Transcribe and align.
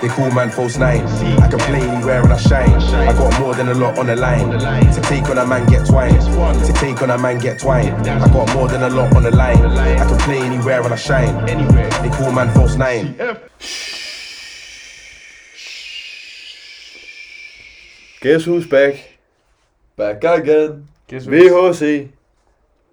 They 0.00 0.08
call 0.08 0.30
man 0.30 0.50
false 0.50 0.76
nine. 0.76 1.06
I 1.40 1.48
can 1.48 1.58
play 1.58 1.80
anywhere 1.80 2.22
and 2.22 2.32
I 2.32 2.36
shine. 2.36 2.70
I 2.70 3.12
got 3.12 3.40
more 3.40 3.54
than 3.54 3.68
a 3.68 3.74
lot 3.74 3.98
on 3.98 4.06
the 4.06 4.16
line. 4.16 4.50
To 4.50 5.00
take 5.02 5.28
on 5.30 5.38
a 5.38 5.46
man, 5.46 5.66
get 5.66 5.86
twine. 5.86 6.12
To 6.18 6.72
take 6.74 7.00
on 7.02 7.10
a 7.10 7.18
man, 7.18 7.38
get 7.38 7.58
twine. 7.60 7.92
I 8.06 8.28
got 8.28 8.54
more 8.54 8.68
than 8.68 8.82
a 8.82 8.90
lot 8.90 9.16
on 9.16 9.22
the 9.22 9.30
line. 9.30 9.64
I 9.64 10.04
can 10.06 10.18
play 10.18 10.38
anywhere 10.38 10.82
and 10.82 10.92
I 10.92 10.96
shine. 10.96 11.44
They 11.46 12.10
call 12.10 12.30
man 12.32 12.52
false 12.54 12.76
nine. 12.76 13.16
Guess 18.20 18.44
who's 18.44 18.66
back? 18.66 19.18
Back 19.96 20.24
again. 20.24 20.88
Guess 21.08 21.26
VHC. 21.26 22.08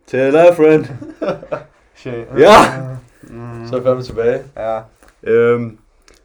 Tell 0.05 0.35
a 0.35 0.53
friend. 0.55 1.15
Shit. 1.95 2.27
Ja! 2.37 2.97
Så 3.69 3.75
er 3.77 3.93
vi 3.93 4.03
tilbage. 4.03 4.43
Ja. 4.55 4.81
Øhm, 5.23 5.77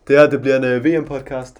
det 0.09 0.19
her, 0.19 0.31
det 0.31 0.41
bliver 0.41 0.57
en 0.57 0.77
uh, 0.77 0.85
VM-podcast, 0.85 1.57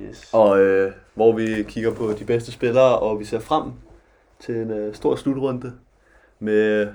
Yes. 0.00 0.28
og 0.32 0.60
øh, 0.60 0.92
hvor 1.14 1.32
vi 1.32 1.62
kigger 1.68 1.94
på 1.94 2.12
de 2.18 2.24
bedste 2.24 2.52
spillere, 2.52 2.98
og 2.98 3.20
vi 3.20 3.24
ser 3.24 3.40
frem 3.40 3.72
til 4.40 4.54
en 4.56 4.70
øh, 4.70 4.94
stor 4.94 5.16
slutrunde 5.16 5.72
med 6.38 6.88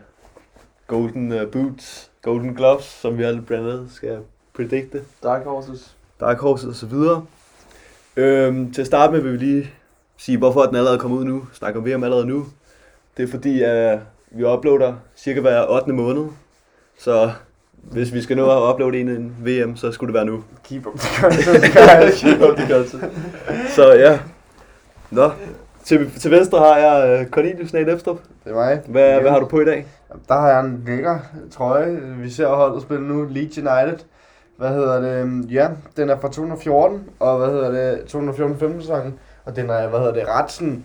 Golden 0.88 1.32
øh, 1.32 1.52
Boots, 1.52 2.12
Golden 2.22 2.56
Gloves, 2.56 2.84
som 2.84 3.18
vi 3.18 3.24
alle 3.24 3.42
blandt 3.42 3.68
andet 3.68 3.92
skal 3.92 4.20
predikte, 4.54 5.02
Dark 5.24 5.44
Horses. 5.44 5.96
Dark 6.20 6.40
Horse 6.40 6.68
og 6.68 6.76
så 6.76 6.86
videre. 6.86 7.26
Øhm, 8.16 8.74
til 8.74 8.82
at 8.82 8.88
starte 8.88 9.14
med 9.14 9.22
vil 9.22 9.32
vi 9.32 9.38
lige 9.38 9.72
sige, 10.18 10.38
hvorfor 10.38 10.62
den 10.62 10.76
allerede 10.76 10.98
er 10.98 11.02
kommet 11.02 11.18
ud 11.18 11.24
nu, 11.26 11.46
snakker 11.54 11.80
om 11.80 11.86
VM 11.86 12.04
allerede 12.04 12.26
nu. 12.26 12.46
Det 13.18 13.24
er 13.24 13.28
fordi, 13.28 13.62
at 13.62 14.00
vi 14.32 14.44
uploader 14.44 14.96
cirka 15.16 15.42
hver 15.42 15.66
8. 15.70 15.94
måned, 15.94 16.28
så 17.00 17.32
hvis 17.92 18.14
vi 18.14 18.22
skal 18.22 18.38
nå 18.38 18.50
at 18.68 18.74
uploade 18.74 18.98
en, 19.00 19.10
en 19.10 19.36
VM, 19.46 19.76
så 19.76 19.92
skulle 19.92 20.08
det 20.08 20.14
være 20.14 20.26
nu. 20.26 20.44
Keep 20.64 20.86
up 20.88 21.00
the 21.00 21.22
content, 21.22 21.74
guys. 21.74 22.20
Keep 22.22 22.42
up 22.50 22.58
the 22.58 22.74
content. 22.74 23.14
Så 23.70 23.94
ja. 23.94 24.20
Nå. 25.12 25.32
Til, 25.84 26.12
til 26.20 26.32
venstre 26.32 26.60
har 26.60 26.78
jeg 26.78 27.22
uh, 27.22 27.28
Cornelius 27.32 27.74
Nate 27.74 27.92
Epstrup. 27.94 28.18
Det 28.44 28.50
er 28.52 28.56
mig. 28.56 28.82
Hvad, 28.88 29.22
hvad 29.22 29.32
har 29.32 29.40
du 29.40 29.46
på 29.46 29.60
i 29.62 29.66
dag? 29.66 29.86
Der 30.28 30.34
har 30.36 30.50
jeg 30.50 30.60
en 30.60 30.84
lækker 30.88 31.20
trøje. 31.52 32.00
Vi 32.22 32.30
ser 32.30 32.48
holdet 32.48 32.82
spille 32.82 33.08
nu. 33.08 33.24
Leeds 33.30 33.58
United. 33.58 33.98
Hvad 34.58 34.70
hedder 34.70 35.00
det? 35.02 35.46
Ja, 35.52 35.68
den 35.98 36.10
er 36.10 36.20
fra 36.20 36.28
2014. 36.28 37.04
Og 37.20 37.38
hvad 37.38 37.48
hedder 37.48 37.72
det? 37.72 37.98
2014-15 38.76 38.82
sæsonen. 38.82 39.14
Og 39.46 39.56
den 39.56 39.70
er, 39.70 39.88
hvad 39.88 40.00
hedder 40.00 40.14
det? 40.14 40.24
Ret 40.28 40.52
sådan... 40.52 40.84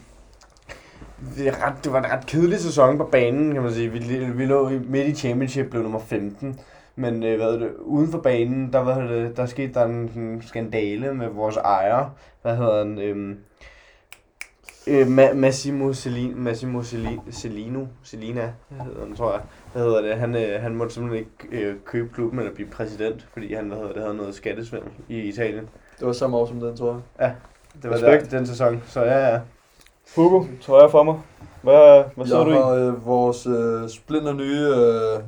Det, 1.36 1.48
er 1.48 1.66
ret, 1.66 1.74
det 1.84 1.92
var 1.92 1.98
en 1.98 2.12
ret 2.12 2.26
kedelig 2.26 2.58
sæson 2.60 2.98
på 2.98 3.04
banen, 3.04 3.52
kan 3.54 3.62
man 3.62 3.72
sige. 3.72 3.88
Vi, 3.88 3.98
vi 4.34 4.44
lå 4.46 4.68
i- 4.68 4.80
midt 4.88 5.06
i 5.06 5.14
championship, 5.14 5.70
blev 5.70 5.82
nummer 5.82 6.00
15. 6.08 6.58
Men 6.96 7.22
øh, 7.22 7.36
hvad 7.36 7.52
det, 7.52 7.70
uden 7.78 8.10
for 8.10 8.18
banen, 8.18 8.72
der, 8.72 8.82
hvad 8.82 9.08
det, 9.08 9.36
der 9.36 9.46
skete 9.46 9.74
der 9.74 9.84
en, 9.84 9.94
en 10.16 10.42
skandale 10.42 11.14
med 11.14 11.28
vores 11.28 11.56
ejer. 11.56 12.10
Hvad 12.42 12.56
hedder 12.56 12.78
han? 12.78 12.98
Øhm, 12.98 13.38
øh, 14.86 15.06
Ma- 15.06 15.34
Massimo 15.34 15.92
Celino, 15.92 16.36
Massimo 16.36 16.82
Celino, 16.82 17.20
Celino, 17.30 17.86
Celina, 18.04 18.52
hedder 18.70 19.06
han, 19.06 19.16
tror 19.16 19.32
jeg. 19.32 19.40
Hvad 19.72 19.82
hedder 19.82 20.02
det? 20.02 20.14
Han, 20.16 20.36
øh, 20.36 20.62
han 20.62 20.74
måtte 20.74 20.94
simpelthen 20.94 21.26
ikke 21.50 21.64
øh, 21.66 21.76
købe 21.84 22.14
klubben 22.14 22.38
eller 22.38 22.54
blive 22.54 22.68
præsident, 22.68 23.26
fordi 23.32 23.54
han 23.54 23.66
hvad 23.68 23.76
hedder 23.76 23.92
det, 23.92 24.02
havde 24.02 24.16
noget 24.16 24.34
skattesvindel 24.34 24.90
i 25.08 25.20
Italien. 25.20 25.68
Det 25.98 26.06
var 26.06 26.12
samme 26.12 26.36
år 26.36 26.46
som 26.46 26.60
den, 26.60 26.76
tror 26.76 27.02
jeg. 27.18 27.34
Det 27.82 27.90
var 27.90 27.96
Respekt. 27.96 28.30
der, 28.30 28.38
den 28.38 28.46
sæson, 28.46 28.82
så 28.86 29.00
ja, 29.02 29.28
ja. 29.32 29.40
Hugo, 30.16 30.44
trøjer 30.60 30.88
for 30.88 31.02
mig. 31.02 31.20
Hvad, 31.62 32.04
hvad 32.16 32.26
så 32.26 32.38
jeg 32.38 32.46
du 32.46 32.52
i? 32.52 32.54
har 32.54 32.68
øh, 32.70 33.06
vores 33.06 33.46
øh, 33.46 33.88
splinter 33.88 34.32
nye 34.32 34.66
øh, 34.76 35.22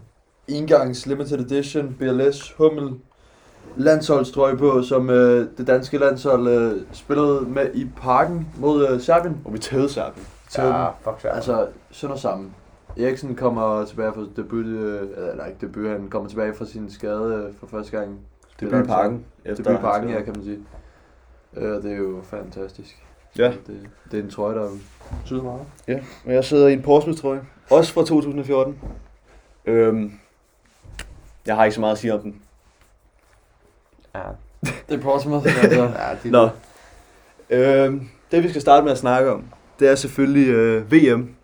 engangs 0.48 1.06
limited 1.06 1.40
edition 1.40 1.96
BLS 1.98 2.52
Hummel 2.52 2.94
landsholdstrøje 3.76 4.56
på, 4.56 4.82
som 4.82 5.10
øh, 5.10 5.48
det 5.58 5.66
danske 5.66 5.98
landshold 5.98 6.48
øh, 6.48 6.82
spillede 6.92 7.40
med 7.40 7.74
i 7.74 7.86
parken 7.96 8.48
mod 8.58 8.88
øh, 8.88 9.00
Serbien. 9.00 9.36
Og 9.44 9.52
vi 9.52 9.58
tævede 9.58 9.88
Serbien. 9.88 10.26
Ja, 10.58 10.88
fuck 10.88 11.20
så. 11.20 11.28
Altså, 11.28 11.66
sønder 11.90 12.16
sammen. 12.16 12.54
Eriksen 12.98 13.34
kommer 13.34 13.84
tilbage 13.84 14.12
fra 14.12 14.22
debut, 14.36 14.66
øh, 14.66 15.08
eller 15.30 15.46
ikke 15.46 15.58
debut, 15.60 15.88
han 15.88 16.08
kommer 16.10 16.28
tilbage 16.28 16.54
fra 16.54 16.64
sin 16.64 16.90
skade 16.90 17.34
øh, 17.34 17.54
for 17.60 17.66
første 17.66 17.98
gang. 17.98 18.18
Debut 18.60 18.84
i 18.84 18.86
parken. 18.86 19.24
Debut 19.56 19.72
i 19.72 19.76
parken, 19.76 20.10
ja, 20.10 20.22
kan 20.22 20.32
man 20.36 20.44
sige. 20.44 20.58
Øh, 21.56 21.82
det 21.82 21.92
er 21.92 21.96
jo 21.96 22.20
fantastisk. 22.22 23.04
Ja. 23.38 23.52
Det, 23.66 23.88
det 24.10 24.18
er 24.18 24.22
en 24.22 24.30
trøje, 24.30 24.54
der 24.54 24.68
betyder 25.22 25.42
meget. 25.42 25.60
Ja, 25.88 26.00
og 26.26 26.34
jeg 26.34 26.44
sidder 26.44 26.68
i 26.68 26.72
en 26.72 26.82
Portsmouth 26.82 27.20
trøje. 27.20 27.40
Også 27.70 27.92
fra 27.92 28.00
2014. 28.00 28.78
Øhm, 29.66 30.12
jeg 31.46 31.56
har 31.56 31.64
ikke 31.64 31.74
så 31.74 31.80
meget 31.80 31.92
at 31.92 31.98
sige 31.98 32.14
om 32.14 32.20
den. 32.20 32.42
Ja, 34.14 34.20
Det 34.88 34.98
er 34.98 35.02
Portsmouth, 35.02 35.62
altså. 35.62 35.82
ja 36.02 36.16
det, 36.22 36.30
Nå. 36.32 36.48
Øhm, 37.50 38.08
det 38.30 38.42
vi 38.42 38.48
skal 38.48 38.60
starte 38.60 38.84
med 38.84 38.92
at 38.92 38.98
snakke 38.98 39.30
om, 39.32 39.44
det 39.78 39.88
er 39.88 39.94
selvfølgelig 39.94 40.48
øh, 40.48 40.92
VM. 40.92 41.34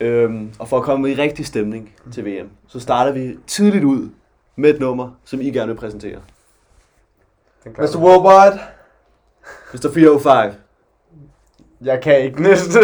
Øhm, 0.00 0.52
og 0.58 0.68
for 0.68 0.78
at 0.78 0.82
komme 0.82 1.10
i 1.10 1.14
rigtig 1.14 1.46
stemning 1.46 1.94
til 2.12 2.24
VM, 2.24 2.48
så 2.68 2.80
starter 2.80 3.12
vi 3.12 3.38
tidligt 3.46 3.84
ud 3.84 4.10
med 4.56 4.70
et 4.74 4.80
nummer, 4.80 5.10
som 5.24 5.40
I 5.40 5.50
gerne 5.50 5.72
vil 5.72 5.78
præsentere. 5.80 6.18
Mr. 7.66 7.96
Worldwide. 7.98 8.60
Mr. 9.74 9.92
405. 9.94 10.52
Jeg 11.80 12.00
kan 12.00 12.20
ikke 12.20 12.42
næste. 12.42 12.80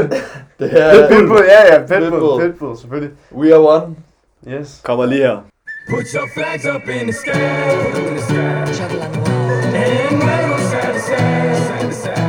Det 0.59 0.71
her 0.71 1.09
Pitbull, 1.09 1.45
ja, 1.49 1.75
ja, 1.75 1.79
Pitbull, 1.87 2.11
Pitbull. 2.11 2.51
Pitbull, 2.51 2.79
selvfølgelig. 2.79 3.17
We 3.33 3.55
are 3.55 3.83
one. 3.83 3.97
Yes. 4.49 4.81
Kommer 4.85 5.07
lige 5.07 5.21
her. 5.21 5.41
Put 5.89 6.13
your 6.13 6.29
flags 6.29 6.67
up 6.67 6.87
in 6.89 7.07
the 7.07 7.13
sky, 7.15 7.99
in 7.99 8.17
the 8.17 8.23
sky. 8.23 8.73
Juggle 8.73 9.03
on 9.03 9.13
the 9.13 9.19
wall, 9.21 9.31
And 9.31 10.19
wave 10.21 10.53
'em 10.53 10.61
side 10.71 10.93
to 10.93 11.01
side, 11.01 11.57
side 11.57 11.81
to 11.81 11.93
side. 11.93 12.28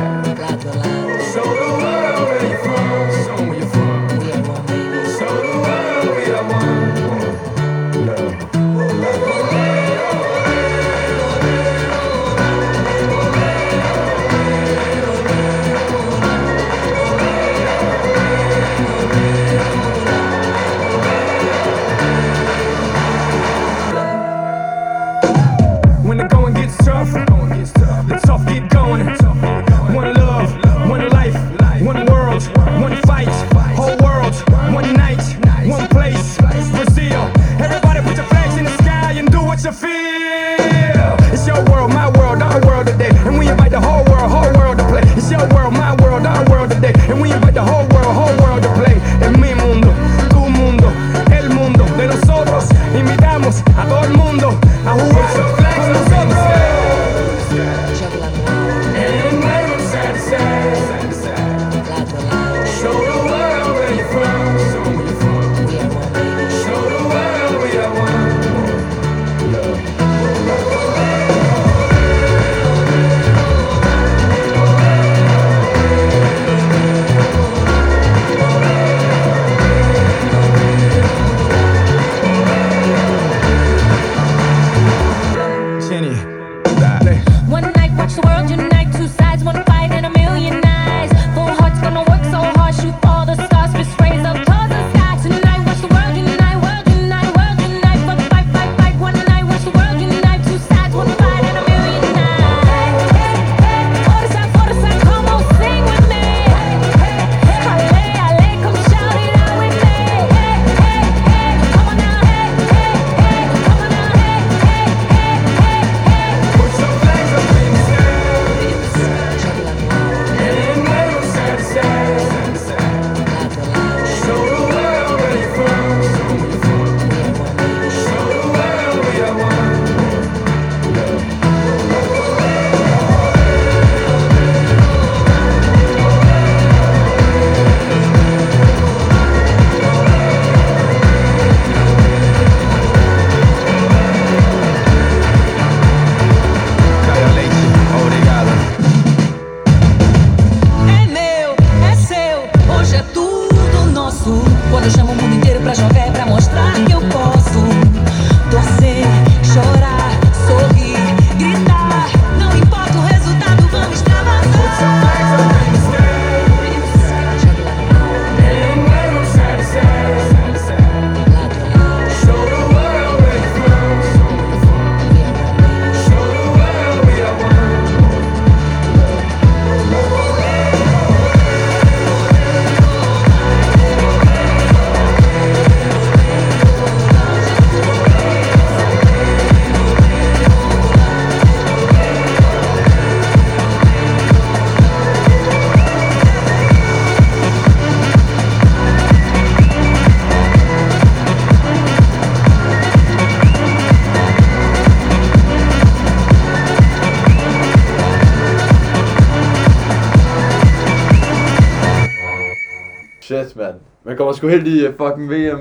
Man 214.10 214.16
kommer 214.16 214.32
sgu 214.32 214.48
helt 214.48 214.66
i 214.66 214.88
uh, 214.88 214.94
fucking 214.94 215.30
VM 215.30 215.56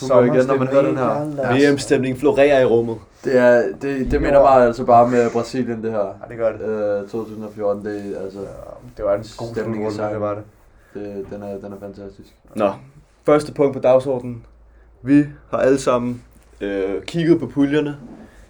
humør 0.00 0.22
igen, 0.22 0.46
når 0.46 0.58
man 0.58 0.68
hører 0.68 0.86
den 0.86 0.96
her. 0.96 1.70
VM-stemningen 1.70 2.20
florerer 2.20 2.60
i 2.60 2.64
rummet. 2.64 2.96
Det, 3.24 3.38
er, 3.38 3.62
det, 3.82 4.10
det 4.10 4.22
minder 4.22 4.42
mig 4.42 4.66
altså 4.66 4.84
bare 4.84 5.10
med 5.10 5.30
Brasilien, 5.30 5.82
det 5.82 5.90
her. 5.90 5.98
Ja, 5.98 6.28
det 6.28 6.36
gør 6.36 6.52
det. 6.52 7.02
Uh, 7.02 7.08
2014, 7.08 7.84
det, 7.84 8.16
er, 8.16 8.20
altså, 8.24 8.38
Det 8.96 9.04
var 9.04 9.14
en 9.14 9.24
god 9.36 9.54
Stemning 9.54 9.88
i 9.88 9.92
sangen. 9.92 10.12
det 10.12 10.20
var 10.20 10.34
det. 10.34 10.42
det, 10.94 11.26
den, 11.30 11.42
er, 11.42 11.56
den 11.56 11.72
er 11.72 11.76
fantastisk. 11.80 12.28
Nå, 12.54 12.72
første 13.26 13.52
punkt 13.52 13.72
på 13.72 13.78
dagsordenen. 13.78 14.44
Vi 15.02 15.24
har 15.50 15.58
alle 15.58 15.78
sammen 15.78 16.22
øh, 16.60 17.02
kigget 17.02 17.40
på 17.40 17.46
puljerne. 17.46 17.96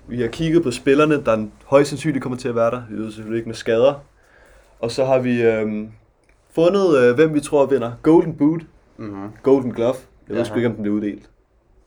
Vi 0.06 0.20
har 0.20 0.28
kigget 0.28 0.62
på 0.62 0.70
spillerne, 0.70 1.24
der 1.24 1.46
højst 1.64 1.90
sandsynligt 1.90 2.22
kommer 2.22 2.38
til 2.38 2.48
at 2.48 2.54
være 2.54 2.70
der. 2.70 2.82
Vi 2.90 2.96
ved 2.96 3.12
selvfølgelig 3.12 3.38
ikke 3.38 3.48
med 3.48 3.56
skader. 3.56 3.94
Og 4.80 4.90
så 4.90 5.04
har 5.04 5.18
vi 5.18 5.42
øh, 5.42 5.84
fundet, 6.54 6.98
øh, 6.98 7.14
hvem 7.14 7.34
vi 7.34 7.40
tror 7.40 7.66
vinder 7.66 7.92
Golden 8.02 8.34
Boot, 8.34 8.60
Mm-hmm. 8.96 9.28
Golden 9.42 9.72
Glove. 9.72 9.94
Jeg 10.28 10.28
ved 10.28 10.36
Jaha. 10.36 10.44
sgu 10.44 10.56
ikke, 10.56 10.68
om 10.68 10.74
den 10.74 10.82
bliver 10.82 10.96
uddelt. 10.96 11.30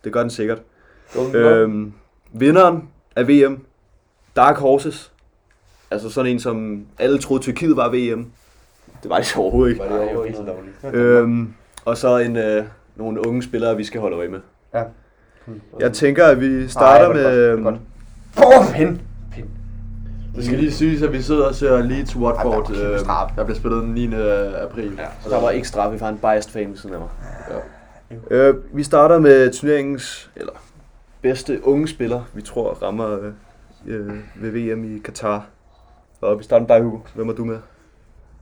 Det 0.04 0.14
gør 0.14 0.22
den 0.22 0.30
sikkert. 0.30 0.62
Golden 1.14 1.32
Glove. 1.32 1.56
Øhm, 1.56 1.94
vinderen 2.34 2.90
af 3.16 3.28
VM, 3.28 3.60
Dark 4.36 4.58
Horses. 4.58 5.12
Altså 5.92 6.10
sådan 6.10 6.32
en, 6.32 6.40
som 6.40 6.86
alle 7.00 7.18
troede 7.20 7.44
Tyrkiet 7.44 7.78
var 7.78 7.90
VM. 7.90 8.26
Det 9.04 9.10
var 9.10 9.18
det 9.18 9.26
så 9.26 9.40
overhovedet 9.40 9.72
ikke. 9.72 9.84
Var 9.84 9.90
det 9.90 10.00
det 10.00 10.08
er 10.10 10.14
jo 10.14 10.20
overhovedet 10.20 10.56
helt 10.84 10.94
ikke? 10.96 10.98
Øhm, 11.20 11.54
og 11.86 11.98
så 11.98 12.18
en, 12.18 12.36
øh, 12.36 12.64
nogle 12.96 13.28
unge 13.28 13.44
spillere, 13.44 13.78
vi 13.78 13.84
skal 13.84 14.02
holde 14.02 14.18
øje 14.18 14.28
med. 14.28 14.40
Ja. 14.74 14.84
Jeg 15.80 15.94
tænker, 15.94 16.26
at 16.26 16.42
vi 16.42 16.68
starter 16.68 17.06
Ej, 17.06 17.14
hvor 17.14 17.14
med... 17.14 17.64
godt, 17.64 17.76
hvor 18.36 18.78
godt. 18.78 19.00
Det 20.38 20.46
skal 20.46 20.60
lige 20.60 20.72
siges, 20.72 21.02
at 21.02 21.14
vi 21.14 21.22
sidder 21.22 21.46
og 21.46 21.56
ser 21.56 21.82
Leeds 21.84 22.16
Ej, 22.16 22.22
Watford. 22.22 22.52
der 22.52 22.58
var 22.58 22.64
kæmpe 22.64 22.80
øh. 22.80 23.36
Der 23.36 23.44
bliver 23.44 23.58
spillet 23.58 23.84
den 23.84 23.94
9. 23.94 24.06
april. 24.62 24.94
Ja, 24.98 25.06
så 25.24 25.30
der 25.30 25.42
var 25.42 25.50
ikke 25.50 25.68
straf, 25.68 25.94
vi 25.94 26.00
var 26.00 26.10
en 26.10 26.18
biased 26.18 26.52
fan 26.52 26.70
ved 26.70 26.78
siden 26.78 26.96
af 26.96 27.00
mig. 27.00 27.10
Ja. 27.50 28.36
Øh, 28.36 28.56
vi 28.74 28.84
starter 28.84 29.20
med 29.20 29.54
turneringens, 29.54 30.32
eller 30.36 30.52
bedste 31.22 31.60
unge 31.64 31.88
spiller, 31.88 32.22
vi 32.34 32.42
tror 32.42 32.74
rammer 32.74 33.20
øh, 33.20 33.32
øh, 33.88 34.14
ved 34.36 34.52
VM 34.52 34.96
i 34.96 35.00
Katar. 35.00 35.46
Og 36.22 36.40
vi 36.40 36.44
starter 36.44 36.68
med 36.68 36.76
dig, 36.76 36.84
Hugo. 36.84 36.98
Hvem 37.16 37.30
er 37.30 37.34
du 37.34 37.46
med? 37.46 37.58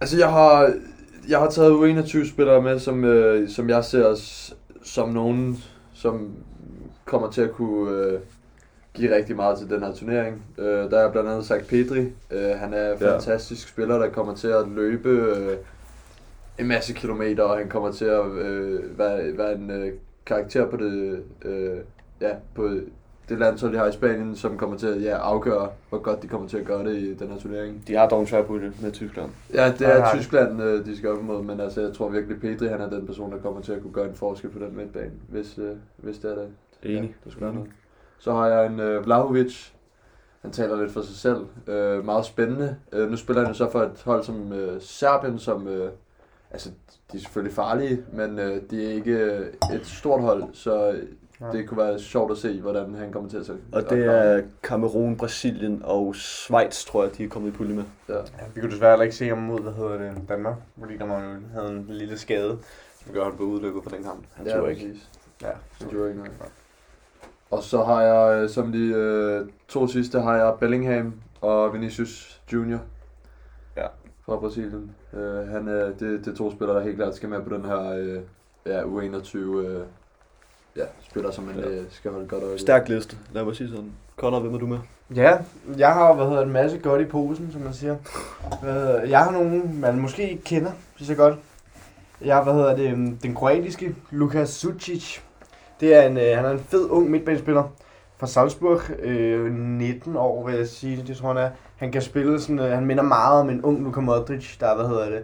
Altså, 0.02 0.18
jeg 0.18 0.30
har, 0.30 0.74
jeg 1.30 1.40
har 1.40 1.50
taget 1.50 1.72
U21-spillere 1.72 2.62
med, 2.62 2.80
som, 2.80 3.04
øh, 3.04 3.50
som 3.50 3.70
jeg 3.70 3.84
ser 3.84 4.16
som 4.84 5.10
nogen, 5.10 5.64
som 5.94 6.32
kommer 7.06 7.32
til 7.32 7.42
at 7.42 7.52
kunne 7.52 7.92
øh, 7.92 8.20
give 8.96 9.16
rigtig 9.16 9.36
meget 9.36 9.58
til 9.58 9.70
den 9.70 9.84
her 9.84 9.94
turnering. 9.94 10.44
Øh, 10.58 10.66
der 10.68 11.00
er 11.00 11.12
blandt 11.12 11.30
andet 11.30 11.46
sagt 11.46 11.68
Pedri. 11.68 12.00
Øh, 12.32 12.50
han 12.56 12.74
er 12.74 12.92
en 12.94 12.98
Ja. 13.02 13.14
fantastisk 13.16 13.68
spiller, 13.70 13.98
der 13.98 14.10
kommer 14.10 14.36
til 14.36 14.48
at 14.48 14.68
løbe 14.76 15.10
øh, 15.10 15.58
en 16.60 16.68
masse 16.68 16.94
kilometer, 16.94 17.44
og 17.44 17.58
han 17.58 17.70
kommer 17.70 17.92
til 17.92 18.06
at 18.06 18.26
øh, 18.32 19.00
være, 19.00 19.38
være 19.38 19.54
en 19.56 19.72
øh, 19.72 19.92
karakter 20.26 20.66
på 20.70 20.78
det, 20.78 21.20
øh, 21.46 21.78
ja, 22.22 22.30
på 22.56 22.70
det 23.30 23.40
landshold, 23.40 23.74
de 23.74 23.78
har 23.78 23.88
i 23.88 23.92
Spanien, 23.92 24.36
som 24.36 24.58
kommer 24.58 24.78
til 24.78 24.88
at 24.88 25.02
ja, 25.02 25.18
afgøre, 25.18 25.70
hvor 25.90 25.98
godt 25.98 26.22
de 26.24 26.28
kommer 26.28 26.48
til 26.48 26.58
at 26.58 26.66
gøre 26.66 26.84
det 26.86 26.96
i 26.98 27.14
den 27.14 27.28
her 27.28 27.38
turnering. 27.40 27.84
De 27.88 27.96
har 27.96 28.10
dog 28.10 28.22
en 28.22 28.28
svær 28.28 28.44
pulje 28.44 28.72
med 28.82 28.92
Tyskland. 28.92 29.30
Ja, 29.54 29.72
det 29.72 29.82
Ja, 29.82 29.90
er 29.90 30.12
de. 30.12 30.18
Tyskland, 30.18 30.62
øh, 30.64 30.86
de 30.86 30.98
skal 30.98 31.10
op 31.10 31.20
imod, 31.20 31.44
men 31.44 31.60
altså, 31.60 31.82
jeg 31.82 31.94
tror 31.94 32.10
virkelig, 32.10 32.40
Pedri 32.42 32.68
han 32.68 32.82
er 32.82 32.90
den 32.90 33.06
person, 33.06 33.32
der 33.32 33.38
kommer 33.38 33.62
til 33.62 33.72
at 33.72 33.82
kunne 33.82 33.94
gøre 33.94 34.08
en 34.10 34.16
forskel 34.16 34.50
på 34.50 34.60
den 34.60 34.78
midtbane, 34.78 35.12
hvis, 35.30 35.58
øh, 35.58 35.72
hvis 35.98 36.18
det 36.18 36.32
er 36.32 36.36
det. 36.36 36.48
Enig. 36.84 37.02
Ja, 37.02 37.08
der 37.26 37.30
skulle 37.32 37.46
være 37.46 37.54
noget. 37.54 37.70
Så 38.26 38.34
har 38.34 38.48
jeg 38.48 38.66
en 38.66 38.80
øh, 38.80 39.06
Vlahovic. 39.06 39.70
Han 40.42 40.52
taler 40.52 40.82
lidt 40.82 40.92
for 40.92 41.02
sig 41.02 41.16
selv. 41.16 41.46
Øh, 41.68 42.06
meget 42.06 42.26
spændende. 42.26 42.76
Øh, 42.94 43.10
nu 43.10 43.18
spiller 43.18 43.42
han 43.42 43.52
jo 43.52 43.58
så 43.58 43.72
for 43.72 43.82
et 43.82 44.02
hold 44.06 44.24
som 44.24 44.54
øh, 44.54 44.82
Serbien, 44.82 45.40
som... 45.40 45.68
Øh, 45.68 45.92
altså, 46.52 46.70
de 47.12 47.18
er 47.18 47.22
selvfølgelig 47.22 47.56
farlige, 47.56 48.04
men 48.14 48.40
øh, 48.40 48.62
de 48.72 48.86
er 48.86 48.94
ikke 48.94 49.12
øh, 49.12 49.46
et 49.76 49.86
stort 49.88 50.22
hold, 50.22 50.44
så 50.54 50.92
øh, 50.92 51.04
Ja. 51.42 51.52
det 51.52 51.70
kunne 51.70 51.78
være 51.78 52.00
sjovt 52.00 52.32
at 52.32 52.38
se, 52.38 52.62
hvordan 52.62 52.94
han 52.96 53.12
kommer 53.12 53.30
til 53.30 53.38
at 53.38 53.46
se. 53.46 53.58
Og 53.74 53.90
det 53.90 54.06
er 54.06 54.42
Kamerun, 54.64 55.18
Brasilien 55.18 55.82
og 55.86 56.16
Schweiz, 56.16 56.86
tror 56.86 57.04
jeg, 57.04 57.18
de 57.18 57.24
er 57.24 57.30
kommet 57.30 57.50
i 57.50 57.52
pulje 57.52 57.76
med. 57.76 57.84
Ja. 58.10 58.14
Ja, 58.16 58.22
vi 58.56 58.62
kunne 58.62 58.72
desværre 58.72 58.92
heller 58.92 59.04
ikke 59.04 59.16
se 59.16 59.28
ham 59.28 59.38
mod, 59.38 59.62
hvad 59.62 59.74
hedder 59.74 59.98
det, 59.98 60.30
Danmark, 60.30 60.56
fordi 60.80 60.98
der 60.98 61.06
var 61.06 61.40
havde 61.54 61.70
en 61.70 61.86
lille 61.90 62.18
skade, 62.18 62.58
som 63.04 63.14
gør, 63.14 63.20
at 63.22 63.28
han 63.28 63.36
blev 63.36 63.48
udelukket 63.48 63.84
på 63.84 63.90
den 63.96 64.04
kamp. 64.04 64.26
Han 64.34 64.46
tror 64.46 64.68
ikke. 64.68 64.82
præcis. 64.86 65.10
Ja, 65.42 65.50
Han 65.80 65.90
gjorde 65.90 66.10
ikke 66.10 66.20
noget. 66.22 66.38
Og 67.52 67.64
så 67.64 67.84
har 67.84 68.02
jeg, 68.02 68.44
øh, 68.44 68.50
som 68.50 68.72
de 68.72 68.80
øh, 68.80 69.48
to 69.68 69.88
sidste, 69.88 70.20
har 70.22 70.36
jeg 70.36 70.54
Bellingham 70.60 71.14
og 71.42 71.74
Vinicius 71.74 72.42
Junior. 72.54 72.80
Ja. 73.78 73.86
Fra 74.26 74.36
Brasilien. 74.36 74.92
Øh, 75.14 75.48
han 75.48 75.68
er, 75.68 75.86
det, 75.86 76.00
det 76.00 76.28
er 76.28 76.36
to 76.36 76.52
spillere, 76.52 76.78
der 76.78 76.84
helt 76.84 76.96
klart 76.96 77.16
skal 77.16 77.30
med 77.30 77.42
på 77.42 77.56
den 77.56 77.66
her 77.66 77.92
øh, 77.92 78.20
ja, 78.66 78.82
U21 78.82 79.38
øh, 79.38 79.80
ja, 80.78 80.84
spiller, 81.10 81.32
som 81.32 81.44
man 81.44 81.56
Ja. 81.56 81.70
øh, 81.70 81.84
skal 81.90 82.12
holde 82.12 82.28
godt 82.28 82.44
øje 82.44 82.52
med. 82.52 82.60
Stærk 82.60 82.90
liste, 82.90 83.18
lad 83.34 83.44
mig 83.46 83.56
sige 83.56 83.70
sådan. 83.70 83.92
Conor, 84.18 84.40
hvem 84.40 84.54
er 84.54 84.58
du 84.58 84.68
med? 84.68 84.78
Ja, 85.16 85.38
jeg 85.78 85.94
har 85.94 86.14
hvad 86.14 86.26
hedder, 86.26 86.42
en 86.44 86.52
masse 86.54 86.78
godt 86.78 87.02
i 87.02 87.06
posen, 87.06 87.50
som 87.52 87.62
man 87.62 87.74
siger. 87.74 87.96
Hvad 88.62 88.74
hedder, 88.74 89.04
jeg 89.04 89.20
har 89.20 89.32
nogen, 89.32 89.80
man 89.80 90.00
måske 90.00 90.30
ikke 90.32 90.44
kender 90.44 90.72
lige 90.98 91.08
så 91.08 91.16
godt. 91.16 91.36
Jeg 92.22 92.36
har, 92.36 92.44
hvad 92.44 92.54
hedder 92.54 92.76
det, 92.76 92.92
øhm, 92.92 93.18
den 93.18 93.36
kroatiske 93.36 93.96
Lukas 94.12 94.50
Sucic. 94.50 95.20
Det 95.80 95.96
er 95.96 96.02
en, 96.02 96.18
øh, 96.18 96.36
han 96.36 96.46
er 96.46 96.50
en 96.50 96.60
fed 96.60 96.90
ung 96.90 97.10
midtbanespiller 97.12 97.64
fra 98.18 98.28
Salzburg. 98.28 98.82
Øh, 99.00 99.52
19 99.54 100.16
år, 100.16 100.46
vil 100.48 100.56
jeg 100.56 100.68
sige. 100.68 101.04
Det 101.08 101.18
tror 101.18 101.34
jeg, 101.34 101.42
han 101.44 101.52
er. 101.52 101.56
Han 101.76 101.92
kan 101.92 102.02
spille 102.02 102.42
sådan, 102.42 102.60
øh, 102.60 102.72
han 102.72 102.86
minder 102.86 103.04
meget 103.04 103.40
om 103.40 103.50
en 103.50 103.62
ung 103.62 103.84
Luka 103.84 104.00
Modric, 104.00 104.58
der 104.60 104.68
er, 104.68 104.76
hvad 104.76 104.88
hedder 104.88 105.10
det, 105.10 105.24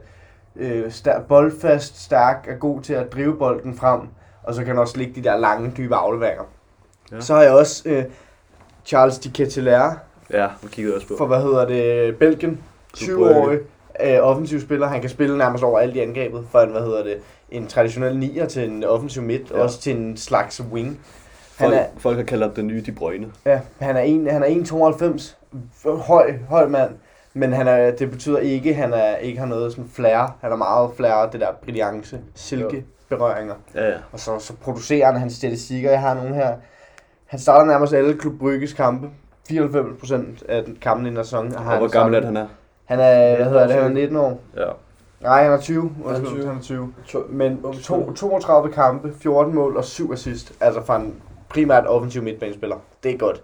øh, 0.56 0.92
stær, 0.92 1.20
boldfast, 1.20 2.04
stærk, 2.04 2.46
er 2.50 2.56
god 2.56 2.82
til 2.82 2.94
at 2.94 3.14
drive 3.14 3.38
bolden 3.38 3.76
frem. 3.76 4.02
Og 4.44 4.54
så 4.54 4.62
kan 4.62 4.68
han 4.68 4.78
også 4.78 4.98
lægge 4.98 5.14
de 5.16 5.24
der 5.24 5.38
lange, 5.38 5.74
dybe 5.78 5.96
afleveringer. 5.96 6.44
Ja. 7.12 7.22
Så 7.22 7.36
har 7.36 7.42
jeg 7.42 7.52
også 7.52 7.90
øh, 7.90 8.04
Charles 8.86 9.20
de 9.20 9.30
Ketelaere 9.30 9.98
Ja, 10.34 10.48
vi 10.62 10.68
kiggede 10.72 10.96
også 10.96 11.08
på. 11.08 11.14
for, 11.18 11.26
hvad 11.26 11.42
hedder 11.42 11.66
det, 11.68 12.16
Belgien. 12.18 12.60
Super 12.94 13.14
20-årig 13.30 13.60
øh, 14.04 14.18
offensiv 14.22 14.62
spiller. 14.62 14.88
Han 14.88 15.02
kan 15.02 15.10
spille 15.10 15.38
nærmest 15.38 15.64
over 15.64 15.80
alt 15.80 15.96
i 15.96 16.00
angrebet. 16.00 16.46
For 16.52 16.60
en, 16.60 16.70
hvad 16.72 16.82
hedder 16.82 17.04
det, 17.04 17.18
en 17.52 17.68
traditionel 17.68 18.18
nier 18.18 18.46
til 18.48 18.70
en 18.70 18.84
offensiv 18.84 19.24
midt, 19.24 19.52
Ja. 19.52 19.60
også 19.62 19.82
til 19.82 19.96
en 19.98 20.18
slags 20.18 20.62
wing. 20.72 20.88
Han 21.58 21.68
Folk, 21.70 21.74
er, 21.80 21.86
folk 21.98 22.18
har 22.18 22.24
kaldt 22.24 22.44
ham 22.44 22.52
den 22.54 22.68
nye 22.68 22.82
De 22.86 22.92
Bruyne. 22.92 23.28
ja, 23.46 23.60
han 23.80 23.96
er, 23.98 24.02
en, 24.02 24.28
han 24.28 24.44
er 24.44 24.48
1,92. 24.48 25.90
Høj, 25.90 26.34
høj 26.50 26.68
mand. 26.68 26.92
Men 27.34 27.54
han 27.54 27.68
er, 27.68 27.92
det 27.92 28.12
betyder 28.12 28.38
ikke, 28.38 28.70
at 28.70 28.76
han 28.76 28.94
er, 28.94 29.16
ikke 29.16 29.40
har 29.40 29.46
noget 29.46 29.72
sådan 29.72 29.90
flair. 29.94 30.36
Han 30.42 30.52
er 30.52 30.56
meget 30.56 30.90
flair, 30.98 31.30
det 31.32 31.42
der 31.42 31.48
brillance, 31.64 32.20
silke 32.36 32.86
berøringer. 33.10 33.56
Ja, 33.76 33.90
ja. 33.90 33.96
Og 34.12 34.20
så, 34.20 34.40
så 34.40 34.54
producerer 34.54 35.06
han 35.12 35.16
hans 35.22 35.34
statistikker. 35.34 35.92
Jeg 35.92 36.00
har 36.02 36.14
nogle 36.14 36.36
her. 36.36 36.54
Han 37.26 37.40
starter 37.40 37.66
nærmest 37.66 37.94
alle 37.94 38.14
Klub 38.18 38.34
Brygges 38.40 38.74
kampe. 38.74 39.10
94% 39.52 40.16
af 40.50 40.64
kampen 40.82 41.06
i 41.06 41.10
en 41.10 41.16
sæson. 41.16 41.56
Og 41.56 41.78
hvor 41.78 41.88
gammel 41.88 42.16
er 42.24 42.26
han 42.26 42.38
er? 42.38 42.48
Han 42.86 43.00
er, 43.00 43.36
hvad 43.36 43.46
hedder 43.46 43.68
det, 43.68 43.76
han 43.76 43.84
er 43.84 43.90
19 43.90 44.18
år. 44.18 44.40
Ja. 44.58 44.66
Nej, 45.22 45.44
han 45.44 45.52
er 45.54 45.60
20. 45.62 45.82
Han 45.82 45.92
er 46.06 46.10
Undskyld, 46.10 46.30
20. 46.30 46.48
han 46.48 46.58
er 46.58 46.62
20. 46.62 46.94
To- 47.08 47.24
Men 47.30 47.62
to, 47.62 47.74
spiller. 47.74 48.14
32 48.14 48.72
kampe, 48.74 49.14
14 49.20 49.56
mål 49.56 49.78
og 49.78 49.84
7 49.84 50.14
assist. 50.14 50.54
Altså 50.60 50.82
for 50.86 50.94
en 50.94 51.16
primært 51.50 51.88
offensiv 51.88 52.22
midtbanespiller. 52.24 52.76
Det 53.04 53.12
er 53.14 53.18
godt. 53.18 53.44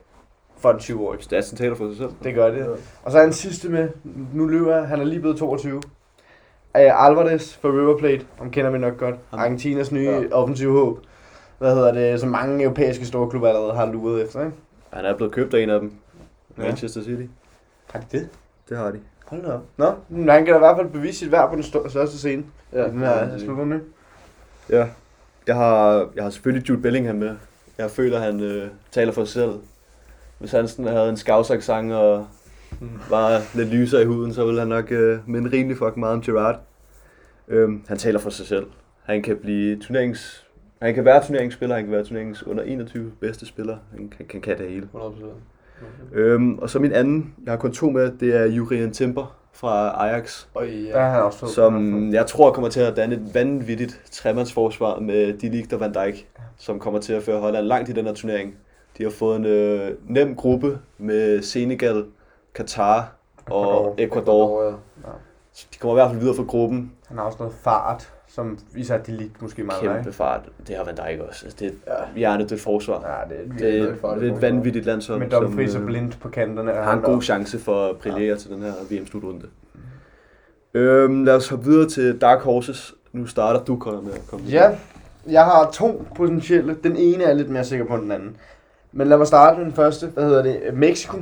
For 0.57 0.71
en 0.71 0.77
20-årig. 0.77 1.23
Statsen 1.23 1.57
taler 1.57 1.75
for 1.75 1.87
sig 1.89 1.97
selv. 1.97 2.09
Det 2.23 2.33
gør 2.35 2.51
det. 2.51 2.67
Og 3.03 3.11
så 3.11 3.17
er 3.17 3.21
han 3.21 3.33
sidste 3.33 3.69
med. 3.69 3.89
Nu 4.33 4.45
løber 4.47 4.75
jeg. 4.75 4.87
Han 4.87 4.99
er 4.99 5.03
lige 5.05 5.19
blevet 5.19 5.37
22. 5.37 5.75
Uh, 5.77 5.81
Alvarez 6.73 7.55
for 7.55 7.69
River 7.71 7.97
Plate. 7.97 8.25
Ham 8.37 8.51
kender 8.51 8.71
vi 8.71 8.77
nok 8.77 8.97
godt. 8.97 9.15
Argentinas 9.31 9.91
nye 9.91 10.03
Ja. 10.09 10.19
ja. 10.19 10.25
offensiv 10.31 10.71
håb. 10.71 10.99
Hvad 11.57 11.75
hedder 11.75 11.91
det? 11.93 12.19
Som 12.19 12.29
mange 12.29 12.63
europæiske 12.63 13.05
store 13.05 13.29
klubber 13.29 13.47
allerede 13.47 13.73
har 13.73 13.85
luret 13.91 14.23
efter, 14.23 14.39
ikke? 14.39 14.51
Han 14.93 15.05
er 15.05 15.15
blevet 15.17 15.33
købt 15.33 15.53
af 15.53 15.59
en 15.61 15.69
af 15.69 15.79
dem. 15.79 15.93
Ja. 16.57 16.63
Manchester 16.63 17.01
City. 17.03 17.23
Har 17.91 17.99
de 17.99 18.05
det? 18.17 18.29
Det 18.69 18.77
har 18.77 18.91
de. 18.91 18.99
Hold 19.27 19.41
da 19.43 19.51
op. 19.51 19.63
Nå, 19.77 19.91
men 20.09 20.29
han 20.29 20.45
kan 20.45 20.53
da 20.53 20.57
i 20.57 20.59
hvert 20.59 20.77
fald 20.77 20.89
bevise 20.89 21.19
sit 21.19 21.31
værd 21.31 21.49
på 21.49 21.55
den 21.55 21.63
sto- 21.63 21.89
største 21.89 22.17
scene. 22.17 22.43
Ja, 22.73 22.85
I 22.85 22.89
den 22.89 22.99
her 22.99 23.37
slutrunde. 23.37 23.81
Ja. 24.69 24.87
Jeg 25.47 25.55
har, 25.55 26.09
jeg 26.15 26.23
har 26.23 26.29
selvfølgelig 26.29 26.69
Jude 26.69 26.81
Bellingham 26.81 27.15
med. 27.15 27.35
Jeg 27.77 27.91
føler, 27.91 28.19
han 28.19 28.39
øh, 28.41 28.69
taler 28.91 29.11
for 29.11 29.25
sig 29.25 29.33
selv. 29.33 29.51
Hvis 30.39 30.51
han 30.51 30.67
sådan 30.67 30.91
havde 30.91 31.09
en 31.09 31.17
skavsaksang 31.17 31.95
og 31.95 32.27
var 33.09 33.41
lidt 33.57 33.69
lysere 33.69 34.01
i 34.01 34.05
huden, 34.05 34.33
så 34.33 34.45
ville 34.45 34.59
han 34.59 34.67
nok 34.67 34.91
øh, 34.91 35.19
minde 35.29 35.51
rimelig 35.51 35.77
fucking 35.77 35.99
meget 35.99 36.13
om 36.13 36.21
Gerrard. 36.21 36.59
Øhm, 37.47 37.83
han 37.87 37.97
taler 37.97 38.19
for 38.19 38.29
sig 38.29 38.45
selv. 38.47 38.65
Han 39.03 39.23
kan 39.23 39.37
blive 39.37 39.79
turnerings... 39.79 40.43
Han 40.81 40.93
kan 40.93 41.05
være 41.05 41.23
turneringsspiller, 41.25 41.75
han 41.75 41.83
kan 41.83 41.93
være 41.93 42.03
turneringens 42.03 42.47
under 42.47 42.63
21 42.63 43.11
bedste 43.19 43.45
spiller. 43.45 43.77
Han 43.97 44.09
kan, 44.17 44.25
kan, 44.25 44.41
kan 44.41 44.57
det 44.57 44.69
hele. 44.69 44.89
100%. 44.95 44.99
Øhm, 46.13 46.59
og 46.59 46.69
så 46.69 46.79
min 46.79 46.91
anden, 46.91 47.33
jeg 47.45 47.51
har 47.51 47.57
kun 47.57 47.71
to 47.71 47.89
med, 47.89 48.11
det 48.19 48.35
er 48.35 48.45
Jurien 48.45 48.93
Timber 48.93 49.35
fra 49.53 50.05
Ajax. 50.07 50.45
Og 50.53 50.67
Ja, 50.67 50.99
ja, 50.99 51.09
han 51.09 51.19
er 51.19 51.23
også 51.23 51.47
Som 51.47 52.13
jeg 52.13 52.25
tror 52.25 52.51
kommer 52.51 52.69
til 52.69 52.79
at 52.79 52.95
danne 52.95 53.15
et 53.15 53.33
vanvittigt 53.33 54.01
tremandsforsvar 54.11 54.99
med 54.99 55.33
De 55.33 55.49
Ligt 55.49 55.73
og 55.73 55.79
Van 55.79 55.93
Dijk, 55.93 56.27
som 56.57 56.79
kommer 56.79 56.99
til 56.99 57.13
at 57.13 57.23
føre 57.23 57.39
Holland 57.39 57.65
langt 57.65 57.89
i 57.89 57.91
den 57.91 58.05
her 58.05 58.13
turnering. 58.13 58.55
De 58.97 59.03
har 59.03 59.09
fået 59.09 59.35
en 59.35 59.45
øh, 59.45 59.91
nem 60.07 60.35
gruppe 60.35 60.79
med 60.97 61.41
Senegal, 61.41 62.05
Katar 62.55 63.13
og 63.45 63.95
Ecuador. 63.97 63.97
Ecuador. 63.97 64.59
Ecuador, 64.59 64.79
ja. 65.05 65.09
Så 65.53 65.67
De 65.73 65.77
kommer 65.79 65.95
i 65.95 65.97
hvert 65.97 66.09
fald 66.09 66.19
videre 66.19 66.35
fra 66.35 66.43
gruppen. 66.43 66.91
Han 67.07 67.17
har 67.17 67.25
også 67.25 67.37
noget 67.39 67.53
fart, 67.63 68.13
som 68.37 68.59
især 68.75 68.97
de 68.97 69.11
lidt 69.11 69.41
måske 69.41 69.63
mangler, 69.63 69.93
Kæmpe 69.93 70.09
ikke? 70.09 70.11
fart. 70.17 70.41
Det 70.67 70.75
har 70.75 70.83
Van 70.83 70.95
Dijk 70.95 71.19
også. 71.29 71.45
Altså, 71.45 71.57
det 71.59 71.67
er 71.85 71.93
Ja. 71.93 72.19
hjernedødt 72.19 72.61
forsvar. 72.61 73.03
Ja, 73.29 73.35
det 73.35 73.43
er 73.45 73.53
Det 73.57 73.79
er 73.79 73.83
det 73.83 73.91
er 73.91 73.95
faktisk 74.01 74.33
et 74.35 74.41
vanvittigt 74.41 74.85
landshold, 74.85 75.19
med 75.19 75.29
Dumfries 75.29 75.75
og 75.75 75.81
øh, 75.81 75.87
Blind 75.87 76.11
på 76.21 76.29
kanterne. 76.29 76.71
har 76.71 76.93
en 76.93 77.01
god 77.01 77.21
chance 77.21 77.59
for 77.59 77.85
at 77.89 77.95
brillere 77.97 78.37
til 78.37 78.49
den 78.51 78.61
her 78.61 78.71
VM-slutrunde. 78.91 79.45
Øhm, 80.73 81.23
lad 81.23 81.35
os 81.35 81.49
hoppe 81.49 81.65
videre 81.65 81.89
til 81.89 82.21
Dark 82.21 82.39
Horses. 82.39 82.93
Nu 83.13 83.25
starter 83.25 83.63
du, 83.63 83.77
Conor, 83.79 84.01
med 84.01 84.13
at 84.13 84.21
komme 84.29 84.45
Ja, 84.45 84.69
jeg 85.29 85.43
har 85.45 85.69
to 85.73 86.05
potentielle. 86.15 86.77
Den 86.83 86.95
ene 86.95 87.23
er 87.23 87.27
jeg 87.27 87.35
lidt 87.37 87.49
mere 87.49 87.63
sikker 87.63 87.85
på 87.85 87.93
end 87.93 88.01
den 88.03 88.11
anden. 88.11 88.37
Men 88.91 89.07
lad 89.07 89.17
mig 89.17 89.27
starte 89.27 89.57
med 89.57 89.65
den 89.65 89.73
første. 89.73 90.07
Hvad 90.07 90.23
hedder 90.23 90.43
det? 90.43 90.59
Mexico. 90.73 91.17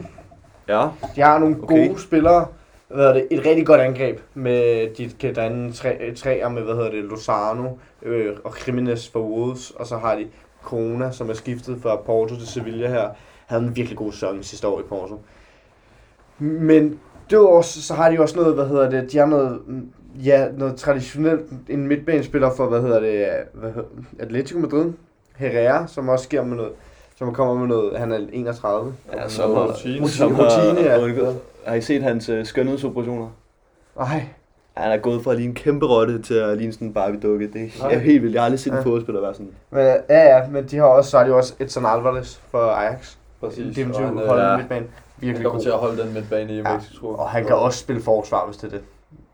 Ja, 0.68 0.88
De 1.16 1.22
har 1.22 1.40
nogle 1.40 1.56
okay. 1.64 1.88
gode 1.88 2.02
spillere. 2.02 2.48
Hvad 2.88 2.98
hedder 2.98 3.14
det? 3.14 3.28
Et 3.32 3.46
rigtig 3.46 3.66
godt 3.66 3.82
angreb 3.82 4.20
med 4.34 4.90
de 4.96 5.10
kan 5.20 5.34
danne 5.34 5.74
tre, 5.74 6.14
træer 6.16 6.50
med, 6.50 6.62
hvad 6.62 6.76
hedder 6.76 6.92
det, 6.92 7.04
Lozano 7.04 7.70
øh, 8.02 8.36
og 8.44 8.54
Jimenez 8.68 9.12
for 9.12 9.20
Wolves. 9.20 9.72
Og 9.72 9.88
så 9.88 9.98
har 9.98 10.16
de 10.16 10.28
Corona, 10.64 11.12
som 11.12 11.30
er 11.30 11.34
skiftet 11.34 11.78
fra 11.82 11.96
Porto 11.96 12.36
til 12.36 12.48
Sevilla 12.48 12.88
her. 12.88 13.10
Havde 13.46 13.64
en 13.64 13.76
virkelig 13.76 13.98
god 13.98 14.12
sæson 14.12 14.44
sidste 14.44 14.68
år 14.68 14.80
i 14.80 14.84
Porto. 14.84 15.20
Men 16.40 17.00
derudover 17.30 17.62
så 17.62 17.82
så 17.82 17.94
har 17.94 18.12
de 18.12 18.20
også 18.20 18.36
noget, 18.36 18.56
hvad 18.56 18.68
hedder 18.68 18.90
det, 18.90 19.12
de 19.12 19.18
har 19.18 19.26
noget, 19.26 19.60
mm, 19.68 19.90
ja, 20.24 20.48
noget 20.58 20.76
traditionelt, 20.76 21.46
en 21.70 21.88
midtbanespiller 21.88 22.52
for, 22.58 22.66
hvad 22.66 22.82
hedder 22.82 23.00
det, 23.00 23.28
hvad 23.54 23.70
hedder, 23.70 23.88
Atletico 24.20 24.60
Madrid, 24.60 24.94
Herrera, 25.36 25.88
som 25.88 26.10
også 26.10 26.24
sker 26.24 26.44
med 26.44 26.58
noget, 26.58 26.72
som 27.18 27.34
kommer 27.34 27.54
med 27.54 27.68
noget, 27.68 28.00
han 28.00 28.12
er 28.12 28.20
31. 28.34 28.94
ja 29.14 29.30
som 29.30 29.56
har, 29.56 29.68
Rutine. 29.68 30.06
Rutine, 30.06 30.82
ja. 30.82 30.98
Har, 31.66 31.76
I 31.76 31.82
set 31.82 32.04
hans 32.04 32.30
øh, 32.30 32.46
skønhedsoperationer? 32.46 33.30
Nej, 33.98 34.26
Han 34.78 34.92
er 34.92 34.98
gået 34.98 35.24
fra 35.24 35.32
at 35.32 35.38
ligne 35.38 35.50
en 35.50 35.56
kæmpe 35.56 35.86
rotte 35.86 36.22
til 36.22 36.34
at 36.34 36.58
ligne 36.58 36.74
sådan 36.74 36.88
en 36.88 36.94
Barbie-dukke. 36.94 37.48
Det 37.54 37.62
er 37.64 37.84
Nej. 37.84 37.98
helt 37.98 38.22
vildt. 38.22 38.34
Jeg 38.34 38.42
har 38.42 38.46
aldrig 38.46 38.60
set 38.60 38.72
en 38.72 38.78
Ja. 38.78 38.84
fodboldspiller 38.84 39.22
være 39.22 39.34
sådan. 39.34 39.52
men 39.72 39.82
ja, 40.10 40.38
ja, 40.38 40.48
men 40.50 40.66
de 40.68 40.78
har 40.78 40.84
også, 40.86 41.10
så 41.10 41.18
har 41.18 41.26
de 41.26 41.34
også 41.34 41.54
Edson 41.60 41.86
Alvarez 41.86 42.36
for 42.52 42.60
Ajax. 42.60 43.16
Præcis. 43.40 43.76
Defensiv 43.76 44.04
og 44.04 44.10
han, 44.10 44.20
øh, 44.20 44.28
hold 44.28 44.42
ja. 44.42 44.58
midtbane. 44.58 44.80
han 44.86 44.90
Virkelig 45.18 45.46
kommer 45.46 45.62
til 45.62 45.72
god. 45.72 45.80
at 45.80 45.88
holde 45.88 46.04
den 46.04 46.14
midtbane 46.14 46.54
i 46.54 46.58
Ja, 46.58 46.74
Mexico. 46.74 47.08
Og 47.08 47.30
han 47.30 47.46
kan 47.46 47.56
også 47.56 47.80
spille 47.80 48.02
forsvar, 48.02 48.46
hvis 48.46 48.58
det 48.58 48.68
er 48.68 48.72
det. 48.72 48.82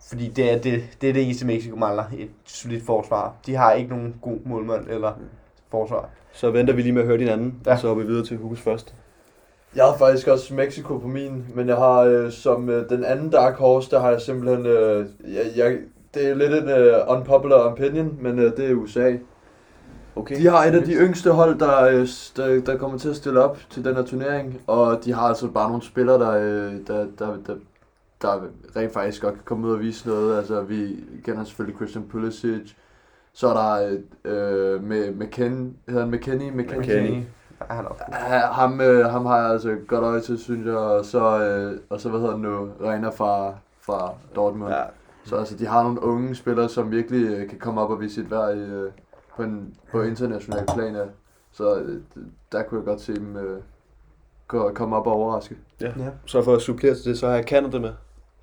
Fordi 0.09 0.27
det 0.29 0.51
er 0.53 0.57
det, 0.59 0.83
det, 1.01 1.09
er 1.09 1.13
det 1.13 1.23
eneste 1.23 1.45
Mexico 1.45 1.75
mangler, 1.75 2.03
et 2.17 2.29
solidt 2.45 2.85
forsvar. 2.85 3.33
De 3.45 3.55
har 3.55 3.71
ikke 3.73 3.89
nogen 3.89 4.15
god 4.21 4.38
målmand 4.45 4.88
eller 4.89 5.11
forsvar. 5.71 6.09
Så 6.33 6.51
venter 6.51 6.73
vi 6.73 6.81
lige 6.81 6.91
med 6.93 7.01
at 7.01 7.07
høre 7.07 7.17
din 7.17 7.27
anden, 7.27 7.55
Ja. 7.65 7.77
så 7.77 7.88
hopper 7.88 8.03
vi 8.03 8.09
videre 8.09 8.25
til 8.25 8.38
Hugos 8.38 8.61
første. 8.61 8.93
Jeg 9.75 9.85
har 9.85 9.97
faktisk 9.97 10.27
også 10.27 10.53
Mexico 10.53 10.97
på 10.97 11.07
min, 11.07 11.45
men 11.55 11.67
jeg 11.67 11.75
har 11.75 11.99
øh, 11.99 12.31
som 12.31 12.69
øh, 12.69 12.89
den 12.89 13.03
anden 13.03 13.29
Dark 13.29 13.55
Horse, 13.55 13.91
der 13.91 13.99
har 13.99 14.09
jeg 14.09 14.21
simpelthen, 14.21 14.65
øh, 14.65 15.05
jeg, 15.33 15.45
jeg, 15.55 15.77
det 16.13 16.29
er 16.29 16.33
lidt 16.33 16.53
en 16.53 16.69
øh, 16.69 16.93
unpopular 17.07 17.55
opinion, 17.55 18.17
men 18.21 18.39
øh, 18.39 18.57
det 18.57 18.71
er 18.71 18.75
USA. 18.75 19.13
Okay. 20.15 20.35
De 20.35 20.47
har 20.47 20.63
et 20.65 20.75
af 20.75 20.83
de 20.83 20.93
yngste 20.93 21.31
hold, 21.31 21.59
der, 21.59 21.83
øh, 21.83 22.07
der, 22.37 22.61
der 22.61 22.77
kommer 22.77 22.97
til 22.97 23.09
at 23.09 23.15
stille 23.15 23.43
op 23.43 23.57
til 23.69 23.85
den 23.85 23.95
her 23.95 24.03
turnering, 24.03 24.61
og 24.67 24.99
de 25.05 25.13
har 25.13 25.21
altså 25.21 25.47
bare 25.47 25.69
nogle 25.69 25.83
spillere, 25.83 26.19
der, 26.19 26.31
øh, 26.31 26.73
der, 26.87 27.07
der, 27.19 27.37
der, 27.47 27.55
der 28.21 28.41
rent 28.75 28.93
faktisk 28.93 29.21
godt 29.21 29.33
kan 29.33 29.43
komme 29.45 29.67
ud 29.67 29.73
og 29.73 29.79
vise 29.79 30.07
noget. 30.07 30.37
Altså, 30.37 30.61
vi 30.61 30.95
kender 31.25 31.43
selvfølgelig 31.43 31.75
Christian 31.77 32.05
Pulisic, 32.11 32.73
så 33.33 33.47
er 33.47 33.53
der 33.53 33.97
øh, 34.25 34.83
med 34.83 35.11
McKen, 35.11 35.77
hedder 35.87 36.01
han 36.01 36.11
McKenny? 36.11 36.49
McKenny. 36.49 36.81
McKennie. 36.81 37.25
Ja, 37.69 37.75
han 37.75 37.85
er 37.85 37.89
også 37.89 38.03
god. 38.05 38.13
Ham, 38.53 38.81
øh, 38.81 39.05
ham 39.05 39.25
har 39.25 39.41
jeg 39.41 39.51
altså 39.51 39.75
godt 39.87 40.03
øje 40.03 40.21
til, 40.21 40.39
synes 40.39 40.65
jeg, 40.65 40.75
og 40.75 41.05
så, 41.05 41.39
øh, 41.43 41.79
og 41.89 42.01
så 42.01 42.09
hvad 42.09 42.19
hedder 42.19 42.33
han 42.33 42.41
nu, 42.41 42.69
Reiner 42.83 43.11
fra, 43.11 43.53
fra 43.81 44.13
Dortmund. 44.35 44.73
Ja, 44.73 44.81
Så 45.25 45.35
altså, 45.35 45.55
de 45.57 45.65
har 45.67 45.83
nogle 45.83 46.03
unge 46.03 46.35
spillere, 46.35 46.69
som 46.69 46.91
virkelig 46.91 47.25
øh, 47.27 47.49
kan 47.49 47.59
komme 47.59 47.81
op 47.81 47.89
og 47.89 48.01
vise 48.01 48.15
sit 48.15 48.31
værd 48.31 48.55
øh, 48.57 48.91
på, 49.35 49.43
en, 49.43 49.73
på 49.91 50.01
international 50.01 50.65
plan. 50.75 50.95
Ja. 50.95 51.03
Så 51.51 51.75
øh, 51.79 52.01
der 52.51 52.63
kunne 52.63 52.79
jeg 52.79 52.85
godt 52.85 53.01
se 53.01 53.15
dem 53.15 53.37
øh, 53.37 53.61
komme 54.73 54.95
op 54.95 55.07
og 55.07 55.13
overraske. 55.13 55.55
ja. 55.81 55.87
Ja. 55.97 56.09
Så 56.25 56.43
for 56.43 56.55
at 56.55 56.61
supplere 56.61 56.95
til 56.95 57.05
det, 57.05 57.19
så 57.19 57.27
har 57.27 57.35
jeg 57.35 57.43
Canada 57.43 57.79
med. 57.79 57.91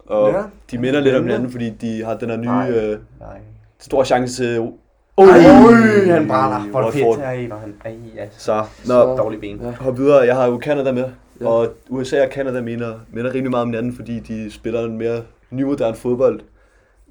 Og 0.06 0.30
Ja. 0.30 0.42
de 0.70 0.78
minder 0.78 1.00
lidt 1.00 1.16
om 1.16 1.22
hinanden, 1.22 1.50
fordi 1.50 1.70
de 1.70 2.04
har 2.04 2.16
den 2.16 2.30
her 2.30 2.36
nye 2.36 2.46
Nej. 2.46 2.70
øh, 2.70 3.00
Nej. 3.20 3.40
stor 3.78 4.04
chance 4.04 4.44
til... 4.44 4.72
Oj, 5.20 5.26
Oj, 5.66 6.06
han 6.14 6.28
brænder. 6.28 6.70
Hvor 6.70 6.80
er 6.80 6.84
det 6.84 6.92
fedt. 6.94 7.18
Ej, 7.24 7.46
hvor 7.46 7.56
han... 7.56 7.74
Ej, 7.84 7.96
ja. 8.16 8.28
Så, 8.30 8.64
Så- 8.84 8.92
nå, 8.92 9.16
Dårlig 9.16 9.40
ben. 9.40 9.60
Ja. 9.62 9.70
hop 9.70 9.98
videre. 9.98 10.18
Jeg 10.26 10.36
har 10.36 10.46
jo 10.46 10.60
Canada 10.62 10.92
med. 10.92 11.04
Ja. 11.40 11.46
Og 11.48 11.68
USA 11.88 12.22
og 12.26 12.28
Canada 12.32 12.60
minder, 12.60 12.94
minder 13.12 13.34
rimelig 13.34 13.50
meget 13.50 13.62
om 13.62 13.68
hinanden, 13.68 13.92
fordi 13.96 14.20
de 14.20 14.50
spiller 14.50 14.84
en 14.84 14.98
mere 14.98 15.22
nymoderne 15.50 15.96
fodbold. 15.96 16.40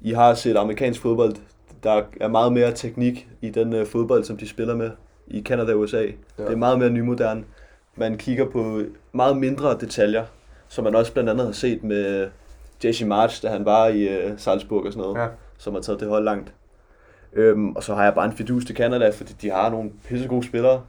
I 0.02 0.12
har 0.12 0.34
set 0.34 0.56
amerikansk 0.56 1.00
fodbold. 1.00 1.34
Der 1.82 2.02
er 2.20 2.28
meget 2.28 2.52
mere 2.52 2.72
teknik 2.72 3.28
i 3.42 3.50
den 3.50 3.80
uh, 3.80 3.86
fodbold, 3.86 4.24
som 4.24 4.36
de 4.36 4.48
spiller 4.48 4.74
med 4.76 4.90
i 5.26 5.42
Canada 5.42 5.72
og 5.72 5.78
USA. 5.78 6.00
Ja. 6.02 6.04
Det 6.38 6.52
er 6.52 6.56
meget 6.56 6.78
mere 6.78 6.90
nymoderne. 6.90 7.44
Man 7.96 8.16
kigger 8.18 8.44
på 8.44 8.80
meget 9.12 9.36
mindre 9.36 9.76
detaljer, 9.80 10.24
som 10.68 10.84
man 10.84 10.94
også 10.94 11.12
blandt 11.12 11.30
andet 11.30 11.46
har 11.46 11.52
set 11.52 11.84
med 11.84 12.28
Jesse 12.84 13.06
March, 13.06 13.42
da 13.42 13.48
han 13.48 13.64
var 13.64 13.86
i 13.88 14.06
uh, 14.26 14.32
Salzburg 14.36 14.86
og 14.86 14.92
sådan 14.92 15.02
noget, 15.08 15.20
ja. 15.20 15.26
som 15.58 15.74
har 15.74 15.80
taget 15.80 16.00
det 16.00 16.08
hold 16.08 16.24
langt. 16.24 16.52
Øhm, 17.32 17.70
og 17.76 17.82
så 17.82 17.94
har 17.94 18.04
jeg 18.04 18.14
bare 18.14 18.24
en 18.26 18.32
fidus 18.32 18.64
til 18.64 18.76
Canada, 18.76 19.10
fordi 19.10 19.32
de 19.42 19.50
har 19.50 19.70
nogle 19.70 19.90
pissegode 20.08 20.46
spillere. 20.46 20.80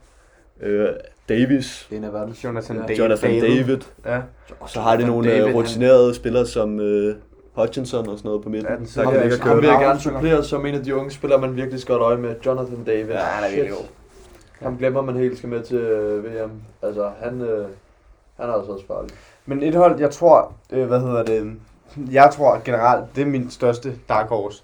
Øh, 0.60 0.88
Davis, 1.28 1.88
En 1.90 2.04
af 2.04 2.12
verdens. 2.12 2.44
Jonathan 2.44 2.76
Ja. 2.76 2.82
David. 2.82 2.96
Jonathan 2.96 3.30
David. 3.40 3.78
Ja. 4.06 4.18
Og 4.60 4.70
så 4.70 4.80
har 4.80 4.96
de 4.96 5.06
nogle 5.06 5.28
David, 5.28 5.40
David, 5.40 5.52
han- 5.54 5.62
rutinerede 5.62 6.14
spillere 6.14 6.46
som 6.46 6.80
øh, 6.80 7.14
Hutchinson 7.52 8.08
og 8.08 8.18
sådan 8.18 8.28
noget 8.28 8.42
på 8.42 8.48
midten. 8.48 8.68
Ja, 8.72 8.76
den 8.76 8.84
der 8.84 9.10
kan 9.20 9.30
ligge 9.30 9.50
og 9.50 9.56
vil 9.56 9.66
jeg 9.68 9.78
gerne 9.80 10.00
supplere 10.00 10.44
som 10.44 10.66
en 10.66 10.74
af 10.74 10.84
de 10.84 10.94
unge 10.96 11.10
spillere, 11.10 11.40
man 11.40 11.56
virkelig 11.56 11.80
skal 11.80 11.92
øje 11.92 12.16
med. 12.16 12.34
Jonathan 12.46 12.84
David. 12.84 13.10
Ja, 13.12 13.18
han 13.18 13.44
er 13.44 13.48
virkelig 13.54 13.76
god. 13.78 13.84
Ham 14.62 14.78
glemmer 14.78 15.02
man 15.02 15.16
helt 15.16 15.38
skal 15.38 15.48
med 15.48 15.62
til 15.62 15.76
øh, 15.76 16.24
VM. 16.24 16.50
Altså, 16.82 17.10
han, 17.22 17.40
øh, 17.40 17.66
han 18.40 18.48
er 18.48 18.52
altså 18.52 18.72
også 18.72 18.86
farlig. 18.86 19.10
Men 19.46 19.62
et 19.62 19.74
hold, 19.74 20.00
jeg 20.00 20.10
tror, 20.10 20.52
øh, 20.72 20.86
hvad 20.86 21.00
hedder 21.00 21.22
det, 21.22 21.52
jeg 22.12 22.30
tror 22.32 22.60
generelt, 22.64 23.04
det 23.16 23.22
er 23.22 23.26
min 23.26 23.50
største 23.50 23.92
dark 24.08 24.28
horse. 24.28 24.62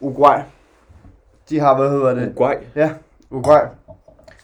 Uruguay. 0.00 0.38
De 1.50 1.60
har, 1.60 1.76
hvad 1.76 1.90
hedder 1.90 2.14
det? 2.14 2.26
Uruguay. 2.26 2.54
Ja, 2.76 2.90
Uruguay. 3.30 3.60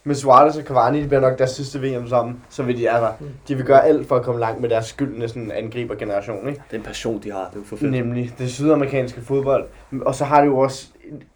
Med 0.04 0.14
Suarez 0.14 0.56
og 0.56 0.62
Cavani, 0.62 1.00
det 1.00 1.08
bliver 1.08 1.20
nok 1.20 1.38
deres 1.38 1.50
sidste 1.50 1.80
VM 1.80 2.08
sammen, 2.08 2.40
så 2.48 2.62
vil 2.62 2.78
de, 2.78 2.90
altså, 2.90 3.12
de 3.48 3.54
vil 3.54 3.64
gøre 3.64 3.84
alt 3.84 4.08
for 4.08 4.16
at 4.16 4.22
komme 4.22 4.40
langt 4.40 4.60
med 4.60 4.68
deres 4.68 4.86
skyldende 4.86 5.28
sådan 5.28 5.50
angribergeneration, 5.50 6.48
ikke? 6.48 6.62
Den 6.70 6.82
passion, 6.82 7.22
de 7.22 7.32
har, 7.32 7.38
det 7.38 7.56
er 7.56 7.60
jo 7.60 7.64
for 7.64 7.76
fedt. 7.76 7.90
Nemlig 7.90 8.32
det 8.38 8.50
sydamerikanske 8.50 9.20
fodbold. 9.20 9.64
Og 10.02 10.14
så 10.14 10.24
har 10.24 10.40
de 10.40 10.46
jo 10.46 10.58
også 10.58 10.86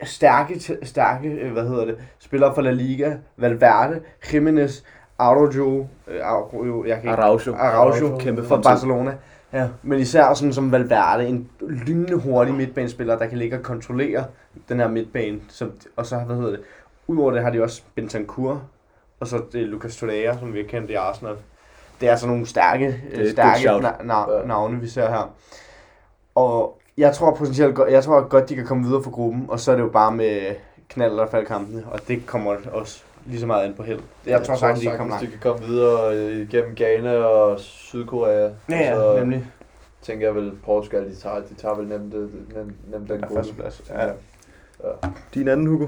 stærke, 0.02 0.60
stærke 0.82 1.28
øh, 1.28 1.52
hvad 1.52 1.68
hedder 1.68 1.84
det, 1.84 1.96
spillere 2.18 2.54
fra 2.54 2.62
La 2.62 2.70
Liga, 2.70 3.12
Valverde, 3.36 4.00
Jimenez, 4.32 4.82
Araujo, 5.18 5.86
øh, 6.08 6.20
Araujo, 6.22 6.84
jeg 6.84 7.00
kan 7.00 7.10
ikke, 7.10 7.22
Araujo. 7.22 7.54
Araujo, 7.54 8.16
Kæmpe 8.18 8.44
fra. 8.44 8.60
Barcelona. 8.60 9.12
Ja, 9.52 9.68
men 9.82 9.98
især 10.00 10.34
sådan 10.34 10.52
som 10.52 10.72
Valverde, 10.72 11.26
en 11.28 11.48
lynende 11.60 12.14
hurtig 12.14 12.54
midtbanespiller, 12.54 13.18
der 13.18 13.26
kan 13.26 13.38
ligge 13.38 13.56
og 13.56 13.62
kontrollere 13.62 14.24
den 14.68 14.80
her 14.80 14.88
midtbane. 14.88 15.40
Som, 15.48 15.72
og 15.96 16.06
så, 16.06 16.18
hvad 16.18 16.36
hedder 16.36 16.50
det, 16.50 16.60
udover 17.06 17.30
det 17.30 17.42
har 17.42 17.50
de 17.50 17.62
også 17.62 17.82
Bentancur, 17.94 18.62
og 19.20 19.26
så 19.26 19.42
det 19.52 19.62
Lucas 19.68 19.96
Torreira, 19.96 20.38
som 20.38 20.52
vi 20.52 20.58
har 20.58 20.68
kendt 20.68 20.90
i 20.90 20.94
Arsenal. 20.94 21.34
Det 22.00 22.06
er 22.06 22.10
altså 22.10 22.26
nogle 22.26 22.46
stærke, 22.46 23.00
øh, 23.12 23.30
stærke 23.30 23.70
na- 23.70 24.02
na- 24.02 24.46
navne, 24.46 24.80
vi 24.80 24.88
ser 24.88 25.08
her. 25.10 25.34
Og 26.34 26.80
jeg 26.98 27.14
tror 27.14 27.34
potentielt 27.34 27.74
godt, 27.74 27.90
jeg 27.92 28.04
tror 28.04 28.28
godt, 28.28 28.48
de 28.48 28.54
kan 28.54 28.66
komme 28.66 28.86
videre 28.86 29.02
fra 29.02 29.10
gruppen, 29.10 29.46
og 29.48 29.60
så 29.60 29.72
er 29.72 29.76
det 29.76 29.82
jo 29.82 29.88
bare 29.88 30.12
med 30.12 30.54
knald 30.88 31.10
eller 31.10 31.26
fald 31.26 31.46
kampene, 31.46 31.84
og 31.92 32.00
det 32.08 32.26
kommer 32.26 32.56
også 32.72 33.04
lige 33.26 33.40
så 33.40 33.46
meget 33.46 33.64
an 33.64 33.74
på 33.74 33.82
held. 33.82 34.00
Jeg, 34.26 34.42
tror 34.44 34.54
sagtens, 34.56 34.80
de 34.80 34.86
kan 34.86 34.96
komme 34.98 35.14
de 35.14 35.20
langt. 35.20 35.30
kan 35.30 35.40
komme 35.52 35.66
videre 35.66 36.16
øh, 36.16 36.36
igennem 36.36 36.74
Ghana 36.76 37.14
og 37.16 37.60
Sydkorea. 37.60 38.50
Ja, 38.68 38.76
ja, 38.76 38.94
så 38.94 39.16
nemlig. 39.18 39.46
tænker 40.02 40.26
jeg 40.26 40.34
vel, 40.34 40.52
Portugal, 40.64 41.04
de 41.10 41.14
tager, 41.14 41.36
de 41.36 41.54
tager 41.54 41.74
vel 41.74 41.88
nemt, 41.88 42.14
øh, 42.14 42.20
nemt, 42.56 42.90
nemt 42.90 43.08
den 43.08 43.20
Ja, 43.20 43.26
gruppe. 43.26 43.34
førsteplads. 43.34 43.82
Ja. 43.90 44.08
Din 45.34 45.48
anden, 45.48 45.66
Hugo. 45.66 45.86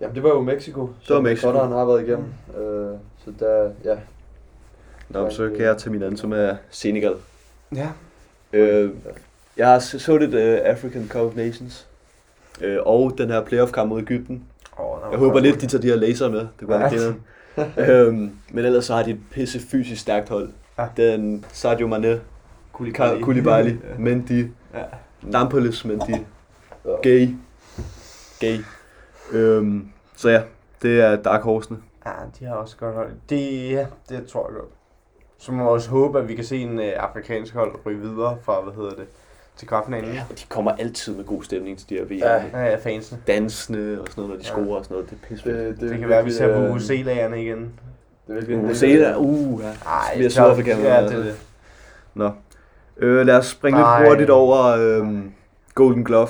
Jamen, 0.00 0.14
det 0.14 0.22
var 0.22 0.28
jo 0.28 0.40
Mexico. 0.40 0.90
Det 1.08 1.14
var 1.14 1.20
Mexico. 1.20 1.52
Sådan 1.52 1.70
har 1.72 1.84
været 1.84 2.02
igennem. 2.08 2.26
Øh, 2.58 2.96
så 3.24 3.32
der, 3.40 3.70
ja. 3.84 3.96
Nå, 5.08 5.30
så 5.30 5.48
kan 5.48 5.60
jeg 5.60 5.76
tage 5.78 5.92
min 5.92 6.02
anden, 6.02 6.16
som 6.16 6.32
er 6.32 6.56
Senegal. 6.70 7.14
Ja. 7.74 7.88
Øh, 8.52 8.90
jeg 9.56 9.82
så 9.82 10.16
lidt 10.16 10.34
uh, 10.34 10.66
African 10.70 11.08
Cup 11.08 11.20
of 11.20 11.36
Nations. 11.36 11.86
Øh, 12.60 12.78
og 12.86 13.14
den 13.18 13.30
her 13.30 13.44
playoff-kamp 13.44 13.88
mod 13.88 14.00
Ægypten. 14.00 14.44
Jeg 15.10 15.18
håber 15.18 15.40
lidt, 15.40 15.60
de 15.60 15.66
tager 15.66 15.82
de 15.82 15.88
her 15.88 15.96
laser 15.96 16.28
med. 16.30 16.38
Det 16.40 16.48
kunne 16.58 16.68
være 16.68 16.82
Ja. 16.82 16.88
lidt 16.90 17.16
øhm, 17.90 18.30
Men 18.50 18.64
ellers 18.64 18.84
så 18.84 18.94
har 18.94 19.02
de 19.02 19.10
et 19.10 19.20
pisse 19.30 19.60
fysisk 19.60 20.00
stærkt 20.00 20.28
hold. 20.28 20.48
Ja. 20.78 20.86
Den 20.96 21.44
Sadio 21.52 21.86
Mane, 21.86 22.20
Koulibaly. 22.72 23.20
Koulibaly, 23.22 23.68
Ja. 23.70 23.74
Mendy, 23.98 24.50
Ja. 24.74 24.82
Nampalys, 25.22 25.84
Mendy. 25.84 26.16
Gay. 27.02 27.28
Gay. 28.40 28.58
Øhm, 29.32 29.88
så 30.16 30.30
ja, 30.30 30.42
det 30.82 31.00
er 31.00 31.16
Dark 31.16 31.42
Horsene. 31.42 31.78
Ja, 32.06 32.10
de 32.38 32.44
har 32.44 32.54
også 32.54 32.76
godt 32.76 32.94
hold. 32.94 33.10
Det, 33.28 33.70
ja, 33.70 33.86
det 34.08 34.26
tror 34.26 34.48
jeg 34.48 34.54
godt. 34.56 34.70
Så 35.38 35.52
må 35.52 35.62
vi 35.62 35.68
også 35.68 35.90
håbe, 35.90 36.18
at 36.18 36.28
vi 36.28 36.34
kan 36.34 36.44
se 36.44 36.56
en 36.56 36.78
øh, 36.80 36.92
afrikansk 36.96 37.54
hold 37.54 37.72
ryge 37.86 38.00
videre 38.00 38.36
fra, 38.42 38.60
hvad 38.60 38.74
hedder 38.74 38.90
det, 38.90 39.04
til 39.56 39.68
kvartfinalen. 39.68 40.12
Ja, 40.14 40.22
og 40.30 40.38
de 40.38 40.44
kommer 40.48 40.72
altid 40.72 41.16
med 41.16 41.24
god 41.24 41.42
stemning 41.42 41.78
til 41.78 41.88
de 41.88 41.94
her 41.94 42.04
VM. 42.04 42.12
Ja. 42.12 42.64
Ja. 42.64 42.76
Fansene. 42.76 43.20
Dansende 43.26 44.00
og 44.00 44.06
sådan 44.08 44.22
noget, 44.24 44.28
når 44.28 44.36
de 44.36 44.42
Ja. 44.42 44.48
scorer 44.48 44.78
og 44.78 44.84
sådan 44.84 44.94
noget. 44.94 45.10
Det 45.10 45.18
er 45.22 45.28
pisse 45.28 45.50
Det, 45.68 45.80
Det, 45.80 45.92
er 45.92 45.98
kan 45.98 46.08
være, 46.08 46.18
at 46.18 46.24
vi 46.24 46.32
ser 46.32 46.54
på 46.54 46.60
øh, 46.60 46.74
UC-lagerne 46.74 47.42
igen. 47.42 47.72
Det 48.26 48.36
er 48.36 48.46
virkelig 48.46 48.56
en 48.56 49.16
Uh, 49.16 49.62
ja. 49.62 49.68
Ej, 50.22 50.28
Sydafrika 50.28 50.76
med, 50.76 50.84
Ja, 50.84 51.02
det 51.02 51.12
er 51.12 51.22
det. 51.22 51.36
Nå. 52.14 52.30
Øh, 52.96 53.26
lad 53.26 53.36
os 53.36 53.46
springe 53.46 53.78
lidt 53.78 54.08
hurtigt 54.08 54.30
over 54.30 54.64
øhm, 54.66 55.32
Golden 55.74 56.04
Glove. 56.04 56.28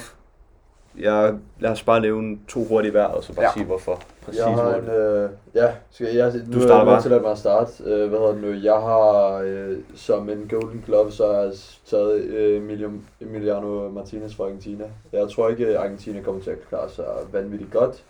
Jeg, 0.99 1.35
lad 1.61 1.71
os 1.71 1.83
bare 1.83 2.01
nævne 2.01 2.39
to 2.49 2.65
hurtige 2.65 2.91
hver, 2.91 3.05
og 3.05 3.25
så 3.25 3.35
bare 3.35 3.43
Ja. 3.43 3.49
ja. 3.49 3.53
sige 3.53 3.65
hvorfor. 3.67 4.03
Præcis 4.25 4.41
Jeg 4.41 4.49
har 4.55 4.75
en, 4.75 4.89
øh, 4.89 5.31
ja, 5.55 5.73
skal 5.91 6.15
jeg, 6.17 6.33
nu 6.47 6.53
Du 6.53 6.59
er 6.59 6.63
starter 6.63 6.77
jeg 6.77 6.87
bare. 6.87 7.03
til 7.03 7.13
at 7.13 7.23
mig 7.23 7.39
starte. 7.39 7.73
Øh, 7.85 8.09
hvad 8.09 8.19
hedder 8.19 8.33
det 8.33 8.43
nu? 8.43 8.53
Jeg 8.53 8.73
har 8.75 9.43
øh, 9.47 9.77
som 9.95 10.29
en 10.31 10.49
Golden 10.51 10.83
Glove, 10.87 11.13
så 11.13 11.27
har 11.33 11.41
jeg 11.41 11.53
taget 11.87 12.21
øh, 12.21 12.57
Emilio, 12.63 12.91
Emiliano 13.21 13.89
Martinez 13.89 14.35
fra 14.37 14.45
Argentina. 14.45 14.85
Jeg 15.13 15.29
tror 15.31 15.49
ikke, 15.49 15.67
at 15.67 15.77
Argentina 15.77 16.23
kommer 16.23 16.43
til 16.43 16.51
at 16.51 16.69
klare 16.69 16.91
sig 16.91 17.05
vanvittigt 17.33 17.71
godt. 17.73 18.05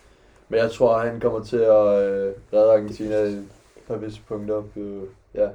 Men 0.49 0.61
jeg 0.61 0.71
tror, 0.71 0.99
han 0.99 1.21
kommer 1.21 1.41
til 1.45 1.57
at 1.57 1.87
øh, 2.03 2.33
redde 2.53 2.73
Argentina 2.73 3.15
et 3.17 3.45
par 3.89 3.97
visse 3.97 4.21
punkter 4.29 4.63
øh, 4.77 5.03
ja, 5.35 5.49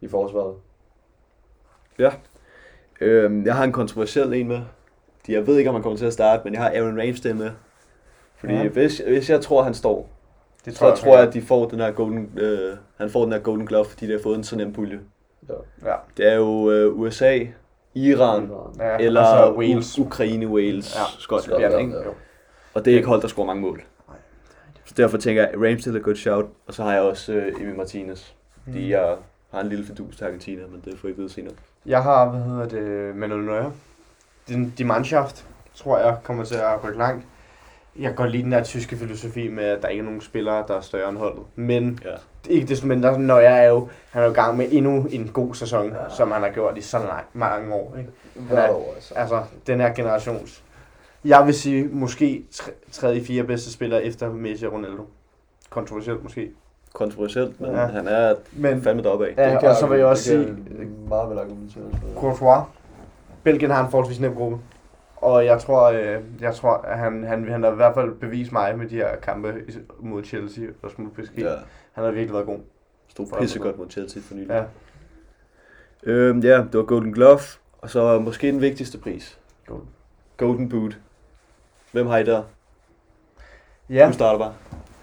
i 0.00 0.08
forsvaret. 0.08 0.54
Øhm, 3.00 3.44
jeg 3.46 3.54
har 3.56 3.64
en 3.64 3.72
kontroversiel 3.72 4.32
en 4.34 4.48
med. 4.48 4.60
De- 5.28 5.32
Jeg 5.32 5.46
ved 5.46 5.56
ikke, 5.58 5.70
om 5.70 5.74
han 5.74 5.82
kommer 5.82 5.98
til 5.98 6.06
at 6.06 6.12
starte, 6.12 6.42
men 6.44 6.52
jeg 6.54 6.62
har 6.62 6.70
Aaron 6.70 7.00
Ramsdale 7.00 7.34
med. 7.36 7.50
Fordi 8.36 8.52
Ja. 8.54 8.62
ja. 8.62 8.68
hvis, 8.68 8.98
hvis 8.98 9.30
jeg 9.30 9.40
tror, 9.40 9.62
han 9.62 9.74
står, 9.74 10.08
Det 10.64 10.76
så 10.76 10.94
tror 10.94 11.16
jeg, 11.18 11.28
at 11.28 11.34
de 11.34 11.42
får 11.42 11.68
den 11.68 11.78
her 11.80 11.90
golden, 11.90 12.30
øh, 12.36 12.76
han 12.96 13.10
får 13.10 13.22
den 13.24 13.32
her 13.32 13.40
Golden 13.40 13.66
Glove, 13.66 13.84
fordi 13.84 14.06
de 14.06 14.12
har 14.12 14.20
fået 14.22 14.36
en 14.36 14.44
så 14.44 14.56
nem 14.56 14.72
pulje. 14.72 15.00
Ja. 15.84 15.92
Det 16.16 16.32
er 16.32 16.34
jo 16.34 16.70
øh, 16.70 16.98
USA, 17.00 17.38
Iran, 17.94 18.50
ja 18.78 18.96
eller 18.98 19.20
og 19.20 19.26
så 19.54 19.58
Wales. 19.58 19.98
U- 19.98 20.02
Ukraine, 20.02 20.48
Wales, 20.48 20.94
Ja, 20.94 21.00
ja, 21.00 21.06
Skotland. 21.18 21.60
Skotland, 21.62 21.80
ikke? 21.80 21.96
ja. 21.98 22.10
Og 22.74 22.84
det 22.84 22.92
er 22.92 22.96
ikke 22.96 23.08
hold, 23.08 23.22
der 23.22 23.28
scorer 23.28 23.46
mange 23.46 23.62
mål. 23.62 23.82
Så 24.84 24.94
derfor 24.96 25.18
tænker 25.18 25.42
jeg, 25.42 25.50
Ramsdale 25.54 25.96
er 25.96 25.98
et 26.00 26.04
godt 26.04 26.18
shout. 26.18 26.44
Og 26.66 26.74
så 26.74 26.82
har 26.82 26.92
jeg 26.92 27.02
også 27.02 27.32
øh, 27.32 27.60
Emil 27.62 27.74
Martinez. 27.76 28.32
Fordi 28.64 28.90
jeg 28.90 29.16
har 29.52 29.60
en 29.60 29.68
lille 29.68 29.84
fidus 29.84 30.16
til 30.16 30.24
Argentina, 30.24 30.62
men 30.70 30.82
det 30.84 30.98
får 30.98 31.08
jeg 31.08 31.10
ikke 31.10 31.18
vide 31.22 31.32
senere. 31.32 31.54
Jeg 31.86 32.02
har, 32.02 32.28
hvad 32.30 32.40
hedder 32.40 32.68
det, 32.68 33.16
Manuel 33.16 33.42
Neuer. 33.44 33.70
Den, 34.48 34.74
de 34.78 34.84
Mannschaft, 34.84 35.46
tror 35.74 35.98
jeg, 35.98 36.16
kommer 36.24 36.44
til 36.44 36.54
at 36.54 36.84
rykke 36.84 36.98
langt. 36.98 37.24
Jeg 37.96 38.04
kan 38.06 38.14
godt 38.14 38.30
lide 38.30 38.42
den 38.42 38.52
der 38.52 38.62
tyske 38.64 38.96
filosofi 38.96 39.48
med, 39.48 39.64
at 39.64 39.82
der 39.82 39.88
ikke 39.88 40.00
er 40.00 40.04
nogen 40.04 40.20
spillere, 40.20 40.64
der 40.68 40.76
er 40.76 40.80
større 40.80 41.08
end 41.08 41.18
holdet. 41.18 41.42
Men 41.56 41.98
Ja. 42.04 42.10
ikke 42.54 42.66
desto 42.66 42.86
mindre, 42.86 43.18
Neuer 43.20 43.48
er 43.48 43.68
jo, 43.68 43.88
han 44.10 44.22
er 44.22 44.26
jo 44.26 44.32
i 44.32 44.34
gang 44.34 44.56
med 44.56 44.66
endnu 44.70 45.06
en 45.10 45.30
god 45.32 45.54
sæson, 45.54 45.86
ja. 45.88 45.94
som 46.08 46.30
han 46.30 46.42
har 46.42 46.48
gjort 46.50 46.78
i 46.78 46.80
så 46.80 47.00
mange 47.32 47.74
år. 47.74 47.94
Ikke? 47.98 48.10
Hvert 48.34 48.70
år, 48.70 48.92
altså. 48.94 49.14
Altså, 49.14 49.42
den 49.66 49.80
her 49.80 49.92
generations. 49.94 50.62
Jeg 51.24 51.46
vil 51.46 51.54
sige, 51.54 51.88
måske 51.92 52.44
tre- 52.52 52.72
tredje, 52.92 53.20
fire 53.24 53.42
bedste 53.44 53.72
spillere 53.72 54.04
efter 54.04 54.32
Messi 54.32 54.66
og 54.66 54.72
Ronaldo. 54.72 55.02
Kontroversielt 55.70 56.22
måske. 56.22 56.50
Kontroversielt, 56.92 57.60
men 57.60 57.70
Ja. 57.70 57.86
han 57.86 58.08
er 58.08 58.34
Men 58.52 58.82
fandme 58.82 59.02
deroppe 59.02 59.26
af. 59.26 59.34
Ja, 59.36 59.50
Det 59.52 59.60
kan 59.60 59.68
og 59.68 59.76
så 59.76 59.86
vil 59.86 59.98
jeg 59.98 60.06
også 60.06 60.22
sige, 60.24 60.56
meget 61.08 61.30
vel 61.30 61.38
argumentere. 61.38 61.84
Courtois. 62.16 62.62
Belgien 63.48 63.70
har 63.70 63.84
en 63.84 63.90
forholdsvis 63.90 64.20
nem 64.20 64.34
gruppe. 64.34 64.58
Og 65.16 65.44
jeg 65.44 65.60
tror, 65.60 65.82
øh, 65.90 66.22
jeg 66.40 66.54
tror 66.54 66.72
at 66.76 66.98
han, 66.98 67.24
han, 67.24 67.48
han 67.50 67.62
har 67.62 67.72
i 67.72 67.74
hvert 67.74 67.94
fald 67.94 68.14
bevist 68.14 68.52
mig 68.52 68.78
med 68.78 68.88
de 68.88 68.94
her 68.94 69.16
kampe 69.16 69.54
mod 70.00 70.24
Chelsea 70.24 70.64
og 70.82 70.90
mod 70.96 71.10
PSG. 71.10 71.38
Ja. 71.38 71.50
Ja. 71.50 71.56
Han 71.92 72.04
har 72.04 72.10
virkelig 72.10 72.34
været 72.34 72.46
god. 72.46 72.58
Stod 73.08 73.26
pissegodt 73.40 73.78
mod 73.78 73.90
Chelsea 73.90 74.22
for 74.26 74.34
nylig. 74.34 74.48
Ja. 74.50 74.62
Øhm, 76.02 76.40
ja, 76.40 76.56
det 76.56 76.74
var 76.74 76.82
Golden 76.82 77.12
Glove. 77.12 77.40
Og 77.78 77.90
så 77.90 78.18
måske 78.18 78.46
den 78.46 78.60
vigtigste 78.60 78.98
pris. 78.98 79.38
Golden. 79.66 79.88
Golden 80.36 80.68
Boot. 80.68 80.98
Hvem 81.92 82.06
har 82.06 82.18
I 82.18 82.24
der? 82.24 82.42
Ja, 83.90 84.06
Du 84.08 84.12
starter 84.12 84.38
bare. 84.38 84.54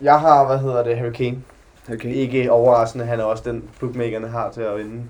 jeg 0.02 0.20
har, 0.20 0.46
hvad 0.48 0.58
hedder 0.60 0.84
det, 0.84 0.98
Harry 0.98 1.12
Kane. 1.12 1.38
Okay. 1.94 2.14
Ikke 2.14 2.52
overraskende, 2.52 3.06
han 3.06 3.20
er 3.20 3.24
også 3.24 3.44
den 3.52 3.70
bookmakerne 3.80 4.28
har 4.28 4.52
til 4.52 4.62
at 4.62 4.78
vinde. 4.78 5.04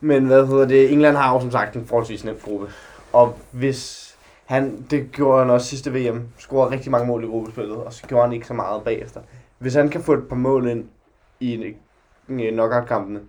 Men 0.00 0.26
hvad 0.26 0.46
hedder 0.46 0.66
det, 0.66 0.92
England 0.92 1.16
har 1.16 1.34
jo 1.34 1.40
som 1.40 1.50
sagt 1.50 1.76
en 1.76 1.86
forholdsvis 1.86 2.24
nem 2.24 2.36
gruppe. 2.44 2.66
Og 3.12 3.34
hvis 3.52 4.08
han, 4.44 4.86
det 4.90 5.12
gjorde 5.12 5.38
han 5.38 5.50
også 5.50 5.66
sidste 5.66 5.92
VM, 5.92 6.28
scorede 6.38 6.70
rigtig 6.70 6.90
mange 6.90 7.06
mål 7.06 7.24
i 7.24 7.26
gruppespillet, 7.26 7.76
og 7.76 7.92
så 7.92 8.06
gjorde 8.06 8.24
han 8.24 8.32
ikke 8.32 8.46
så 8.46 8.54
meget 8.54 8.82
bagefter. 8.84 9.20
Hvis 9.58 9.74
han 9.74 9.88
kan 9.88 10.00
få 10.02 10.12
et 10.12 10.28
par 10.28 10.36
mål 10.36 10.68
ind 10.68 10.84
i, 11.40 11.54
en- 12.28 12.40
i 12.40 12.50
knockout-kampene, 12.50 13.20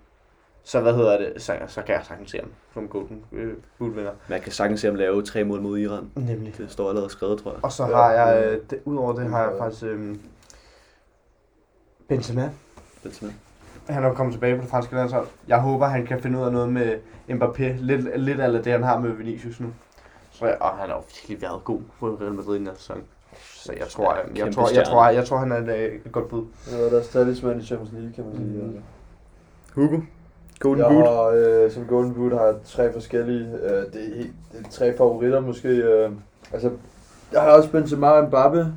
så 0.63 0.79
hvad 0.82 0.93
hedder 0.93 1.17
det, 1.17 1.41
så, 1.41 1.53
så 1.67 1.82
kan 1.82 1.95
jeg 1.95 2.01
sagtens 2.08 2.32
se 2.32 2.38
ham 2.38 2.49
som 2.73 2.88
Golden 2.88 3.23
øh, 3.32 3.53
Boot-vinder. 3.79 4.12
Man 4.29 4.41
kan 4.41 4.51
sagtens 4.51 4.82
se 4.82 4.88
ham 4.88 4.95
lave 4.95 5.21
tre 5.23 5.43
mål 5.43 5.62
mod 5.62 5.77
Iran. 5.79 6.12
Nemlig. 6.15 6.58
Det 6.58 6.71
står 6.71 6.89
allerede 6.89 7.10
skrevet, 7.10 7.39
tror 7.41 7.51
jeg. 7.51 7.63
Og 7.63 7.71
så 7.71 7.86
har 7.86 8.12
jeg, 8.12 8.43
øh, 8.71 8.79
udover 8.86 9.13
det 9.13 9.29
har 9.29 9.41
jeg 9.43 9.51
faktisk 9.60 9.84
øh, 9.84 10.15
Benzema. 12.08 12.49
Benzema. 13.03 13.32
Han 13.89 14.04
er 14.04 14.13
kommet 14.13 14.34
tilbage 14.34 14.56
på 14.56 14.62
det 14.62 14.69
franske 14.69 14.95
landshold. 14.95 15.28
Jeg 15.47 15.60
håber, 15.60 15.86
han 15.86 16.06
kan 16.06 16.21
finde 16.21 16.39
ud 16.39 16.43
af 16.43 16.52
noget 16.52 16.69
med 16.73 16.95
Mbappé. 17.30 17.63
Lidt, 17.63 18.19
lidt 18.21 18.39
af 18.39 18.63
det, 18.63 18.71
han 18.71 18.84
har 18.84 18.99
med 18.99 19.10
Vinicius 19.10 19.60
nu. 19.60 19.67
Så 20.32 20.45
jeg, 20.45 20.58
og 20.62 20.69
han 20.69 20.89
har 20.89 20.95
jo 20.95 21.02
virkelig 21.02 21.41
været 21.41 21.63
god 21.63 21.82
på 21.99 22.17
Real 22.21 22.34
Madrid 22.34 22.56
i 22.56 22.60
den 22.60 22.67
her 22.67 22.73
sæson. 22.78 23.02
Så 23.41 23.73
jeg 23.80 23.88
tror, 23.88 24.15
jeg, 24.15 24.45
jeg, 24.45 24.54
tror, 24.54 24.69
jeg, 24.75 24.86
tror, 24.86 25.10
jeg 25.10 25.25
tror, 25.25 25.38
han 25.38 25.52
er 25.52 25.58
et, 25.58 25.69
øh, 25.69 25.99
et 26.06 26.12
godt 26.12 26.30
bud. 26.30 26.45
Det 26.71 26.84
var 26.84 26.89
deres 26.89 27.08
talisman 27.08 27.60
i 27.60 27.63
Champions 27.63 27.91
League, 27.93 28.12
kan 28.15 28.23
man 28.25 28.36
sige. 28.36 28.47
Mhm. 28.47 28.65
altså. 28.65 28.82
Hugo. 29.75 29.97
Golden 30.60 30.86
jeg 30.86 30.91
Boot. 30.91 31.08
har, 31.08 31.23
øh, 31.63 31.71
som 31.71 31.86
Golden 31.86 32.13
Boot 32.13 32.32
har 32.32 32.45
jeg 32.45 32.56
tre 32.65 32.93
forskellige. 32.93 33.49
Øh, 33.63 33.69
det, 33.93 34.12
er 34.12 34.15
helt, 34.15 34.34
det 34.52 34.65
er 34.65 34.69
tre 34.69 34.97
favoritter 34.97 35.39
måske. 35.39 35.67
Øh, 35.69 36.12
altså, 36.54 36.71
jeg 37.32 37.41
har 37.41 37.49
også 37.49 37.71
Benzema 37.71 38.08
og 38.08 38.28
Mbappe. 38.28 38.73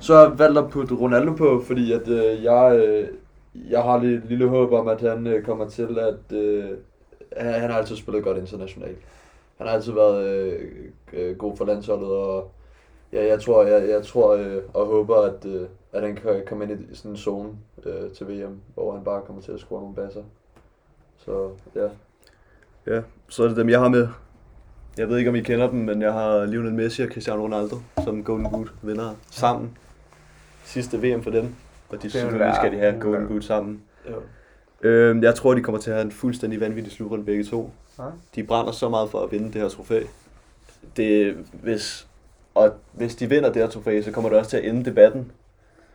Så 0.00 0.14
har 0.14 0.22
jeg 0.22 0.38
valgt 0.38 0.58
at 0.58 0.70
putte 0.70 0.94
Ronaldo 0.94 1.32
på, 1.32 1.62
fordi 1.66 1.92
at, 1.92 2.08
øh, 2.08 2.44
jeg, 2.44 2.76
øh, 2.86 3.08
jeg 3.54 3.82
har 3.82 4.02
lidt 4.02 4.24
et 4.24 4.28
lille 4.28 4.48
håb 4.48 4.72
om, 4.72 4.88
at 4.88 5.00
han 5.00 5.26
øh, 5.26 5.44
kommer 5.44 5.68
til 5.68 5.98
at... 5.98 6.36
Øh, 6.36 6.70
han, 7.36 7.60
han 7.60 7.70
har 7.70 7.78
altid 7.78 7.96
spillet 7.96 8.24
godt 8.24 8.38
internationalt. 8.38 8.98
Han 9.58 9.66
har 9.66 9.74
altid 9.74 9.92
været 9.92 10.26
øh, 10.26 10.70
øh, 11.12 11.36
god 11.36 11.56
for 11.56 11.64
landsholdet, 11.64 12.08
og 12.08 12.50
ja, 13.12 13.26
jeg 13.26 13.40
tror, 13.42 13.64
jeg, 13.64 13.88
jeg 13.88 14.04
tror 14.04 14.34
øh, 14.34 14.62
og 14.74 14.86
håber, 14.86 15.16
at, 15.16 15.46
øh, 15.46 15.66
at 15.92 16.02
han 16.02 16.16
kan 16.16 16.42
komme 16.46 16.64
ind 16.64 16.92
i 16.92 16.94
sådan 16.94 17.10
en 17.10 17.16
zone 17.16 17.50
øh, 17.84 18.10
til 18.10 18.28
VM, 18.28 18.60
hvor 18.74 18.92
han 18.92 19.04
bare 19.04 19.22
kommer 19.26 19.42
til 19.42 19.52
at 19.52 19.60
score 19.60 19.80
nogle 19.80 19.94
basser. 19.94 20.22
Så 21.16 21.50
ja. 21.74 21.88
Ja, 22.86 23.02
så 23.28 23.44
er 23.44 23.48
det 23.48 23.56
dem, 23.56 23.68
jeg 23.68 23.80
har 23.80 23.88
med. 23.88 24.08
Jeg 24.96 25.08
ved 25.08 25.18
ikke, 25.18 25.30
om 25.30 25.36
I 25.36 25.40
kender 25.40 25.70
dem, 25.70 25.78
men 25.78 26.02
jeg 26.02 26.12
har 26.12 26.44
Lionel 26.44 26.74
Messi 26.74 27.02
og 27.02 27.08
Cristiano 27.08 27.44
Ronaldo 27.44 27.76
som 28.04 28.24
Golden 28.24 28.50
Boot 28.50 28.72
vinder 28.82 29.14
sammen. 29.30 29.78
Sidste 30.64 31.02
VM 31.02 31.22
for 31.22 31.30
dem, 31.30 31.54
og 31.96 32.02
de 32.02 32.10
selvfølgelig 32.10 32.54
skal 32.56 32.72
de 32.72 32.76
have 32.78 33.00
Golden 33.00 33.28
Boot 33.28 33.44
sammen. 33.44 33.82
ja. 34.06 34.12
Øhm, 34.88 35.22
jeg 35.22 35.34
tror, 35.34 35.54
de 35.54 35.60
kommer 35.62 35.80
til 35.80 35.90
at 35.90 35.96
have 35.96 36.04
en 36.04 36.12
fuldstændig 36.12 36.60
vanvittig 36.60 36.92
slutrunde 36.92 37.24
begge 37.24 37.44
to. 37.44 37.70
Ja. 37.98 38.04
De 38.34 38.42
brænder 38.42 38.72
så 38.72 38.88
meget 38.88 39.10
for 39.10 39.20
at 39.20 39.32
vinde 39.32 39.52
det 39.52 39.54
her 39.62 39.68
trofæ. 39.68 40.02
Det, 40.96 41.36
hvis, 41.52 42.06
og 42.54 42.72
hvis 42.92 43.16
de 43.16 43.28
vinder 43.28 43.52
det 43.52 43.62
her 43.62 43.68
trofæ, 43.68 44.00
så 44.02 44.10
kommer 44.12 44.30
det 44.30 44.38
også 44.38 44.50
til 44.50 44.56
at 44.56 44.64
ende 44.64 44.84
debatten 44.84 45.32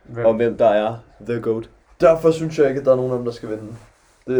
Hvem? 0.04 0.26
om, 0.26 0.36
hvem 0.36 0.56
der 0.56 0.68
er 0.68 0.96
The 1.26 1.40
GOAT. 1.40 1.70
Derfor 2.00 2.30
synes 2.30 2.58
jeg 2.58 2.68
ikke, 2.68 2.78
at 2.80 2.86
der 2.86 2.92
er 2.92 2.96
nogen 2.96 3.12
af 3.12 3.18
dem, 3.18 3.24
der 3.24 3.32
skal 3.32 3.48
vinde. 3.48 3.62
Det, 4.26 4.36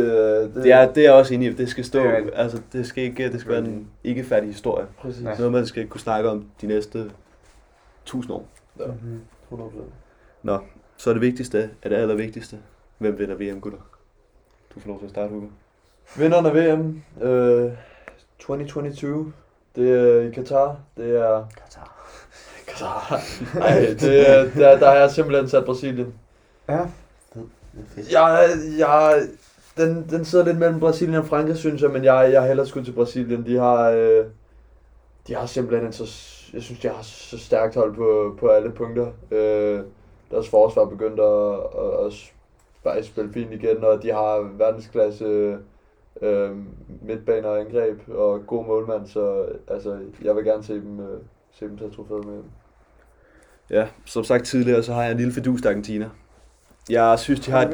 det, 0.54 0.64
Det 0.64 0.72
er, 0.72 0.92
det 0.92 0.98
er 1.00 1.04
jeg 1.10 1.12
også 1.12 1.34
enig 1.34 1.50
i. 1.50 1.52
Det 1.52 1.68
skal 1.68 1.84
stå, 1.84 1.98
Det 1.98 2.08
er 2.08 2.30
altså 2.34 2.60
det 2.72 2.86
skal 2.86 3.04
ikke, 3.04 3.32
det 3.32 3.40
skal 3.40 3.52
være 3.52 3.64
en 3.64 3.88
ikke 4.04 4.24
færdig 4.24 4.48
historie. 4.48 4.86
Præcis. 4.98 5.22
Ja. 5.24 5.34
Noget, 5.38 5.52
man 5.52 5.66
skal 5.66 5.86
kunne 5.88 6.00
snakke 6.00 6.28
om 6.30 6.44
de 6.60 6.66
næste 6.66 7.10
tusind 8.04 8.34
år. 8.34 8.46
Ja, 8.78 8.86
Mhm. 8.86 9.20
100%. 9.50 9.82
Nå, 10.42 10.58
så 11.00 11.10
er 11.10 11.14
det 11.14 11.20
vigtigste, 11.22 11.70
er 11.82 11.88
det 11.88 11.96
allervigtigste. 11.96 12.58
Hvem 12.98 13.18
vinder 13.18 13.34
VM, 13.34 13.60
gutter? 13.60 13.78
Du 14.74 14.80
får 14.80 14.88
lov 14.88 14.98
til 14.98 15.04
at 15.06 15.10
starte, 15.10 15.28
Hugo. 15.32 15.46
Vinderen 16.18 16.46
af 16.46 16.54
VM 16.54 17.02
øh, 17.22 17.72
2022, 18.38 19.32
det 19.76 19.90
er 19.90 20.20
i 20.20 20.30
Katar. 20.30 20.76
Det 20.96 21.16
er... 21.16 21.44
Katar. 21.56 22.06
Katar. 22.66 23.20
Nej, 23.58 23.80
det, 24.00 24.30
er- 24.30 24.50
der, 24.54 24.78
der 24.78 24.86
har 24.86 24.96
jeg 24.96 25.10
simpelthen 25.10 25.48
sat 25.48 25.64
Brasilien. 25.64 26.14
Ja. 26.68 26.80
Jeg, 28.12 28.50
jeg, 28.78 29.22
den, 29.76 30.06
den 30.10 30.24
sidder 30.24 30.44
lidt 30.44 30.58
mellem 30.58 30.80
Brasilien 30.80 31.14
og 31.18 31.26
Frankrig, 31.26 31.56
synes 31.56 31.82
jeg, 31.82 31.90
men 31.90 32.04
jeg, 32.04 32.30
jeg 32.32 32.46
hellere 32.46 32.66
skulle 32.66 32.86
til 32.86 32.92
Brasilien. 32.92 33.46
De 33.46 33.56
har, 33.56 33.90
øh, 33.90 34.24
de 35.26 35.34
har 35.34 35.46
simpelthen 35.46 35.86
en 35.86 35.92
så, 35.92 36.04
jeg 36.52 36.62
synes, 36.62 36.80
de 36.80 36.88
har 36.88 37.02
så 37.02 37.38
stærkt 37.38 37.74
hold 37.74 37.94
på, 37.94 38.36
på 38.40 38.48
alle 38.48 38.70
punkter. 38.72 39.06
Øh, 39.30 39.80
deres 40.30 40.48
forsvar 40.48 40.82
er 40.82 40.88
begyndt 40.88 41.20
at, 41.20 41.54
at, 41.84 42.06
at 42.06 42.32
bare 42.84 43.02
spille 43.02 43.32
fint 43.32 43.52
igen, 43.52 43.84
og 43.84 44.02
de 44.02 44.12
har 44.12 44.52
verdensklasse 44.58 45.58
øh, 46.22 46.50
midtbaner 47.02 47.48
og 47.48 47.60
angreb 47.60 48.00
og 48.08 48.46
god 48.46 48.66
målmand, 48.66 49.06
så 49.06 49.46
altså, 49.68 49.98
jeg 50.22 50.36
vil 50.36 50.44
gerne 50.44 50.64
se 50.64 50.74
dem, 50.74 51.00
øh, 51.00 51.20
se 51.52 51.64
dem 51.64 51.78
tage 51.78 51.90
trofæet 51.90 52.24
med. 52.24 52.42
Ja, 53.70 53.88
som 54.04 54.24
sagt 54.24 54.44
tidligere, 54.44 54.82
så 54.82 54.92
har 54.92 55.02
jeg 55.02 55.10
en 55.10 55.16
lille 55.16 55.32
fidus 55.32 55.60
til 55.60 55.68
Argentina. 55.68 56.10
Jeg 56.90 57.18
synes, 57.18 57.40
de 57.40 57.50
har, 57.50 57.64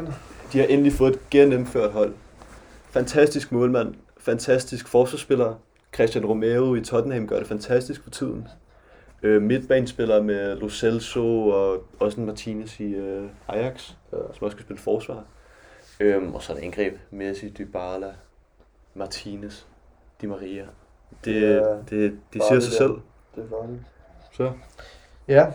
de 0.52 0.58
har 0.58 0.66
endelig 0.66 0.92
fået 0.92 1.14
et 1.14 1.30
gennemført 1.30 1.92
hold. 1.92 2.14
Fantastisk 2.90 3.52
målmand, 3.52 3.94
fantastisk 4.18 4.88
forsvarsspiller. 4.88 5.54
Christian 5.94 6.26
Romero 6.26 6.74
i 6.74 6.80
Tottenham 6.80 7.26
gør 7.26 7.38
det 7.38 7.46
fantastisk 7.46 8.02
for 8.02 8.10
tiden. 8.10 8.48
Øh, 9.22 9.42
midtbanespillere 9.42 10.22
med 10.22 10.56
Lo 10.56 10.68
Celso 10.68 11.48
og 11.48 11.84
også 12.00 12.20
en 12.20 12.26
Martinez 12.26 12.80
i 12.80 12.94
øh, 12.94 13.28
Ajax, 13.48 13.90
Ja. 14.12 14.16
som 14.34 14.44
også 14.44 14.54
skal 14.54 14.64
spille 14.64 14.80
forsvar. 14.82 15.24
Øhm, 16.00 16.34
og 16.34 16.42
så 16.42 16.52
er 16.52 16.56
der 16.56 16.64
angreb. 16.64 16.94
Messi, 17.10 17.48
Dybala, 17.48 18.12
Martinez, 18.94 19.62
Di 20.20 20.26
Maria. 20.26 20.64
Det, 21.24 21.42
Ja, 21.42 21.58
det, 21.58 21.90
det 21.90 22.18
siger 22.32 22.44
farligt, 22.48 22.64
sig 22.64 22.72
selv. 22.72 22.90
Det 23.36 23.44
er 23.44 23.48
farligt. 23.60 23.80
Så. 24.32 24.52
Ja, 25.28 25.46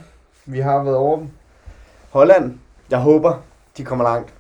vi 0.46 0.60
har 0.60 0.84
været 0.84 0.98
over 0.98 1.18
dem. 1.18 1.28
Holland, 2.10 2.60
jeg 2.90 3.00
håber, 3.00 3.44
de 3.78 3.84
kommer 3.86 4.04
langt. 4.06 4.34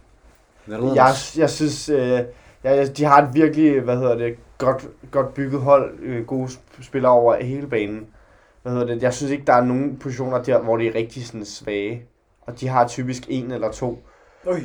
Jeg, 0.95 1.13
jeg 1.37 1.49
synes, 1.49 1.89
øh, 1.89 2.19
jeg, 2.63 2.97
de 2.97 3.03
har 3.03 3.21
et 3.21 3.33
virkelig, 3.33 3.81
hvad 3.81 3.97
hedder 3.97 4.15
det, 4.15 4.35
godt, 4.57 4.87
godt 5.11 5.33
bygget 5.33 5.61
hold, 5.61 5.99
øh, 5.99 6.25
gode 6.25 6.47
sp- 6.47 6.83
spillere 6.83 7.11
over 7.11 7.43
hele 7.43 7.67
banen. 7.67 8.07
Hvad 8.61 8.71
hedder 8.71 8.93
det, 8.93 9.03
jeg 9.03 9.13
synes 9.13 9.31
ikke, 9.31 9.45
der 9.45 9.53
er 9.53 9.63
nogen 9.63 9.97
positioner 9.97 10.43
der, 10.43 10.59
hvor 10.59 10.77
de 10.77 10.87
er 10.87 10.95
rigtig 10.95 11.25
sådan 11.25 11.45
svage. 11.45 12.05
Og 12.41 12.59
de 12.59 12.67
har 12.67 12.87
typisk 12.87 13.23
en 13.29 13.51
eller 13.51 13.71
to. 13.71 14.03
Oj. 14.45 14.61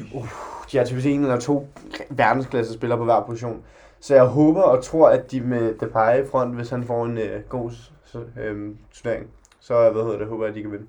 De 0.73 0.79
har 0.79 0.85
typisk 0.85 1.07
en 1.07 1.23
eller 1.23 1.41
to 1.41 1.69
verdensklasse 2.11 2.75
spillere 2.75 2.99
på 2.99 3.05
hver 3.05 3.23
position. 3.27 3.63
Så 4.01 4.15
jeg 4.15 4.25
håber 4.25 4.63
og 4.63 4.85
tror, 4.85 5.09
at 5.09 5.31
de 5.31 5.41
med 5.41 5.75
Depay 5.75 6.25
i 6.25 6.27
front, 6.31 6.55
hvis 6.55 6.71
han 6.71 6.85
får 6.85 7.05
en 7.05 7.19
øh, 7.19 7.43
god 7.49 7.71
så, 8.05 8.19
øh, 8.41 8.75
turnering, 8.93 9.27
så 9.61 9.91
hvad 9.91 10.03
hedder 10.03 10.19
det, 10.19 10.27
håber 10.27 10.45
jeg, 10.45 10.51
at 10.51 10.57
de 10.57 10.63
kan 10.63 10.73
vinde. 10.73 10.87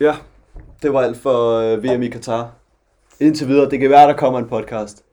Ja, 0.00 0.16
det 0.82 0.92
var 0.92 1.00
alt 1.00 1.16
for 1.16 1.58
øh, 1.58 1.84
VM 1.84 2.02
i 2.02 2.08
Katar. 2.08 2.52
Indtil 3.20 3.48
videre, 3.48 3.70
det 3.70 3.80
kan 3.80 3.90
være, 3.90 4.08
der 4.08 4.16
kommer 4.16 4.38
en 4.38 4.48
podcast. 4.48 5.04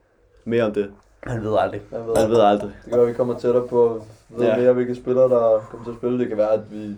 Mere 0.46 0.64
om 0.64 0.74
det. 0.74 0.92
Man 1.28 1.44
ved 1.44 1.56
aldrig. 1.60 1.82
Jeg 1.92 2.00
ved, 2.08 2.16
Man 2.16 2.30
ved 2.30 2.40
aldrig. 2.42 2.70
Det 2.70 2.90
kan 2.90 2.92
være, 2.94 3.02
at 3.02 3.08
vi 3.08 3.14
kommer 3.14 3.40
tættere 3.40 3.68
på 3.68 4.02
ved 4.30 4.46
Ja. 4.46 4.56
ja. 4.56 4.62
mere, 4.62 4.74
hvilke 4.74 4.96
spillere, 4.96 5.30
der 5.30 5.60
kommer 5.72 5.86
til 5.86 5.92
at 5.92 5.98
spille. 5.98 6.20
Det 6.20 6.28
kan 6.28 6.38
være, 6.38 6.52
at 6.52 6.72
vi 6.72 6.98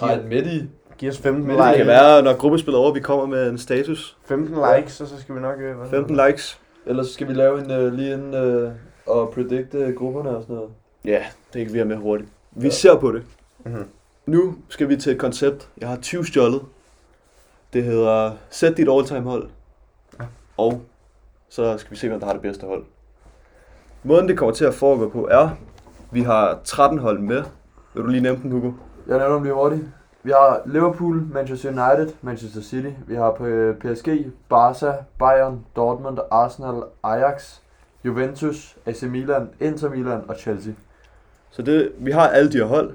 har 0.00 0.12
en 0.12 0.28
midt 0.28 0.46
i. 0.46 0.68
Giv 0.98 1.08
os 1.10 1.18
15 1.18 1.46
Men 1.46 1.56
Det 1.58 1.64
likes. 1.66 1.76
kan 1.76 1.86
være, 1.86 2.22
når 2.22 2.36
gruppespillet 2.36 2.78
er 2.78 2.82
over, 2.82 2.92
vi 2.92 3.00
kommer 3.00 3.26
med 3.26 3.50
en 3.50 3.58
status. 3.58 4.16
15 4.24 4.56
likes, 4.76 5.00
og 5.00 5.06
så 5.06 5.20
skal 5.20 5.34
vi 5.34 5.40
nok... 5.40 5.60
Øh, 5.60 5.76
hvad 5.76 5.88
15 5.90 6.14
hedder 6.14 6.26
likes. 6.28 6.60
Ellers 6.86 7.08
skal 7.08 7.28
vi 7.28 7.32
lave 7.32 7.58
en 7.64 7.86
uh, 7.86 7.92
lige 7.92 8.12
inden 8.12 8.64
uh, 8.64 8.72
og 9.06 9.30
predikte 9.34 9.94
grupperne 9.98 10.30
og 10.36 10.42
sådan 10.42 10.56
noget. 10.56 10.70
Ja, 11.04 11.22
det 11.54 11.64
kan 11.64 11.72
vi 11.72 11.78
have 11.78 11.88
med 11.88 11.96
hurtigt. 11.96 12.30
Vi 12.52 12.66
Ja. 12.66 12.70
ser 12.72 12.96
på 12.96 13.12
det. 13.12 13.22
det? 13.64 13.72
Mhm. 13.72 13.84
Nu 14.26 14.54
skal 14.68 14.88
vi 14.88 14.96
til 14.96 15.12
et 15.12 15.18
koncept. 15.18 15.68
Jeg 15.80 15.88
har 15.88 15.96
20 15.96 16.26
stjålet. 16.26 16.60
Det 17.72 17.84
hedder 17.84 18.32
Sæt 18.50 18.76
dit 18.76 18.88
all-time 18.90 19.20
hold. 19.20 19.48
Ja. 20.20 20.24
Og 20.56 20.82
så 21.48 21.78
skal 21.78 21.90
vi 21.90 21.96
se, 21.96 22.08
hvem 22.08 22.20
der 22.20 22.26
har 22.26 22.32
det 22.32 22.42
bedste 22.42 22.66
hold. 22.66 22.84
Måden 24.04 24.28
det 24.28 24.38
kommer 24.38 24.54
til 24.54 24.64
at 24.64 24.74
foregå 24.74 25.08
på 25.08 25.28
er, 25.30 25.48
vi 26.10 26.22
har 26.22 26.60
13 26.64 26.98
hold 26.98 27.18
med. 27.18 27.42
Vil 27.94 28.02
du 28.02 28.08
lige 28.08 28.22
nævne 28.22 28.42
dem, 28.42 28.50
Hugo? 28.50 28.72
Jeg 29.06 29.18
nævner 29.18 29.34
dem 29.34 29.42
lige 29.42 29.54
hurtigt. 29.54 29.82
Vi 30.22 30.30
har 30.30 30.62
Liverpool, 30.66 31.26
Manchester 31.32 31.68
United, 31.68 32.14
Manchester 32.22 32.62
City. 32.62 32.90
Vi 33.06 33.14
har 33.14 33.42
øh, 33.42 33.74
PSG, 33.76 34.08
Barca, 34.48 34.92
Bayern, 35.18 35.64
Dortmund, 35.76 36.18
Arsenal, 36.30 36.82
Ajax, 37.02 37.58
Juventus, 38.04 38.76
AC 38.86 39.02
Milan, 39.02 39.48
Inter 39.60 39.90
Milan 39.90 40.20
og 40.28 40.36
Chelsea. 40.36 40.72
Så 41.50 41.62
det, 41.62 41.92
vi 41.98 42.10
har 42.10 42.28
alle 42.28 42.52
de 42.52 42.58
her 42.58 42.64
hold. 42.64 42.94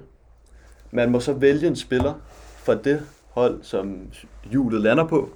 Man 0.91 1.11
må 1.11 1.19
så 1.19 1.33
vælge 1.33 1.67
en 1.67 1.75
spiller 1.75 2.13
fra 2.57 2.75
det 2.75 3.01
hold, 3.29 3.63
som 3.63 3.99
hjulet 4.43 4.81
lander 4.81 5.07
på. 5.07 5.29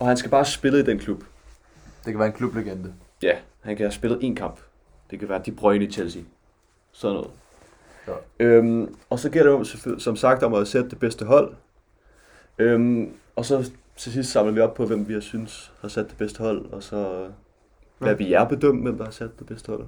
Og 0.00 0.06
han 0.06 0.16
skal 0.16 0.30
bare 0.30 0.44
spille 0.44 0.78
i 0.80 0.82
den 0.82 0.98
klub. 0.98 1.18
Det 2.04 2.12
kan 2.12 2.18
være 2.18 2.28
en 2.28 2.34
klublegende. 2.34 2.92
Ja, 3.22 3.32
han 3.60 3.76
kan 3.76 3.84
have 3.84 3.92
spillet 3.92 4.18
en 4.22 4.36
kamp. 4.36 4.60
Det 5.10 5.18
kan 5.18 5.28
være 5.28 5.42
De 5.46 5.52
Bruyne 5.52 5.84
i 5.84 5.90
Chelsea. 5.90 6.22
Sådan 6.92 7.14
noget. 7.14 7.30
Ja. 8.06 8.12
Øhm, 8.40 8.94
og 9.10 9.18
så 9.18 9.30
gælder 9.30 9.58
det 9.58 10.02
som 10.02 10.16
sagt 10.16 10.42
om 10.42 10.54
at 10.54 10.68
sætte 10.68 10.90
det 10.90 10.98
bedste 10.98 11.24
hold. 11.24 11.52
Øhm, 12.58 13.12
og 13.36 13.44
så 13.44 13.70
til 13.96 14.12
sidst 14.12 14.32
samler 14.32 14.52
vi 14.52 14.60
op 14.60 14.74
på, 14.74 14.86
hvem 14.86 15.08
vi 15.08 15.12
har 15.12 15.20
synes 15.20 15.72
har 15.80 15.88
sat 15.88 16.08
det 16.08 16.16
bedste 16.16 16.38
hold. 16.42 16.72
Og 16.72 16.82
så 16.82 16.96
øh, 16.96 17.30
lader 18.00 18.16
vi 18.16 18.30
jer 18.30 18.44
bedømme, 18.44 18.82
hvem 18.82 18.96
der 18.98 19.04
har 19.04 19.10
sat 19.10 19.38
det 19.38 19.46
bedste 19.46 19.68
hold. 19.68 19.86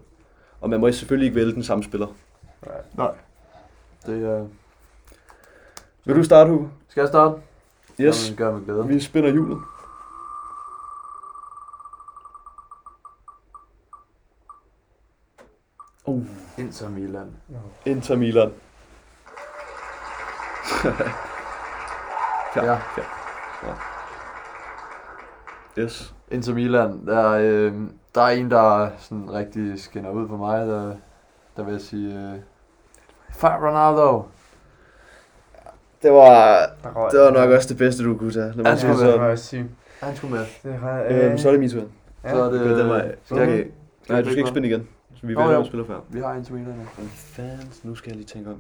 Og 0.61 0.71
man 0.71 0.81
må 0.81 0.93
selvfølgelig 0.93 1.27
ikke 1.27 1.37
vælge 1.37 1.53
den 1.53 1.63
samme 1.63 1.85
spiller. 1.85 2.07
Det 4.07 4.25
er... 4.25 4.47
Vil 6.05 6.17
du 6.17 6.25
starte, 6.25 6.51
Hugo? 6.51 6.67
Skal 6.89 7.01
jeg 7.01 7.09
starte? 7.09 7.35
Yes. 8.01 8.29
Det 8.29 8.37
gør 8.37 8.53
med 8.53 8.65
glæde. 8.65 8.87
Vi 8.87 9.01
spinner 9.01 9.31
hjulet. 9.31 9.59
Uh, 16.07 16.23
Inter 16.59 16.89
Milan. 16.89 17.27
Inter 17.87 18.17
Milan. 18.17 18.53
Ja. 22.57 22.79
Yes. 25.79 26.15
Inter 26.31 26.55
Milan, 26.55 27.07
der, 27.07 27.31
øh, 27.31 27.73
der 28.15 28.21
er 28.23 28.29
en, 28.29 28.51
der 28.51 28.89
sådan 28.99 29.33
rigtig 29.33 29.81
skinner 29.83 30.11
ud 30.11 30.29
for 30.29 30.37
mig, 30.37 30.67
der, 30.67 30.97
der 31.57 31.63
vil 31.65 31.73
jeg 31.73 31.81
sige... 31.81 32.15
Øh, 32.15 32.39
Far 33.31 33.67
Ronaldo. 33.67 34.23
Det 36.03 36.13
var, 36.13 36.67
røg- 36.85 37.11
det 37.13 37.21
var 37.21 37.31
nok 37.31 37.51
også 37.51 37.69
det 37.69 37.77
bedste, 37.79 38.05
du 38.05 38.17
kunne 38.19 38.33
tage. 38.33 38.49
Når 38.49 38.57
man 38.57 38.67
Han 38.67 38.79
siger 38.79 38.93
skulle 38.95 39.07
det 39.07 39.15
så. 39.15 39.21
var 39.21 39.31
også 39.31 39.47
sygt. 39.47 39.67
Han 40.01 40.17
skulle 40.17 40.35
med. 40.37 40.47
Det 40.63 40.83
var, 40.83 41.05
Øhm, 41.09 41.39
så 41.39 41.49
er 41.49 41.53
det 41.53 41.61
min 41.61 41.71
tur. 41.71 41.83
ja. 42.25 42.31
Så 42.31 42.37
er 42.45 42.51
det... 42.51 42.61
Okay, 42.61 42.79
den 42.79 42.89
vej. 42.89 43.15
skal 43.25 43.37
jeg- 43.37 43.49
Okay. 43.49 43.65
Nej, 44.09 44.21
du 44.21 44.27
skal 44.27 44.39
ikke 44.39 44.51
spille 44.51 44.69
igen. 44.69 44.89
Så 45.21 45.27
vi 45.27 45.35
Åh, 45.37 45.41
vælger 45.43 45.55
jo. 45.55 45.61
en 45.61 45.67
spiller 45.67 45.87
før. 45.87 46.01
Vi 46.09 46.21
har 46.21 46.35
Inter 46.35 46.55
Milan. 46.55 46.69
ja. 46.69 46.75
Hvad 46.97 47.07
fanden? 47.09 47.73
Nu 47.83 47.95
skal 47.95 48.11
jeg 48.11 48.17
lige 48.17 48.27
tænke 48.27 48.51
om. 48.51 48.59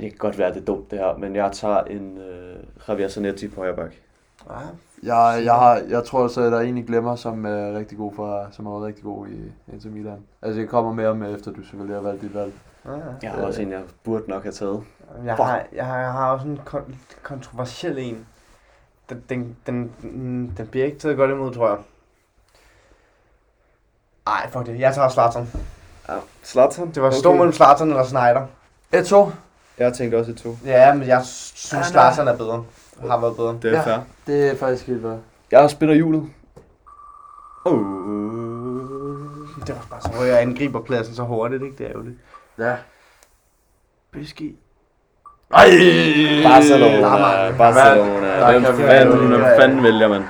Det 0.00 0.10
kan 0.10 0.18
godt 0.18 0.38
være, 0.38 0.54
det 0.54 0.60
er 0.60 0.64
dumt 0.64 0.90
det 0.90 0.98
her, 0.98 1.16
men 1.16 1.36
jeg 1.36 1.52
tager 1.52 1.80
en 1.80 2.18
øh, 2.18 2.56
Javier 2.88 3.08
Zanetti 3.08 3.48
på 3.48 3.56
højre 3.56 3.76
bak. 3.76 3.92
Ja. 4.50 4.54
Jeg, 5.02 5.44
jeg, 5.44 5.54
har, 5.54 5.82
jeg 5.88 6.04
tror 6.04 6.28
så, 6.28 6.40
at 6.42 6.52
der 6.52 6.58
er 6.58 6.62
en, 6.62 6.78
I 6.78 6.82
glemmer, 6.82 7.16
som 7.16 7.44
er 7.46 7.72
rigtig 7.78 7.98
god 7.98 8.12
for, 8.14 8.48
som 8.50 8.66
har 8.66 8.72
været 8.72 8.84
rigtig 8.84 9.04
god 9.04 9.28
i 9.28 9.52
Inter 9.72 9.90
Milan. 9.90 10.18
Altså, 10.42 10.60
jeg 10.60 10.68
kommer 10.68 10.92
mere 10.92 11.14
med, 11.14 11.34
efter 11.34 11.50
du 11.52 11.62
selvfølgelig 11.62 11.96
har 11.96 12.02
valgt 12.02 12.22
dit 12.22 12.34
valg. 12.34 12.52
Ja. 12.84 12.90
Jeg 13.22 13.30
har 13.30 13.42
også 13.42 13.62
en, 13.62 13.70
jeg 13.72 13.82
burde 14.04 14.30
nok 14.30 14.42
have 14.42 14.52
taget. 14.52 14.82
Jeg 15.24 15.34
har, 15.34 15.62
jeg, 15.72 15.86
har, 15.86 15.98
jeg 15.98 16.12
har 16.12 16.32
også 16.32 16.46
en 16.48 16.60
kon- 16.66 16.94
kontroversiel 17.22 17.98
en. 17.98 18.26
Den, 19.08 19.22
den, 19.28 19.56
den, 19.66 19.92
den, 20.02 20.54
den 20.56 20.66
bliver 20.66 20.86
ikke 20.86 20.98
taget 20.98 21.16
godt 21.16 21.30
imod, 21.30 21.54
tror 21.54 21.68
jeg. 21.68 21.78
Ej, 24.26 24.50
fuck 24.52 24.66
det. 24.66 24.80
Jeg 24.80 24.94
tager 24.94 25.08
Zlatan. 25.08 25.48
Ja, 26.08 26.14
Zlatan. 26.44 26.90
Det 26.90 27.02
var 27.02 27.08
okay. 27.08 27.18
stor 27.18 27.32
mellem 27.34 27.52
Zlatan 27.52 27.88
eller 27.88 28.04
Snyder. 28.04 28.46
Eto, 28.92 29.30
Jeg 29.78 29.92
tænkte 29.94 30.16
også 30.16 30.30
et 30.30 30.36
to. 30.36 30.56
Ja, 30.64 30.94
men 30.94 31.08
jeg 31.08 31.20
synes, 31.24 31.72
Ja, 31.72 31.78
nej. 31.78 31.88
Zlatan 32.12 32.28
er 32.28 32.36
bedre. 32.36 32.64
Har 33.10 33.20
været 33.20 33.36
bedre. 33.36 33.58
Det 33.62 33.64
er 33.64 33.78
Ja. 33.78 33.80
fair. 33.82 33.98
det 34.26 34.50
er 34.50 34.56
faktisk 34.56 34.86
helt 34.86 35.02
fair. 35.02 35.16
Jeg 35.50 35.70
spiller 35.70 35.94
hjulet. 35.94 36.28
Oh. 37.64 37.78
Det 39.66 39.74
var 39.74 39.86
bare 39.90 40.00
så, 40.00 40.08
hvor 40.08 40.24
jeg 40.24 40.40
angriber 40.40 40.80
pladsen 40.82 41.14
så 41.14 41.22
hurtigt, 41.22 41.62
ikke? 41.62 41.76
Det 41.78 41.86
er 41.86 41.90
ærgerligt. 41.90 42.16
Ja. 42.58 42.74
PSG. 44.12 44.40
Ej! 45.54 45.66
Barcelona. 46.44 47.00
Barcelona. 47.58 47.58
Barcelona. 47.58 48.50
Hvem 48.70 48.76
fanden, 48.88 49.28
hvem 49.28 49.40
fanden 49.58 49.82
vælger 49.82 50.08
man? 50.08 50.22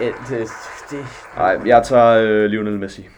Ja, 0.00 0.06
det, 0.28 0.48
det, 0.90 1.06
Nej, 1.36 1.58
jeg 1.66 1.82
tager 1.84 2.18
øh, 2.22 2.44
Lionel 2.44 2.78
Messi. 2.78 3.08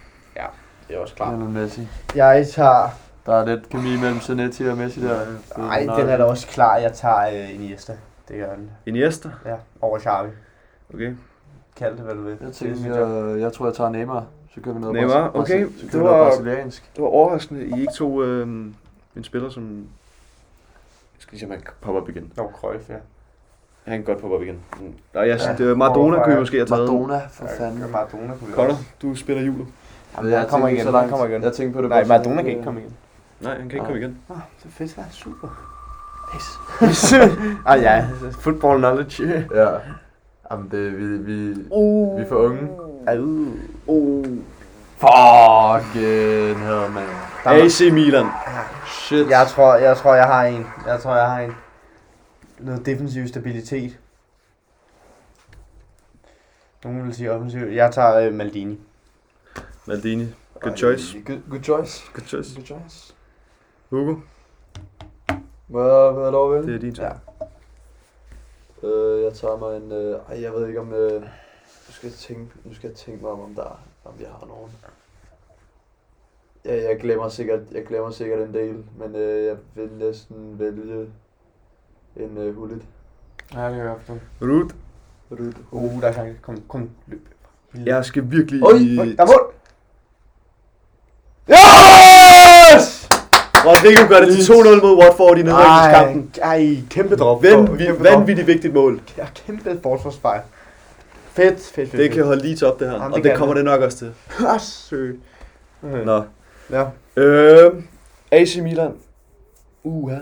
Det 0.89 0.97
er 0.97 1.01
også 1.01 1.15
klart. 1.15 1.29
Lionel 1.39 1.49
Messi. 1.55 1.89
Jeg 2.15 2.47
tager... 2.55 2.89
Der 3.27 3.35
er 3.35 3.47
lidt 3.47 3.69
kemi 3.69 3.97
mellem 3.97 4.21
Zanetti 4.21 4.63
og 4.69 4.77
Messi 4.77 5.01
der. 5.03 5.21
Nej, 5.59 5.81
den 5.81 6.09
er 6.09 6.17
da 6.17 6.25
også 6.25 6.47
klar. 6.47 6.77
Jeg 6.77 6.93
tager 6.93 7.45
uh, 7.45 7.55
Iniesta. 7.55 7.93
Det 8.29 8.37
gør 8.37 8.55
den. 8.55 8.71
Iniesta. 8.87 9.31
Ja, 9.47 9.55
over 9.81 9.99
Xavi. 9.99 10.29
Okay. 10.95 11.15
Kald 11.77 11.93
det, 11.97 12.01
hvad 12.05 12.15
du 12.15 12.23
vil. 12.23 12.37
Jeg 12.41 12.53
tænker, 12.53 13.31
jeg, 13.31 13.41
jeg 13.41 13.53
tror, 13.53 13.67
jeg 13.67 13.75
tager 13.75 13.91
Neymar. 13.91 14.25
Så 14.55 14.61
kører 14.61 14.75
vi 14.75 14.81
noget 14.81 14.95
Neymar, 14.97 15.31
Brasil- 15.31 15.39
okay. 15.41 15.67
Så 15.81 15.87
Det 15.87 15.95
vi 16.01 16.05
var- 16.05 16.25
brasiliansk. 16.31 16.91
Det 16.97 17.03
var 17.03 17.09
overraskende, 17.09 17.65
I 17.65 17.81
ikke 17.81 17.93
tog 17.97 18.23
øh, 18.25 18.49
en 19.17 19.25
spiller, 19.25 19.51
som... 19.51 19.63
Jeg 19.73 21.19
skal 21.19 21.31
lige 21.33 21.41
se, 21.41 21.47
om 21.47 21.51
han 21.53 21.61
kan 21.61 21.71
poppe 21.81 22.01
op 22.01 22.09
igen. 22.09 22.33
Nå, 22.37 22.51
Cruyff, 22.61 22.89
ja. 22.89 22.95
Han 23.85 23.99
kan 23.99 24.05
godt 24.05 24.19
poppe 24.21 24.37
op 24.37 24.43
igen. 24.43 24.59
Mm. 24.81 24.95
Nej, 25.15 25.29
jeg 25.29 25.41
Ja. 25.47 25.55
det 25.59 25.69
var 25.69 25.75
Maradona, 25.75 26.25
kunne 26.25 26.35
I 26.35 26.39
måske 26.39 26.57
have 26.57 26.67
taget. 26.67 26.81
Maradona, 26.93 27.21
for 27.31 27.45
Ja, 27.45 27.65
fanden. 27.65 27.91
Maradona 27.91 28.35
kunne 28.39 28.49
vi 28.49 28.55
også. 28.63 28.77
du 29.03 29.15
spiller 29.15 29.43
hjulet. 29.43 29.67
Jamen, 30.17 30.33
han 30.33 30.49
kommer 30.49 30.67
tænkte 30.67 30.83
igen, 30.83 30.93
så 30.93 30.99
han 30.99 31.09
kommer 31.11 31.27
igen. 31.27 31.43
Jeg 31.43 31.53
tænkte 31.53 31.77
på 31.77 31.83
det. 31.83 31.91
Nej, 31.91 32.05
Maradona 32.05 32.43
kan 32.43 32.51
ikke 32.51 32.65
komme 32.65 32.81
igen. 32.81 32.97
Nej, 33.41 33.53
han 33.59 33.69
kan 33.69 33.73
ikke 33.73 33.85
komme 33.85 33.99
igen. 33.99 34.19
Ah, 34.31 34.37
det 34.63 34.69
er 34.69 34.73
fedt, 34.73 34.97
ja. 34.97 35.03
Super. 35.11 35.49
Nice. 36.35 37.17
ah 37.67 37.83
ja, 37.83 38.07
football 38.41 38.79
knowledge. 38.79 39.45
Ja. 39.55 39.69
Jamen, 40.51 40.69
det, 40.71 40.99
vi, 40.99 41.05
vi, 41.05 41.55
Uh. 41.71 42.17
vi 42.19 42.23
er 42.23 42.29
for 42.29 42.37
unge. 42.37 42.69
Uh. 43.19 43.49
Oh. 43.87 44.25
Fucking 44.97 46.59
hell, 46.59 46.91
man. 46.91 47.05
AC 47.45 47.81
Milan. 47.93 48.27
Shit. 48.87 49.31
Jeg 49.31 49.47
tror, 49.47 49.75
jeg 49.75 49.97
tror, 49.97 50.15
jeg 50.15 50.27
har 50.27 50.45
en. 50.45 50.67
Jeg 50.87 51.01
tror, 51.01 51.17
jeg 51.17 51.27
har 51.27 51.41
en. 51.41 51.53
Noget 52.59 52.87
defensiv 52.87 53.29
stabilitet. 53.29 53.99
Nogen 56.85 57.05
vil 57.07 57.15
sige 57.15 57.33
offensiv. 57.33 57.61
Jeg 57.61 57.93
tager 57.93 58.15
øh, 58.21 58.35
Maldini. 58.35 58.81
Maldini. 59.87 60.27
Good 60.61 60.77
choice. 60.77 61.13
Good, 61.27 61.41
good 61.51 61.63
choice. 61.63 62.05
Good 62.15 62.27
choice. 62.27 62.55
Good 62.55 62.67
choice. 62.67 63.15
Hugo, 63.91 64.15
Hvad, 65.67 66.13
hvad 66.13 66.23
er 66.27 66.31
lov 66.31 66.53
vel? 66.55 66.67
det 66.67 66.75
er 66.75 66.79
din 66.79 66.95
tur. 66.95 67.05
Ja. 67.05 67.13
Øh, 68.89 69.23
jeg 69.25 69.33
tager 69.35 69.57
mig 69.57 69.77
en... 69.77 69.93
Øh, 69.93 70.19
ej, 70.31 70.43
jeg 70.43 70.53
ved 70.53 70.69
ikke 70.69 70.81
om... 70.81 70.93
Øh, 70.93 71.21
nu 71.23 71.93
skal 71.93 72.07
jeg 72.07 72.15
tænke, 72.15 72.51
nu 72.65 72.75
skal 72.75 72.89
jeg 72.89 72.97
tænke 72.97 73.23
mig 73.23 73.31
om, 73.33 73.41
om 73.41 73.55
der 73.55 73.81
om 74.05 74.13
jeg 74.21 74.29
har 74.41 74.47
nogen. 74.47 74.71
Ja, 76.65 76.89
jeg 76.89 76.99
glemmer 77.01 77.29
sikkert, 77.29 77.61
jeg 77.73 77.85
glemmer 77.87 78.11
sikkert 78.11 78.41
en 78.49 78.55
del, 78.55 78.85
men 78.99 79.17
øh, 79.17 79.45
jeg 79.45 79.57
vil 79.75 79.91
næsten 79.93 80.59
vælge 80.59 81.11
en 82.17 82.39
øh, 82.39 82.55
hullet. 82.57 82.83
Ja, 83.55 83.71
det 83.71 83.79
er 83.81 83.89
godt. 83.89 84.21
Ruth, 84.43 84.75
Hullet. 85.29 85.57
Uh, 85.71 86.01
der 86.01 86.09
er 86.09 86.13
chance. 86.13 86.39
Kom, 86.43 86.63
kom, 86.69 86.91
løb. 87.07 87.29
jeg 87.75 88.05
skal 88.05 88.31
virkelig... 88.31 88.63
Oj, 88.63 88.73
Oj, 88.73 89.05
Der 89.05 89.23
er 89.23 89.27
mål! 89.27 89.55
Yes! 91.51 93.09
Rodrigo 93.85 94.09
gør 94.09 94.21
det 94.27 94.37
til 94.37 94.53
2-0 94.53 94.83
mod 94.83 94.99
Watford 95.03 95.39
i 95.39 95.43
nedrykningskampen. 95.43 96.31
Ej, 96.43 96.57
ej, 96.57 96.77
kæmpe 96.91 97.17
drop. 97.17 97.43
Vanvittigt, 97.43 97.89
Kæmpe 97.89 98.05
vanvittigt 98.05 98.47
vigtigt 98.47 98.75
mål. 98.75 99.01
Ja, 99.19 99.27
kæmpe 99.47 99.79
forsvarsfejl. 99.83 100.41
Fedt, 101.33 101.61
fedt, 101.61 101.91
fedt. 101.91 101.93
Det 101.93 102.11
kan 102.11 102.25
holde 102.25 102.43
lige 102.43 102.57
til 102.57 102.67
op, 102.67 102.81
det 102.81 102.87
her. 102.91 102.95
Jamen, 102.95 103.11
Og 103.13 103.17
det 103.17 103.25
det 103.25 103.31
kan 103.33 103.39
kommer 103.39 103.55
det. 103.55 103.65
det 103.65 103.73
nok 103.73 103.81
også 103.81 103.99
til. 103.99 104.13
Ah, 104.47 104.61
sødt. 104.61 105.17
Okay. 105.83 106.05
Nå. 106.05 106.23
Ja. 106.71 106.85
Øh, 107.17 107.73
AC 108.33 108.57
Milan. 108.63 108.93
Uh, 109.85 110.13
ja. 110.13 110.19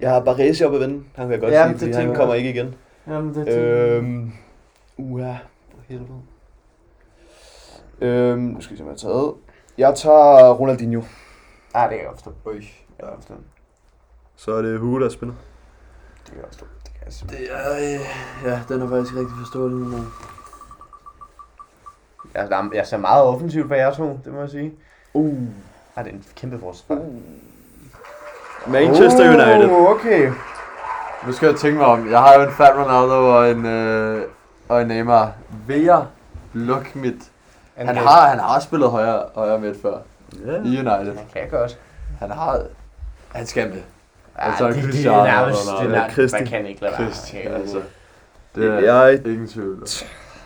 Jeg 0.00 0.10
har 0.10 0.20
Baresi 0.20 0.64
op 0.64 0.74
at 0.74 0.80
vende. 0.80 0.94
Han 1.14 1.24
kan 1.24 1.32
jeg 1.32 1.40
godt 1.40 1.52
Ja, 1.52 1.62
sige, 1.64 1.72
det 1.72 1.80
fordi 1.80 1.92
han 1.92 2.14
kommer 2.14 2.34
ikke 2.34 2.50
igen. 2.50 2.74
Jamen, 3.08 3.34
det 3.34 3.48
Øhm, 3.48 4.32
uh, 4.96 5.20
ja. 5.20 5.36
For 5.70 5.78
helvede. 5.88 6.08
Øhm, 8.00 8.38
nu 8.40 8.60
skal 8.60 8.72
vi 8.72 8.78
se, 8.78 8.84
hvad 8.84 8.94
jeg 9.02 9.08
har 9.08 9.14
taget. 9.14 9.32
Jeg 9.78 9.94
tager 9.94 10.52
Ronaldinho. 10.52 11.02
Ah, 11.78 11.90
det 11.90 11.98
kan 11.98 11.98
jeg 11.98 12.06
godt 12.06 12.16
forstå. 12.16 12.32
Øj. 12.46 12.52
Det 12.54 12.62
kan 12.98 13.08
jeg 13.08 13.14
forstå. 13.16 13.34
Så 14.36 14.52
er 14.54 14.62
det 14.62 14.78
Hugo, 14.80 15.00
der 15.00 15.08
spiller. 15.08 15.34
Det 16.24 16.32
kan 16.32 16.36
jeg 16.36 16.46
forstå. 16.48 16.66
Det 16.84 16.92
kan 16.94 17.02
jeg 17.04 17.12
simpelthen. 17.12 17.46
Det 17.48 17.54
er... 17.56 18.00
Øh, 18.44 18.50
ja, 18.50 18.60
den 18.74 18.82
er 18.82 18.88
faktisk 18.88 19.14
rigtig 19.16 19.34
forstået 19.38 19.72
nu. 19.72 19.96
Jeg, 22.34 22.50
der 22.50 22.56
er- 22.56 22.70
jeg 22.74 22.86
ser 22.86 22.96
meget 22.96 23.22
offensivt 23.24 23.68
for 23.68 23.74
jer 23.74 23.94
to, 23.94 24.20
det 24.24 24.32
må 24.32 24.40
jeg 24.40 24.50
sige. 24.50 24.74
Uh. 25.14 25.38
Ah, 25.96 26.04
det 26.04 26.10
er 26.10 26.14
en 26.16 26.24
kæmpe 26.36 26.58
forsvarsfejl. 26.58 27.22
Manchester 28.66 29.28
United. 29.28 29.70
Uh, 29.70 29.90
okay. 29.90 30.32
Nu 31.26 31.32
skal 31.32 31.46
jeg 31.48 31.56
tænke 31.56 31.78
mig 31.78 31.86
om. 31.86 32.10
Jeg 32.10 32.18
har 32.20 32.34
jo 32.34 32.42
en 32.42 32.52
Fat 32.52 32.72
Ronaldo 32.76 33.36
og 33.36 33.50
en, 33.50 33.66
øh, 33.66 34.24
og 34.68 34.82
en 34.82 34.88
Neymar. 34.88 35.32
Vil 35.66 35.82
jeg 35.82 36.04
lukke 36.52 36.90
mit... 36.94 37.32
Han 37.76 37.96
har, 37.96 38.28
han 38.28 38.38
har 38.38 38.60
spillet 38.60 38.90
højre, 38.90 39.22
højre 39.34 39.58
midt 39.58 39.82
før 39.82 39.98
Ja. 40.46 40.52
i 40.52 40.78
United. 40.78 41.16
Han 41.16 41.26
kan 41.32 41.48
godt. 41.50 41.80
Han 42.18 42.30
har... 42.30 42.66
Han 43.34 43.46
skal 43.46 43.68
med. 43.68 43.76
Ja, 43.76 43.82
Altså, 44.50 44.68
det, 44.68 44.74
det, 44.76 44.92
det, 44.92 45.06
er 45.06 45.24
nærmest, 45.24 45.60
det 45.80 45.86
er 45.86 45.88
nærmest, 45.88 46.12
Christi. 46.12 46.36
man 46.38 46.46
kan 46.46 46.66
ikke 46.66 46.80
lade 46.80 46.92
være. 46.98 47.10
Christian, 47.12 47.46
Okay, 47.46 47.60
altså. 47.60 47.82
Det 48.54 48.64
er 48.66 48.78
Jeg 49.04 49.26
ingen 49.26 49.48
tvivl. 49.48 49.86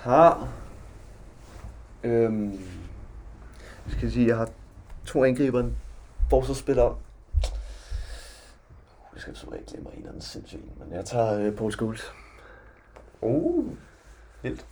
har... 0.03 0.49
Øhm, 2.05 2.61
skal 3.88 4.03
jeg 4.03 4.12
sige, 4.12 4.27
jeg 4.29 4.37
har 4.37 4.49
to 5.07 5.25
angriber, 5.25 5.61
en 5.61 5.77
forsvarsspiller. 6.31 6.85
Uh, 6.85 6.97
Jeg 9.14 9.21
skal 9.21 9.37
så 9.37 9.47
ikke 9.53 9.66
glemme 9.71 9.90
en 9.97 10.07
af 10.07 10.12
den 10.12 10.21
sindssygt, 10.21 10.79
men 10.79 10.97
jeg 10.97 11.05
tager 11.05 11.38
øh, 11.40 11.53
Paul 11.57 11.73
Scholes. 11.73 12.12
Uh, 13.21 13.66
vildt. 14.42 14.66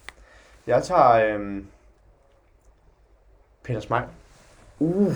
Jeg 0.67 0.83
tager 0.83 1.35
øhm, 1.35 1.67
Peter 3.65 3.81
Smeichel. 3.81 4.11
Uh, 4.81 5.13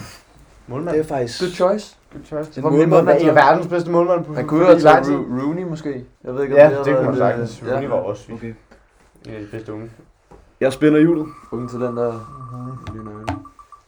Målmand. 0.66 0.96
det 0.96 1.04
er 1.04 1.08
faktisk... 1.08 1.40
Good 1.40 1.50
choice. 1.52 1.96
Good 2.12 2.24
choice. 2.26 2.48
En 2.48 2.54
Det 2.54 2.62
var 2.64 2.70
målmand, 2.70 2.90
målmand. 2.90 3.18
tager- 3.20 3.32
verdens 3.34 3.66
bedste 3.66 3.90
målmand 3.90 4.24
på 4.24 4.34
Han 4.34 4.46
kunne 4.46 4.60
jo 4.60 4.66
have 4.66 4.80
taget. 4.80 5.08
Ro- 5.08 5.42
Rooney 5.42 5.62
måske. 5.64 6.04
Jeg 6.24 6.34
ved 6.34 6.42
ikke, 6.42 6.54
om 6.54 6.58
Ja, 6.72 6.78
det, 6.78 6.84
det 6.86 6.94
kunne 6.96 7.04
man 7.04 7.12
øh, 7.14 7.18
sagtens. 7.18 7.62
ja. 7.66 7.72
Rooney 7.72 7.88
var 7.88 7.96
også 7.96 8.32
Okay. 8.32 8.54
en 9.26 9.34
af 9.34 9.40
de 9.40 9.46
bedste 9.50 9.72
unge. 9.72 9.90
Jeg 10.60 10.72
spiller 10.72 10.98
hjulet. 11.00 11.26
Unge 11.52 11.68
til 11.68 11.80
den 11.80 11.96
der... 11.96 12.12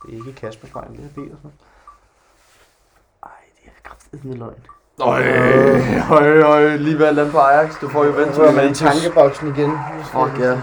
Det 0.07 0.13
er 0.13 0.17
ikke 0.19 0.33
Kasper 0.33 0.67
Schwein, 0.67 0.91
det 0.93 0.99
er 1.05 1.09
Petersen. 1.15 1.51
Ej, 3.23 3.29
det 3.57 3.67
er 3.67 3.89
kraftigt 3.89 4.25
med 4.25 4.37
løgn. 4.37 4.55
Øj, 5.01 5.23
øj, 6.11 6.41
øj, 6.41 6.77
lige 6.77 6.99
valgt 6.99 7.21
den 7.21 7.31
på 7.31 7.39
Ajax. 7.39 7.81
Du 7.81 7.89
får 7.89 8.05
jo 8.05 8.11
er 8.13 8.53
man 8.53 8.71
i 8.71 8.75
tankeboksen 8.75 9.49
igen. 9.49 9.73
Fuck 10.05 10.41
ja. 10.41 10.61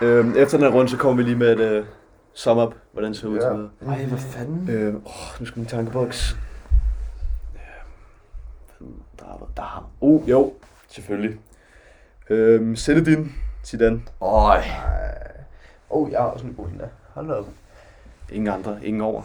Øhm, 0.00 0.34
efter 0.36 0.58
den 0.58 0.66
her 0.66 0.72
runde, 0.74 0.90
så 0.90 0.96
kommer 0.96 1.16
vi 1.16 1.22
lige 1.22 1.36
med 1.36 1.60
et 1.60 1.80
uh, 1.80 1.86
sum 2.34 2.58
up, 2.58 2.74
hvordan 2.98 3.12
det 3.12 3.20
ser 3.20 3.28
ud 3.28 3.36
Ja. 3.38 3.48
til 3.48 3.56
videre. 3.56 3.70
Ej, 3.86 4.04
hvad 4.04 4.18
fanden? 4.18 4.68
Øh, 4.70 4.94
åh, 4.94 5.00
nu 5.40 5.46
skal 5.46 5.58
min 5.58 5.66
tankeboks. 5.66 6.36
Der 9.18 9.24
er, 9.26 9.50
der 9.56 9.62
er, 9.62 9.90
uh, 10.00 10.30
jo, 10.30 10.52
selvfølgelig. 10.88 11.38
Øhm, 12.30 12.76
Zinedine 12.76 13.28
Zidane. 13.64 14.02
Øj. 14.20 14.62
Oh, 15.90 16.10
jeg 16.10 16.20
har 16.20 16.26
også 16.26 16.46
en 16.46 16.54
god 16.54 16.66
en 16.66 16.78
der. 16.78 16.88
Hold 17.14 17.30
op. 17.30 17.46
Ingen 18.32 18.48
andre, 18.54 18.78
ingen 18.86 19.00
over. 19.02 19.22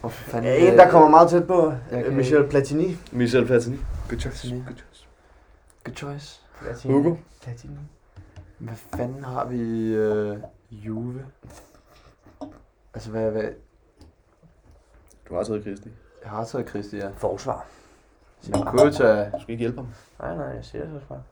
Hvor 0.00 0.08
fanden... 0.08 0.44
Ja, 0.52 0.72
en, 0.72 0.78
der 0.78 0.90
kommer 0.90 1.08
meget 1.08 1.30
tæt 1.30 1.46
på. 1.46 1.72
Øh, 1.92 2.04
kan- 2.04 2.16
Michel 2.16 2.48
Platini. 2.48 2.96
Michel 3.12 3.46
Platini. 3.46 3.76
Good 4.08 4.18
choice. 4.20 4.38
Platini. 4.40 4.62
Good 4.66 4.76
choice. 4.76 5.06
Good 5.84 5.94
choice. 5.96 6.40
Platini. 6.62 6.94
Hugo. 6.94 7.14
Platini. 7.42 7.74
Hvad 8.58 8.74
fanden 8.96 9.24
har 9.24 9.44
vi 9.44 9.60
øh, 9.94 10.36
Juve? 10.70 11.20
Altså, 12.96 13.10
hvad, 13.10 13.30
hvad... 13.30 13.44
Du 15.28 15.34
har 15.34 15.42
taget 15.42 15.64
Kristi. 15.64 15.88
Jeg 16.22 16.30
har 16.30 16.44
taget 16.44 16.68
Christi, 16.68 16.96
ja. 16.96 17.08
Forsvar. 17.16 17.66
Jeg 18.48 18.62
kunne 18.66 18.82
jo 18.82 18.90
tage... 18.90 19.24
Du 19.24 19.40
skal 19.42 19.52
ikke 19.52 19.60
hjælpe 19.60 19.76
ham. 19.78 19.88
Nej, 20.20 20.36
nej, 20.36 20.46
jeg 20.46 20.64
siger 20.64 20.84
det 20.84 21.00
så 21.02 21.08
bare. 21.08 21.22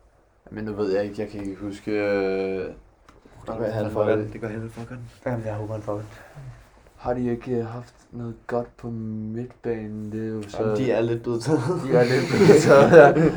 Men 0.50 0.64
nu 0.64 0.72
ved 0.72 0.92
jeg 0.94 1.04
ikke, 1.04 1.22
jeg 1.22 1.28
kan 1.28 1.40
ikke 1.40 1.56
huske... 1.60 1.90
Øh, 1.90 2.66
Det 3.46 3.58
gør 3.58 3.70
han 3.70 3.90
for 3.90 4.04
godt. 4.16 4.32
Det 4.32 4.40
gør 4.40 4.48
han 4.48 4.70
for 4.70 4.88
godt. 4.88 5.00
Jamen, 5.26 5.46
jeg 5.46 5.54
håber, 5.54 5.72
han 5.72 5.82
får 5.82 5.94
det. 5.96 6.04
har 6.96 7.14
de 7.14 7.30
ikke 7.30 7.52
øh, 7.56 7.66
haft 7.66 7.94
noget 8.10 8.34
godt 8.46 8.76
på 8.76 8.90
midtbanen? 8.90 10.12
Det 10.12 10.24
er 10.24 10.28
jo 10.28 10.42
så... 10.48 10.62
Jamen, 10.62 10.76
de 10.76 10.92
er 10.92 11.00
lidt 11.00 11.22
blevet 11.22 11.42
taget. 11.42 11.60
De 11.84 11.96
er 11.96 12.04
lidt 12.04 12.24
blevet 12.28 12.62
taget, 12.62 13.32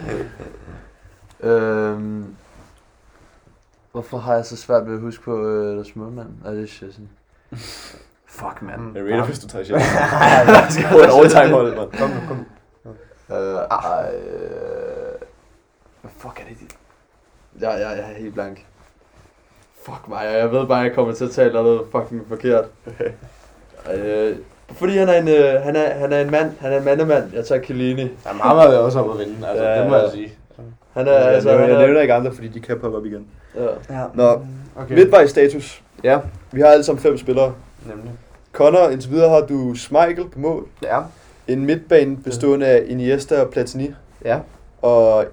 ja. 1.44 1.50
øhm, 1.50 2.36
hvorfor 3.92 4.18
har 4.18 4.36
jeg 4.36 4.46
så 4.46 4.58
svært 4.58 4.86
ved 4.88 4.94
at 4.94 5.00
huske 5.02 5.24
på 5.24 5.48
øh, 5.48 5.76
deres 5.76 5.96
målmand? 5.96 6.30
Er 6.46 6.52
det 6.52 6.70
Chesney? 6.70 7.08
Fuck, 8.28 8.62
mand. 8.62 8.98
Jeg 8.98 9.04
rater, 9.06 9.26
hvis 9.26 9.40
du 9.40 9.48
tager 9.48 9.66
sjældent. 9.66 9.86
Jeg 10.48 10.66
skal 10.70 10.86
få 10.86 10.98
et 10.98 11.10
all-time 11.24 11.54
hold, 11.56 11.76
mand. 11.78 11.92
Kom 11.92 12.10
nu, 12.10 12.16
kom 12.28 12.38
nu. 12.38 12.44
Øh, 13.36 13.54
øh, 13.54 13.60
fuck 16.18 16.40
er 16.40 16.44
det? 16.50 16.58
de- 16.60 16.76
Jeg, 17.66 17.80
jeg, 17.80 17.98
jeg 17.98 18.12
er 18.12 18.18
helt 18.20 18.34
blank. 18.34 18.66
Fuck 19.86 20.08
mig, 20.08 20.26
jeg 20.34 20.52
ved 20.52 20.68
bare, 20.68 20.80
at 20.80 20.86
jeg 20.88 20.96
kommer 20.96 21.14
til 21.14 21.26
at 21.26 21.32
tale 21.32 21.54
noget 21.54 21.82
fucking 21.92 22.22
forkert. 22.28 22.66
øh, 23.94 24.36
fordi 24.72 24.98
han 24.98 25.10
er 25.10 25.14
en, 25.14 25.28
øh, 25.28 25.62
han 25.64 25.76
er, 25.76 25.94
han 25.94 26.14
er 26.14 26.22
en 26.22 26.32
mand, 26.32 26.52
han 26.60 26.74
er 26.74 26.78
en 26.78 26.86
mandemand. 26.86 27.34
Jeg 27.34 27.46
tager 27.46 27.64
Chiellini. 27.64 28.02
Der 28.04 28.30
er 28.30 28.34
meget, 28.34 28.56
meget 28.56 28.80
også 28.80 29.00
op 29.00 29.12
at 29.12 29.20
vinde, 29.28 29.48
altså, 29.48 29.64
Ja, 29.64 29.82
det 29.82 29.90
må 29.90 29.96
ja. 29.96 30.02
jeg 30.02 30.12
sige. 30.12 30.34
Han 30.94 31.08
er, 31.08 31.12
Jeg, 31.12 31.22
altså, 31.22 31.52
jeg 31.52 31.70
er, 31.72 31.78
nævner 31.80 32.02
ikke 32.02 32.14
andre, 32.14 32.32
fordi 32.34 32.48
de 32.48 32.60
kan 32.60 32.80
poppe 32.80 32.98
op 32.98 33.06
igen. 33.06 33.28
ja. 33.56 33.68
Ja. 34.00 34.04
Nå, 34.14 34.42
Okay. 34.76 34.96
midtvejs 34.96 35.30
status. 35.30 35.84
Ja, 36.04 36.20
vi 36.52 36.62
har 36.62 36.68
alle 36.68 36.84
sammen 36.84 37.02
fem 37.04 37.18
spillere. 37.18 37.54
Nemlig. 37.88 38.12
Connor, 38.52 38.90
indtil 38.90 39.12
videre 39.12 39.30
har 39.30 39.42
du 39.42 39.76
Schmeichel 39.76 40.30
på 40.30 40.40
mål. 40.40 40.68
Ja. 40.84 41.00
En 41.48 41.66
midtbane 41.66 42.18
bestående 42.18 42.66
af 42.68 42.84
Iniesta 42.88 43.42
og 43.42 43.50
Platini. 43.50 43.92
Ja. 44.26 44.40
Og 44.82 45.26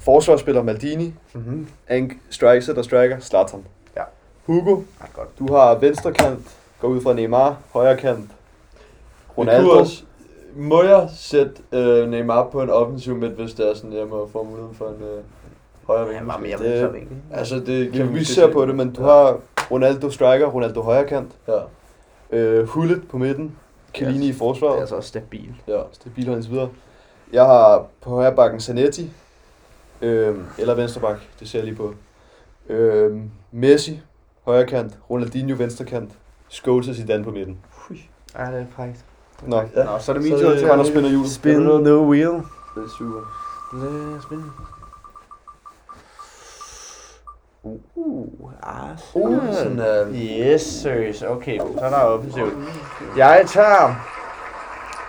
forsvarsspiller 0.00 0.62
Maldini. 0.62 1.14
Mhm. 1.34 1.66
Ank 1.88 2.12
striker, 2.30 2.74
der 2.74 2.82
striker, 2.82 3.20
Zlatan. 3.20 3.64
Ja. 3.96 4.02
Hugo, 4.46 4.74
Ret 4.74 5.12
godt. 5.14 5.38
du 5.38 5.54
har 5.54 5.74
venstre 5.74 6.12
kant, 6.12 6.38
går 6.80 6.88
ud 6.88 7.00
fra 7.00 7.12
Neymar, 7.14 7.56
højre 7.72 7.96
kant, 7.96 8.30
Ronaldo. 9.38 9.70
Også, 9.70 10.02
må 10.56 10.82
jeg 10.82 11.08
sætte 11.16 11.52
øh, 11.72 12.10
Neymar 12.10 12.48
på 12.52 12.62
en 12.62 12.70
offensiv 12.70 13.14
midt, 13.16 13.32
hvis 13.32 13.54
det 13.54 13.70
er 13.70 13.74
sådan, 13.74 13.92
jeg 13.92 14.06
må 14.06 14.28
få 14.32 14.42
muligheden 14.44 14.74
for 14.74 14.84
en 14.88 14.94
øh, 15.02 15.22
højre 15.86 16.00
Ja, 16.06 16.06
vinge? 16.20 16.32
men 16.40 16.50
jeg 16.50 16.58
Det- 16.58 16.70
ved 16.70 16.80
så 16.88 16.94
ikke. 16.94 17.08
Altså, 17.32 17.54
det 17.56 17.92
Vi, 17.92 17.96
kan 17.96 18.08
vi 18.08 18.18
måske 18.18 18.24
ser 18.24 18.46
se. 18.46 18.52
på 18.52 18.66
det, 18.66 18.74
men 18.74 18.92
du 18.92 19.02
Ja. 19.02 19.08
har 19.12 19.38
Ronaldo 19.70 20.10
striker, 20.10 20.46
Ronaldo 20.46 20.82
højre 20.82 21.06
kant, 21.06 21.32
Ja, 21.48 21.60
øh, 22.36 22.66
Hullet 22.68 23.08
på 23.08 23.18
midten, 23.18 23.56
Chiellini 23.94 24.24
i 24.24 24.28
Det 24.28 24.36
forsvaret. 24.36 24.76
er 24.76 24.80
altså 24.80 24.96
også 24.96 25.08
stabil. 25.08 25.54
ja. 25.68 25.80
stabil 25.92 26.30
og 26.30 26.36
videre. 26.50 26.68
Jeg 27.32 27.44
har 27.44 27.86
på 28.02 28.10
højre 28.10 28.34
bakken 28.34 28.60
Zanetti, 28.60 29.10
øhm, 30.02 30.44
eller 30.58 30.74
venstre 30.74 31.00
bak, 31.00 31.16
det 31.40 31.48
ser 31.48 31.58
jeg 31.58 31.64
lige 31.66 31.76
på. 31.76 31.94
Øhm, 32.68 33.30
Messi, 33.52 34.00
højre 34.44 34.66
kant, 34.66 34.98
Ronaldinho, 35.10 35.56
venstre 35.58 35.84
kant, 35.84 36.10
Scholes 36.48 36.88
og 36.88 36.94
Zidane 36.94 37.24
på 37.24 37.30
midten. 37.30 37.58
Ja, 38.38 38.44
det 38.44 38.60
er 38.60 38.66
frækt. 38.76 39.04
Nå, 39.46 39.56
Ja. 39.56 39.62
Nå, 39.62 39.68
så 39.74 39.84
er 39.84 39.94
det 39.94 40.04
Så 40.04 40.12
min 40.20 40.32
er 40.32 40.38
tur 40.38 40.48
det- 40.50 40.58
til 40.58 40.68
Connor 40.68 40.84
spiller 40.84 41.10
hjulet. 41.10 41.30
Spin 41.30 41.60
the 41.84 41.98
wheel. 41.98 42.32
Det 42.74 42.84
er 42.84 42.88
super. 42.98 43.20
Lad 43.74 44.16
os 44.18 44.22
spille. 44.22 44.42
Uh, 47.94 48.50
Arsenal. 48.62 49.48
Uh, 49.48 49.54
sådan, 49.54 49.78
øh, 49.80 50.14
Yes, 50.14 50.62
seriøs. 50.62 51.22
Okay, 51.22 51.58
så 51.58 51.80
er 51.84 51.90
der 51.90 51.96
offensivt. 52.00 52.52
Jeg 53.16 53.44
tager... 53.46 53.94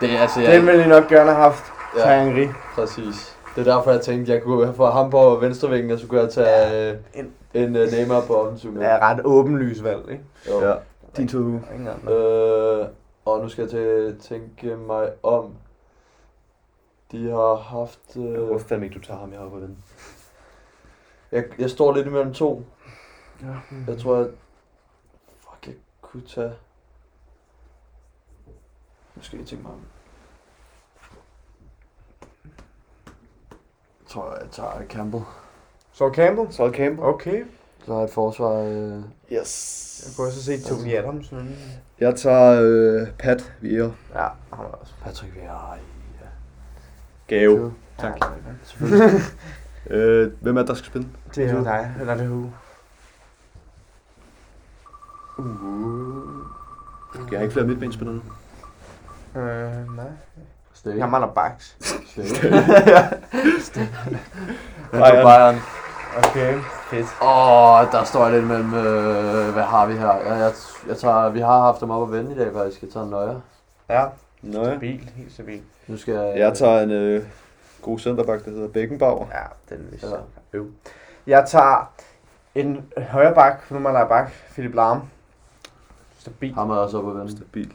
det 0.01 0.09
er 0.15 0.19
altså, 0.21 0.39
Den 0.39 0.49
jeg, 0.49 0.61
ville 0.65 0.85
I 0.85 0.87
nok 0.87 1.07
gerne 1.07 1.31
have 1.31 1.43
haft. 1.43 1.63
Ja. 1.97 2.09
Ja. 2.13 2.23
Henry. 2.23 2.47
præcis. 2.75 3.37
Det 3.55 3.67
er 3.67 3.75
derfor, 3.75 3.91
jeg 3.91 4.01
tænkte, 4.01 4.31
jeg 4.33 4.43
kunne 4.43 4.73
få 4.73 4.85
ham 4.85 5.09
på 5.09 5.35
venstrevingen, 5.35 5.91
og 5.91 5.99
så 5.99 6.07
kunne 6.07 6.19
jeg 6.21 6.29
tage 6.29 6.91
øh, 6.91 6.97
En- 7.13 7.33
en 7.53 7.75
uh, 7.75 7.81
Neymar 7.91 8.21
på 8.27 8.35
offensiv 8.35 8.73
Det 8.75 8.85
er 8.85 8.99
ret 8.99 9.21
åbenlys 9.25 9.83
valg, 9.83 10.01
ikke? 10.11 10.23
Jo. 10.49 10.67
Ja. 10.67 10.73
Din 11.17 11.27
tur. 11.27 11.59
Øh, 12.11 12.85
og 13.25 13.39
nu 13.41 13.49
skal 13.49 13.61
jeg 13.61 13.69
til, 13.69 14.15
tænke 14.29 14.75
mig 14.87 15.09
om. 15.23 15.45
De 17.11 17.29
har 17.29 17.55
haft... 17.55 17.99
Jeg 18.15 18.23
Øh, 18.23 18.47
håber 18.47 18.59
fandme 18.59 18.85
ikke, 18.85 18.99
du 18.99 19.05
tager 19.05 19.19
ham, 19.19 19.31
jeg 19.31 19.39
har 19.39 19.49
på 19.49 19.59
den. 19.59 19.77
Jeg, 21.31 21.43
jeg 21.59 21.69
står 21.69 21.95
lidt 21.95 22.07
imellem 22.07 22.33
to. 22.33 22.65
Ja. 23.41 23.47
Jeg 23.87 23.99
tror, 23.99 24.15
at... 24.17 24.29
Fuck, 25.39 25.67
jeg 25.67 25.75
kunne 26.01 26.23
tage... 26.27 26.53
Nu 29.15 29.21
skal 29.21 29.39
jeg 29.39 29.47
tænke 29.47 29.63
mig 29.63 29.73
om. 29.73 29.81
Jeg 34.01 34.07
tror, 34.09 34.31
jeg 34.41 34.49
tager 34.51 34.85
Campbell. 34.89 35.23
Så 35.91 36.11
Campbell. 36.15 36.53
Så 36.53 36.63
er 36.63 36.71
Campbell. 36.71 37.07
Okay. 37.07 37.45
Så 37.85 37.91
har 37.91 37.99
jeg 37.99 38.05
et 38.07 38.13
forsvar... 38.13 38.53
Øh, 38.53 39.03
Yes. 39.31 40.03
Jeg 40.05 40.15
kunne 40.15 40.27
også 40.27 40.43
se 40.43 40.61
Tony 40.63 40.93
Adams. 40.95 41.31
men- 41.31 41.57
Jeg 41.99 42.15
tager 42.15 42.61
øh, 42.63 43.07
Pat 43.19 43.53
Vieira. 43.61 43.91
Ja, 44.13 44.27
han 44.53 44.65
var 44.65 44.65
også. 44.65 44.93
Patrick 45.03 45.35
Vieira. 45.35 45.73
Ja. 46.21 46.27
Gave. 47.27 47.73
Tak. 47.97 48.19
Selvfølgelig. 48.63 49.09
Øh, 49.89 50.31
hvem 50.41 50.57
er 50.57 50.61
det, 50.61 50.67
der 50.67 50.73
skal 50.73 50.87
spille? 50.87 51.07
Det 51.35 51.45
er 51.45 51.53
jo 51.53 51.63
dig. 51.63 51.95
Eller 51.99 52.13
er 52.13 52.17
det 52.17 52.27
Hugo? 52.27 52.47
Jeg 57.31 57.39
har 57.39 57.43
ikke 57.43 57.53
flere 57.53 57.65
midtbanespillere 57.67 58.15
nu. 58.15 58.21
Øh, 59.41 59.95
nej. 59.95 60.05
Stay. 60.73 60.97
Jeg 60.97 61.09
mangler 61.09 61.31
backs. 61.33 61.77
Stay. 62.07 62.21
Bayern. 64.91 65.25
Bayern. 65.25 65.55
Okay, 66.17 66.59
fedt. 66.89 67.05
Åh, 67.21 67.91
der 67.91 68.03
står 68.03 68.23
jeg 68.23 68.33
lidt 68.33 68.47
mellem, 68.47 68.73
øh, 68.73 69.53
hvad 69.53 69.63
har 69.63 69.85
vi 69.87 69.93
her? 69.93 70.13
Jeg, 70.13 70.39
jeg, 70.39 70.51
jeg 70.87 70.97
tager, 70.97 71.29
vi 71.29 71.39
har 71.39 71.61
haft 71.61 71.81
dem 71.81 71.89
op 71.89 72.07
at 72.09 72.11
vende 72.17 72.35
i 72.35 72.37
dag, 72.37 72.53
faktisk. 72.53 72.81
Jeg 72.81 72.89
tager 72.89 73.03
en 73.03 73.09
nøje. 73.09 73.41
Ja, 73.89 74.05
Nå 74.41 74.63
ja. 74.63 74.71
stabil. 74.71 75.09
Helt 75.15 75.33
stabil. 75.33 75.61
Nu 75.87 75.97
skal 75.97 76.13
jeg... 76.13 76.33
Jeg 76.37 76.53
tager 76.53 76.81
en 76.81 76.91
øh, 76.91 77.23
god 77.81 77.99
centerback, 77.99 78.45
der 78.45 78.51
hedder 78.51 78.67
Beckenbauer. 78.67 79.27
Ja, 79.33 79.75
den 79.75 79.87
vidste 79.91 80.07
Ja. 80.07 80.13
jeg. 80.13 80.23
Øv. 80.53 80.71
Jeg 81.27 81.45
tager 81.47 81.91
en 82.55 82.93
højre 82.97 83.35
bak, 83.35 83.71
nu 83.71 83.79
mangler 83.79 83.99
jeg 83.99 84.09
bak. 84.09 84.31
Philip 84.51 84.75
Lahm. 84.75 85.01
Stabil. 86.19 86.53
Ham 86.53 86.69
er 86.69 86.75
også 86.75 86.97
op 86.97 87.09
at 87.09 87.15
vende. 87.15 87.31
Stabil. 87.37 87.73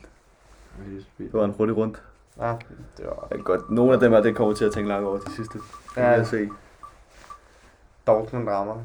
Det 1.19 1.33
var 1.33 1.45
en 1.45 1.55
hurtig 1.57 1.77
rundt. 1.77 2.03
Ja, 2.41 2.55
det 2.97 3.07
var 3.07 3.27
Jeg 3.31 3.38
kan 3.38 3.45
godt. 3.45 3.71
Nogle 3.71 3.93
af 3.95 4.01
dem 4.01 4.12
her, 4.12 4.21
det 4.21 4.37
kommer 4.37 4.55
til 4.55 4.65
at 4.65 4.73
tænke 4.73 4.88
langt 4.88 5.07
over 5.07 5.19
de 5.19 5.33
sidste. 5.35 5.59
Ja. 5.97 6.09
jeg 6.09 6.27
se. 6.27 6.49
Dortmund 8.07 8.49
rammer. 8.49 8.77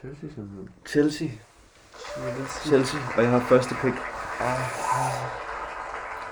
Chelsea 0.00 0.28
simpelthen. 0.34 0.68
Chelsea. 0.86 1.28
Chelsea. 2.66 3.00
Og 3.16 3.22
jeg 3.22 3.30
har 3.30 3.38
første 3.40 3.74
pick. 3.82 3.96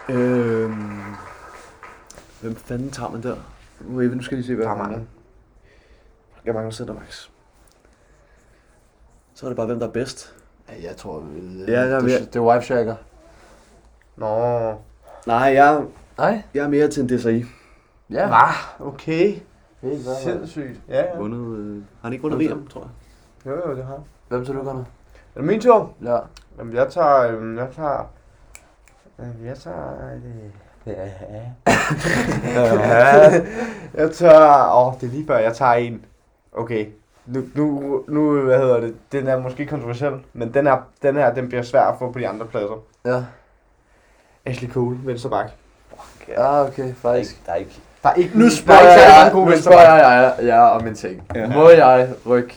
Øhm, 0.08 1.14
hvem 2.40 2.54
fanden 2.56 2.90
tager 2.90 3.10
man 3.10 3.22
der? 3.22 3.36
Wait, 3.90 4.16
nu 4.16 4.22
skal 4.22 4.36
jeg 4.36 4.38
lige 4.38 4.46
se, 4.46 4.54
hvad 4.54 4.64
Der 4.64 4.70
er 4.70 4.74
jeg 4.74 4.78
mange. 4.82 4.92
mangler. 4.96 5.08
Jeg 6.44 6.54
mangler 6.54 6.70
centerbacks. 6.72 7.30
Så 9.34 9.46
er 9.46 9.50
det 9.50 9.56
bare, 9.56 9.66
hvem 9.66 9.78
der 9.80 9.86
er 9.86 9.90
bedst. 9.92 10.34
Ja, 10.68 10.74
jeg 10.88 10.96
tror, 10.96 11.18
øh, 11.20 11.68
Ja, 11.68 11.80
jeg 11.80 11.90
er 11.90 11.94
det, 12.00 12.04
ved- 12.04 12.26
det 12.26 12.36
er 12.36 12.40
wife 12.40 12.64
shaker. 12.64 12.96
Nå. 14.16 14.70
Nej, 15.26 15.36
jeg, 15.36 15.84
Nej? 16.18 16.42
jeg 16.54 16.64
er 16.64 16.68
mere 16.68 16.88
til 16.88 17.02
en 17.02 17.08
DSI. 17.18 17.44
Ja. 18.10 18.26
Hvad? 18.26 18.86
Okay. 18.86 19.36
Sindssygt. 20.22 20.80
Ja, 20.88 21.04
ja. 21.04 21.16
Vundet, 21.18 21.58
øh, 21.58 21.76
har 21.76 21.82
han 22.02 22.12
ikke 22.12 22.22
vundet 22.22 22.40
VM, 22.50 22.66
tror 22.66 22.80
jeg? 22.80 22.90
Jo, 23.52 23.68
jo, 23.70 23.76
det 23.76 23.84
har 23.84 23.92
jeg. 23.92 24.02
Hvem 24.28 24.44
tager 24.44 24.58
du, 24.58 24.64
Gunnar? 24.64 24.80
Er 24.80 24.84
det 25.40 25.44
min 25.44 25.60
tur? 25.60 25.92
Ja. 26.02 26.18
Jamen, 26.58 26.74
jeg 26.74 26.88
tager... 26.90 27.20
øhm, 27.32 27.58
Jeg 27.58 27.68
tager... 27.76 28.10
øh, 29.18 29.26
Jeg 29.46 29.58
tager... 29.58 30.14
øh, 30.14 30.22
Ja. 30.86 30.92
jeg 34.02 34.10
tager... 34.12 34.70
Åh, 34.74 34.86
oh, 34.86 34.94
det 35.00 35.06
er 35.06 35.10
lige 35.10 35.26
før, 35.26 35.38
jeg 35.38 35.54
tager 35.54 35.72
en. 35.72 36.04
Okay. 36.52 36.86
Nu, 37.26 37.44
nu, 37.54 38.02
nu, 38.08 38.40
hvad 38.40 38.58
hedder 38.58 38.80
det? 38.80 38.94
Den 39.12 39.26
er 39.26 39.38
måske 39.38 39.66
kontroversiel, 39.66 40.12
men 40.32 40.54
den 40.54 40.66
her, 40.66 40.76
den 41.02 41.16
her, 41.16 41.34
den 41.34 41.48
bliver 41.48 41.62
svær 41.62 41.82
at 41.82 41.98
få 41.98 42.12
på 42.12 42.18
de 42.18 42.28
andre 42.28 42.46
pladser. 42.46 42.82
Ja. 43.04 43.22
Ashley 44.44 44.70
Cole, 44.70 44.98
venstre 45.04 45.30
bak. 45.30 45.50
Ja, 46.28 46.64
okay, 46.64 46.94
faktisk. 46.94 47.46
Der 47.46 47.52
er 47.52 47.56
ikke... 47.56 47.80
Der 48.02 48.08
er 48.08 48.14
ikke... 48.14 48.38
Nu 48.38 48.50
spørger 48.50 48.80
der 48.80 48.88
er 48.88 48.94
ikke 48.94 49.12
jeg, 49.12 49.32
gode 49.32 49.50
nu 49.50 49.56
spørger 49.56 49.94
jeg 49.94 50.34
jer 50.42 50.60
om 50.60 50.86
en 50.86 50.94
ting. 50.94 51.22
Ja. 51.34 51.48
Må 51.48 51.68
jeg 51.68 52.08
rykke 52.26 52.54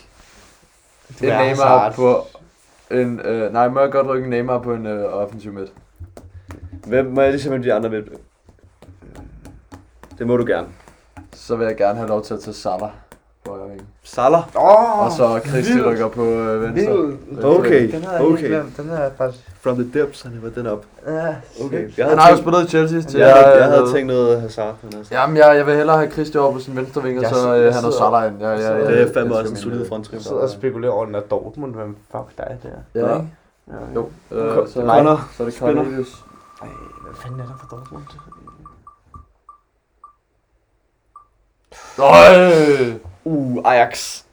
en 1.22 1.28
Neymar 1.28 1.92
på 1.92 2.28
en... 2.92 3.20
Øh, 3.20 3.54
nej, 3.54 3.68
må 3.68 3.80
jeg 3.80 3.92
godt 3.92 4.08
rykke 4.08 4.24
en 4.24 4.30
Neymar 4.30 4.60
på 4.60 4.74
en 4.74 4.86
øh, 4.86 5.14
offensiv 5.14 5.54
midt? 5.54 5.72
Hvem 6.88 7.06
må 7.06 7.22
jeg 7.22 7.32
lige 7.32 7.42
se, 7.42 7.50
hvem 7.50 7.64
de 7.64 7.74
andre 7.74 7.90
vil? 7.90 8.04
Det 10.20 10.28
må 10.28 10.38
du 10.38 10.46
gerne. 10.46 10.68
Så 11.34 11.56
vil 11.56 11.66
jeg 11.66 11.78
gerne 11.78 11.96
have 11.98 12.10
lov 12.10 12.24
til 12.24 12.34
at 12.34 12.40
tage 12.40 12.54
Salah 12.54 12.90
på 13.46 13.52
højre 13.52 13.70
ving. 13.70 13.82
Salah. 14.04 14.42
Åh, 14.56 15.00
Og 15.06 15.12
så 15.12 15.40
Christi 15.48 15.74
vildt. 15.74 15.88
rykker 15.88 16.08
på 16.08 16.24
øh, 16.24 16.62
venstre. 16.62 16.94
Vildt. 16.98 17.46
Okay, 17.46 17.92
Den 17.92 18.04
havde 18.04 18.16
jeg 18.16 18.20
helt 18.26 18.34
okay. 18.34 18.48
glemt. 18.48 18.78
Den 18.78 18.90
jeg 18.90 19.12
faktisk... 19.18 19.46
From 19.62 19.76
the 19.76 20.00
depths, 20.00 20.22
han 20.22 20.32
har 20.44 20.50
den 20.50 20.68
op. 20.68 20.86
Ja, 21.08 21.36
Okay. 21.66 21.90
Jeg 21.98 22.06
Han 22.10 22.18
har 22.18 22.32
jo 22.32 22.38
spillet 22.38 22.66
i 22.66 22.68
Chelsea 22.68 23.02
til... 23.02 23.20
jeg, 23.20 23.34
havde, 23.34 23.56
jeg 23.58 23.66
havde 23.66 23.94
tænkt 23.94 24.08
noget 24.08 24.42
Hazard. 24.42 24.76
Altså. 24.98 25.14
Jamen, 25.16 25.38
jeg, 25.38 25.56
jeg 25.58 25.66
vil 25.66 25.76
hellere 25.76 25.98
have 25.98 26.12
Christi 26.12 26.38
over 26.38 26.52
på 26.54 26.60
sin 26.60 26.76
venstre 26.76 27.04
ving, 27.04 27.18
og 27.18 27.24
Jeg 27.24 27.32
så 27.32 27.56
øh, 27.56 27.66
jeg 27.66 27.74
han 27.76 27.86
og 27.86 27.94
sidder- 27.94 28.10
Salah 28.12 28.32
ind. 28.34 28.42
Jeg, 28.42 28.60
jeg, 28.60 28.80
jeg, 28.82 28.88
Det 28.88 29.02
er 29.10 29.14
fandme 29.14 29.36
også 29.36 29.52
en 29.52 29.58
solid 29.58 29.88
fronttriv. 29.88 30.16
Jeg 30.18 30.24
sidder 30.24 30.42
og 30.42 30.50
spekulerer 30.50 30.92
over 30.92 31.06
den 31.06 31.14
der 31.14 31.22
Dortmund. 31.22 31.76
Hvem 31.76 31.96
fuck 32.12 32.38
dig 32.38 32.58
der? 32.64 33.00
Ja, 33.02 33.08
Ja. 33.08 33.16
ikke? 33.16 33.28
Jo. 33.96 34.10
Øh, 34.32 34.68
så, 34.68 34.74
Connor, 34.74 35.30
så 35.38 35.44
er 35.44 35.48
det. 35.48 35.58
Cornelius. 35.58 36.24
Ej, 36.62 36.68
hvad 37.02 37.14
fanden 37.14 37.40
er 37.40 37.46
der 37.46 37.58
for 37.58 37.68
Dortmund? 37.68 38.04
Øj! 42.00 43.00
Uh, 43.24 43.62
Ajax. 43.66 44.24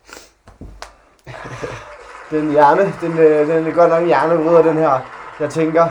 Den 2.30 2.50
hjerne, 2.50 2.82
den, 3.00 3.18
øh, 3.18 3.48
den 3.48 3.66
er 3.66 3.74
godt 3.74 3.90
nok 3.90 4.04
hjernerød 4.06 4.64
den 4.64 4.76
her. 4.76 5.00
Jeg 5.40 5.50
tænker, 5.50 5.86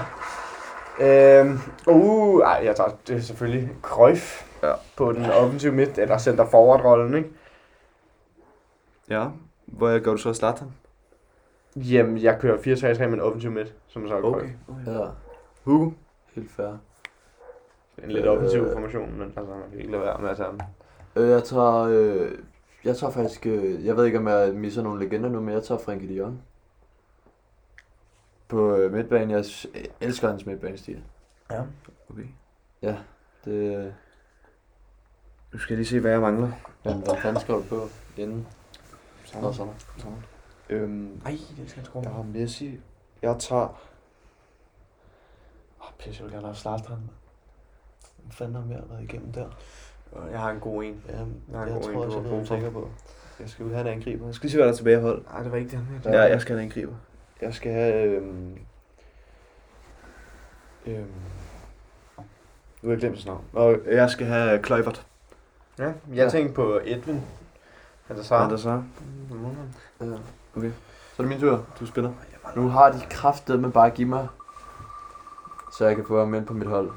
øhm, 1.00 1.60
uh, 1.88 2.42
ej, 2.42 2.62
jeg 2.64 2.76
tager 2.76 2.90
det 3.08 3.16
er 3.16 3.22
selvfølgelig 3.22 3.70
Cruyff 3.82 4.42
Ja. 4.64 4.74
på 4.98 5.12
den 5.12 5.26
offensive 5.26 5.72
midt, 5.72 5.98
eller 5.98 6.18
center 6.18 6.46
forward 6.46 6.82
rollen, 6.86 7.14
ikke? 7.16 7.30
Ja. 9.10 9.28
Hvor 9.66 10.00
gør 10.00 10.12
du 10.12 10.18
så 10.18 10.34
Zlatan? 10.34 10.68
Jamen, 11.76 12.18
jeg 12.18 12.40
kører 12.40 12.58
4-3-3 12.58 13.00
med 13.00 13.14
en 13.14 13.22
offensiv 13.22 13.52
midt, 13.52 13.74
som 13.88 14.08
så 14.08 14.16
er 14.18 14.22
Cruyff. 14.22 14.36
Okay. 14.36 14.50
okay. 14.68 15.00
Ja, 15.00 15.06
Hugo. 15.64 15.92
Helt 16.36 16.52
fair. 16.52 16.78
En 18.04 18.12
lidt 18.12 18.28
offensiv 18.28 18.66
formation, 18.74 19.12
men 19.12 19.22
altså, 19.22 19.56
man 19.56 19.70
kan 19.70 19.80
ikke 19.80 19.92
lade 19.92 20.04
være 20.04 20.22
med 20.22 20.30
at 20.30 20.38
tage 20.38 20.50
den. 20.50 20.62
Øh, 21.16 21.30
jeg 21.30 21.44
tager... 21.44 21.74
Øh, 21.74 22.32
jeg 22.84 22.98
tager 22.98 23.12
faktisk... 23.12 23.46
Øh, 23.46 23.86
jeg 23.86 23.98
ved 23.98 24.06
ikke, 24.06 24.18
om 24.18 24.28
jeg 24.28 24.54
misser 24.54 24.84
nogle 24.84 25.04
legender 25.04 25.30
nu, 25.30 25.40
men 25.40 25.54
jeg 25.54 25.64
tager 25.64 25.80
Frenkie 25.80 26.10
de 26.10 26.14
Jong. 26.14 26.44
På 28.48 28.76
øh, 28.76 28.94
midtbanen. 28.94 29.30
Jeg 29.32 29.46
elsker 30.02 30.30
hans 30.30 30.46
midtbanestil. 30.46 31.04
Ja. 31.52 31.62
Okay. 32.10 32.28
Det... 33.46 33.94
Nu 35.54 35.60
skal 35.60 35.74
jeg 35.74 35.78
lige 35.78 35.88
se, 35.88 36.00
hvad 36.00 36.12
jeg 36.12 36.22
mangler. 36.22 36.52
Men 36.86 36.94
hvad 36.94 37.18
fanden 37.22 37.42
skrev 37.42 37.58
du 37.58 37.64
på 37.70 37.88
inden? 38.18 38.48
Nå, 39.42 39.52
sådan. 39.52 39.74
Øhm, 40.70 41.22
Ej, 41.26 41.32
det 41.58 41.70
skal 41.70 41.82
jeg 41.82 41.90
tro. 41.92 42.02
jeg 42.02 42.12
har 42.12 42.24
Messi. 42.24 42.80
Jeg 43.22 43.36
tager... 43.40 43.82
Oh, 45.86 45.94
pisse, 46.00 46.24
jeg 46.24 46.26
vil 46.26 46.34
gerne 46.34 46.48
have 46.48 46.56
Zlatan. 46.56 47.10
Hvem 48.18 48.32
fanden 48.32 48.56
har 48.56 48.64
mere 48.64 48.84
været 48.90 49.04
igennem 49.04 49.32
der? 49.32 49.48
Jeg 50.32 50.40
har 50.40 50.52
en 50.52 50.60
god 50.60 50.84
en. 50.84 51.04
Jamen, 51.10 51.44
Jeg 51.52 51.60
har 51.60 51.66
jeg, 51.66 51.76
en 51.76 51.84
jeg 51.84 51.84
god 51.84 51.94
tror 51.94 52.04
en, 52.04 52.06
også, 52.06 52.18
jeg 52.22 52.30
ved, 52.30 52.38
jeg 52.38 52.48
tænker 52.48 52.70
på. 52.72 52.90
Jeg 53.40 53.50
skal 53.50 53.70
have 53.70 53.82
en 53.82 53.88
angriber. 53.88 54.26
Jeg 54.26 54.36
skal 54.36 54.46
lige 54.48 54.52
se, 54.52 54.58
hvad 54.58 54.66
der 54.68 54.74
er 54.74 54.78
tilbage 54.78 55.02
hold. 55.02 55.24
Nej, 55.32 55.44
det 55.44 55.52
var 55.52 55.58
ikke 55.58 55.72
den 55.72 55.88
her. 56.04 56.12
Ja, 56.12 56.22
jeg 56.22 56.42
skal 56.42 56.56
have 56.56 56.64
en 56.64 56.70
angriber. 56.70 56.94
Jeg 57.42 57.54
skal 57.54 57.72
have... 57.74 58.06
Øhm, 58.06 58.58
øhm, 60.86 61.06
nu 62.82 62.90
har 62.90 62.90
jeg 62.90 63.00
glemt 63.00 63.16
hans 63.16 63.26
navn. 63.26 63.44
Og 63.54 63.78
jeg 63.92 64.10
skal 64.10 64.28
have 64.28 64.60
Kluivert. 64.62 65.06
Ja, 65.80 65.94
jeg 66.14 66.32
tænkte 66.32 66.54
på 66.54 66.80
Edwin. 66.84 67.22
Er 68.10 68.16
det 68.16 68.26
så? 68.26 68.36
Hvad 68.36 68.46
er 68.46 68.50
der 68.50 68.58
så? 68.58 68.84
Ja. 70.02 70.06
Okay. 70.56 70.72
Så 71.16 71.24
er 71.24 71.28
det 71.28 71.28
min 71.28 71.40
tur. 71.40 71.66
Du 71.80 71.86
spiller. 71.86 72.14
Nu 72.56 72.68
har 72.68 72.92
de 72.92 73.00
kraftet 73.10 73.60
med 73.60 73.72
bare 73.72 73.88
at 73.88 73.94
give 73.94 74.08
mig, 74.08 74.28
så 75.78 75.86
jeg 75.88 75.96
kan 75.96 76.06
få 76.08 76.20
ham 76.20 76.34
ind 76.34 76.46
på 76.46 76.54
mit 76.54 76.68
hold. 76.68 76.90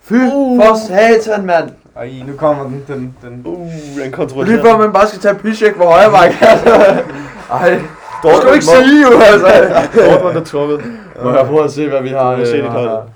Fy 0.00 0.12
for 0.12 0.86
satan, 0.88 1.46
mand. 1.46 1.70
Ej, 1.96 2.12
nu 2.26 2.36
kommer 2.36 2.64
den. 2.64 2.84
den, 2.88 3.16
den. 3.22 3.42
Uh, 3.46 3.58
den 3.58 3.70
Lige 3.96 4.12
kontroversielle. 4.12 4.62
før 4.62 4.78
man 4.78 4.92
bare 4.92 5.06
skal 5.08 5.20
tage 5.20 5.34
Piszek 5.34 5.76
på 5.76 5.82
højre 5.84 6.10
vej. 6.12 6.26
Ej, 7.60 7.70
det 8.22 8.36
skal 8.36 8.48
du 8.48 8.52
ikke 8.52 8.66
Dortmund- 8.66 8.84
sige 8.84 9.02
jo, 9.12 9.18
altså. 9.18 9.46
Dortmund 10.10 10.36
er 10.36 10.44
trukket. 10.44 10.84
Må 11.22 11.30
jeg 11.34 11.46
prøve 11.46 11.64
at 11.64 11.70
se, 11.70 11.88
hvad 11.88 12.02
vi 12.02 12.08
har. 12.08 12.30
Må 12.30 12.36
jeg 12.38 12.46
se 12.46 12.56
øh, 12.56 12.62
dit 12.64 12.72
hold? 12.72 13.08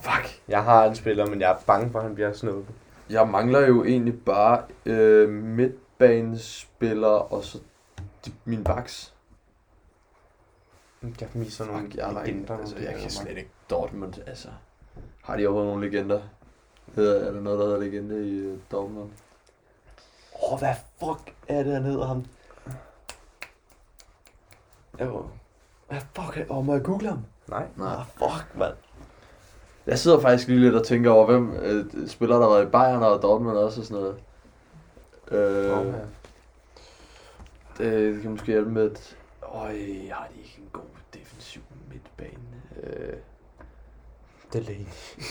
Fuck. 0.00 0.38
Jeg 0.48 0.62
har 0.62 0.84
en 0.84 0.94
spiller, 0.94 1.26
men 1.26 1.40
jeg 1.40 1.50
er 1.50 1.54
bange 1.66 1.90
for, 1.92 1.98
at 1.98 2.04
han 2.04 2.14
bliver 2.14 2.32
snuppet. 2.32 2.64
Jeg 3.10 3.28
mangler 3.28 3.66
jo 3.66 3.84
egentlig 3.84 4.14
bare 4.26 4.58
øh, 4.86 5.28
midtbanespillere 5.28 7.18
og 7.22 7.44
så 7.44 7.58
de, 8.26 8.30
min 8.44 8.64
backs. 8.64 9.12
Jeg 11.20 11.28
misser 11.34 11.64
nogle 11.66 11.82
Fuck, 11.82 11.94
jeg, 11.96 12.04
er 12.14 12.24
ikke, 12.24 12.32
legender. 12.32 12.58
altså, 12.58 12.74
nogle 12.74 12.90
jeg 12.90 13.00
kan 13.00 13.10
slet 13.10 13.36
ikke 13.36 13.50
Dortmund, 13.70 14.14
altså. 14.26 14.48
Har 15.22 15.36
de 15.36 15.46
overhovedet 15.46 15.72
nogle 15.72 15.90
legender? 15.90 16.20
Hedder, 16.94 17.28
er 17.28 17.32
der 17.32 17.40
noget, 17.40 17.58
der 17.58 17.64
hedder 17.64 17.80
legende 17.80 18.28
i 18.28 18.46
uh, 18.46 18.58
Dortmund? 18.70 19.10
Åh, 20.42 20.52
oh, 20.52 20.58
hvad 20.58 20.74
fuck 20.98 21.34
er 21.48 21.62
det, 21.62 21.72
han 21.72 21.82
hedder 21.84 22.06
ham? 22.06 22.24
Jo. 25.00 25.26
Hvad 25.88 26.00
fuck 26.14 26.36
er 26.36 26.44
Åh, 26.50 26.58
oh, 26.58 26.64
må 26.64 26.72
jeg 26.72 26.82
google 26.82 27.08
ham? 27.08 27.20
Nej. 27.48 27.66
Nej. 27.76 27.94
Ah, 27.94 28.06
fuck, 28.06 28.56
mand. 28.58 28.74
Jeg 29.86 29.98
sidder 29.98 30.20
faktisk 30.20 30.48
lige 30.48 30.60
lidt 30.60 30.74
og 30.74 30.86
tænker 30.86 31.10
over, 31.10 31.26
hvem 31.26 31.52
øh, 31.52 32.08
spiller 32.08 32.36
der 32.36 32.42
har 32.42 32.54
været 32.54 32.66
i 32.66 32.70
Bayern 32.70 33.02
og 33.02 33.22
Dortmund 33.22 33.56
også 33.56 33.80
og 33.80 33.86
sådan 33.86 34.02
noget. 34.02 34.18
Øh, 35.30 35.78
Okay. 35.78 35.98
det, 37.78 38.14
det 38.14 38.22
kan 38.22 38.30
måske 38.30 38.46
hjælpe 38.46 38.70
med, 38.70 38.90
at... 38.90 39.16
Øj, 39.42 39.72
har 40.10 40.28
de 40.34 40.38
ikke 40.38 40.58
en 40.58 40.68
god? 40.72 40.82
Øh, 42.82 43.12
Delaney. 44.52 44.86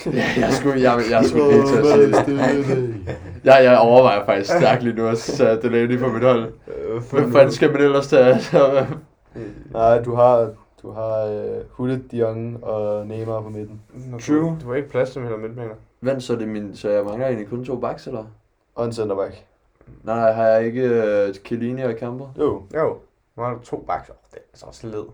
ja, 0.06 0.24
jeg 0.36 0.52
skulle, 0.52 0.82
jeg, 0.82 0.98
jeg, 0.98 1.10
jeg 1.10 1.24
skulle 1.24 1.52
helt 1.52 1.66
til 1.66 1.76
at 1.78 1.86
sige 1.86 2.76
det. 2.76 3.18
Jeg, 3.44 3.64
jeg 3.64 3.78
overvejer 3.78 4.24
faktisk 4.24 4.50
stærkt 4.56 4.82
lige 4.82 4.96
nu 4.96 5.06
at 5.06 5.18
sætte 5.18 5.62
Delaney 5.62 5.98
på 5.98 6.08
mit 6.08 6.22
hold. 6.22 6.52
Hvem 7.12 7.32
fanden 7.32 7.52
skal 7.52 7.72
man 7.72 7.80
ellers 7.80 8.08
tage? 8.08 8.40
Så, 8.40 8.86
Nej, 9.72 10.02
du 10.02 10.14
har, 10.14 10.52
du 10.82 10.90
har 10.90 11.24
uh, 11.26 11.62
Hullet, 11.70 12.10
De 12.10 12.16
Jong 12.16 12.64
og 12.64 13.06
Neymar 13.06 13.40
på 13.40 13.48
midten. 13.48 13.80
True. 14.20 14.58
Du 14.62 14.68
har 14.68 14.74
ikke 14.74 14.88
plads 14.88 15.10
til 15.10 15.22
Miller 15.22 15.38
Midtbaner. 15.38 15.74
Vent, 16.00 16.22
så 16.22 16.32
er 16.32 16.38
det 16.38 16.48
min, 16.48 16.76
så 16.76 16.90
jeg 16.90 17.04
mangler 17.04 17.26
egentlig 17.26 17.48
kun 17.48 17.64
to 17.64 17.76
backs, 17.76 18.06
eller? 18.06 18.24
Og 18.74 18.84
en 18.84 18.92
centerback. 18.92 19.44
Nej, 20.02 20.16
nej, 20.16 20.32
har 20.32 20.44
jeg 20.46 20.66
ikke 20.66 20.84
uh, 21.28 21.34
Chiellini 21.34 21.82
og 21.82 21.96
Kamper? 21.96 22.26
Jo. 22.38 22.62
Jo. 22.74 22.96
Nu 23.36 23.42
har 23.42 23.54
du 23.54 23.60
to 23.60 23.84
backs. 23.86 24.10
Det 24.30 24.38
er 24.62 24.66
også 24.66 24.86
led. 24.86 25.04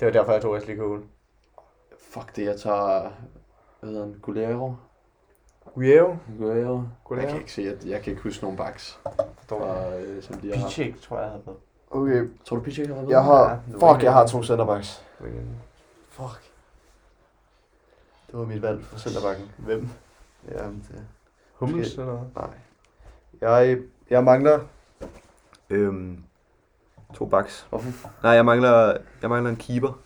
Det 0.00 0.06
var 0.06 0.10
derfor, 0.10 0.32
jeg 0.32 0.42
tog 0.42 0.52
Wesley 0.52 0.78
Cole. 0.78 1.00
Fuck 2.16 2.36
det, 2.36 2.44
jeg 2.44 2.60
tager... 2.60 3.10
Hvad 3.80 3.90
hedder 3.90 4.04
han? 4.04 4.16
Gulero? 4.22 4.74
Guerrero. 5.74 6.16
Gulero? 6.38 6.82
Gulero. 7.04 7.22
Jeg 7.22 7.30
kan 7.30 7.40
ikke 7.40 7.52
se, 7.52 7.62
jeg, 7.62 7.76
jeg 7.86 8.02
kan 8.02 8.10
ikke 8.10 8.22
huske 8.22 8.44
nogen 8.44 8.56
backs, 8.56 8.98
fra, 9.48 9.96
øh, 9.96 10.22
som 10.22 10.36
de 10.36 10.48
har 10.48 10.56
haft. 10.56 10.66
Pichek, 10.66 11.00
tror 11.00 11.16
jeg, 11.16 11.24
jeg 11.24 11.30
havde 11.30 11.46
været. 11.46 11.58
Okay, 11.90 12.30
Tror 12.44 12.56
du, 12.56 12.62
Pichek 12.62 12.86
har 12.86 12.94
været 12.94 13.08
jeg 13.08 13.24
har... 13.24 13.48
Ja, 13.48 13.58
det 13.72 13.80
var 13.80 13.94
Fuck, 13.94 14.04
jeg 14.04 14.12
har 14.12 14.26
to 14.26 14.42
centerbacks. 14.42 15.04
Fuck. 16.08 16.52
Det 18.26 18.38
var 18.38 18.44
mit 18.44 18.62
valg 18.62 18.84
for 18.84 18.98
centerbacken. 18.98 19.50
Hvem? 19.58 19.88
Jamen, 20.52 20.86
det... 20.88 21.06
Hummels 21.52 21.92
eller 21.92 22.12
hvad? 22.12 22.48
Nej. 23.40 23.60
Jeg, 23.60 23.78
jeg 24.10 24.24
mangler... 24.24 24.60
Øhm, 25.70 26.24
to 27.14 27.26
backs. 27.26 27.66
Hvorfor? 27.70 28.10
Nej, 28.22 28.32
jeg 28.32 28.44
mangler, 28.44 28.96
jeg 29.22 29.30
mangler 29.30 29.50
en 29.50 29.56
keeper. 29.56 29.98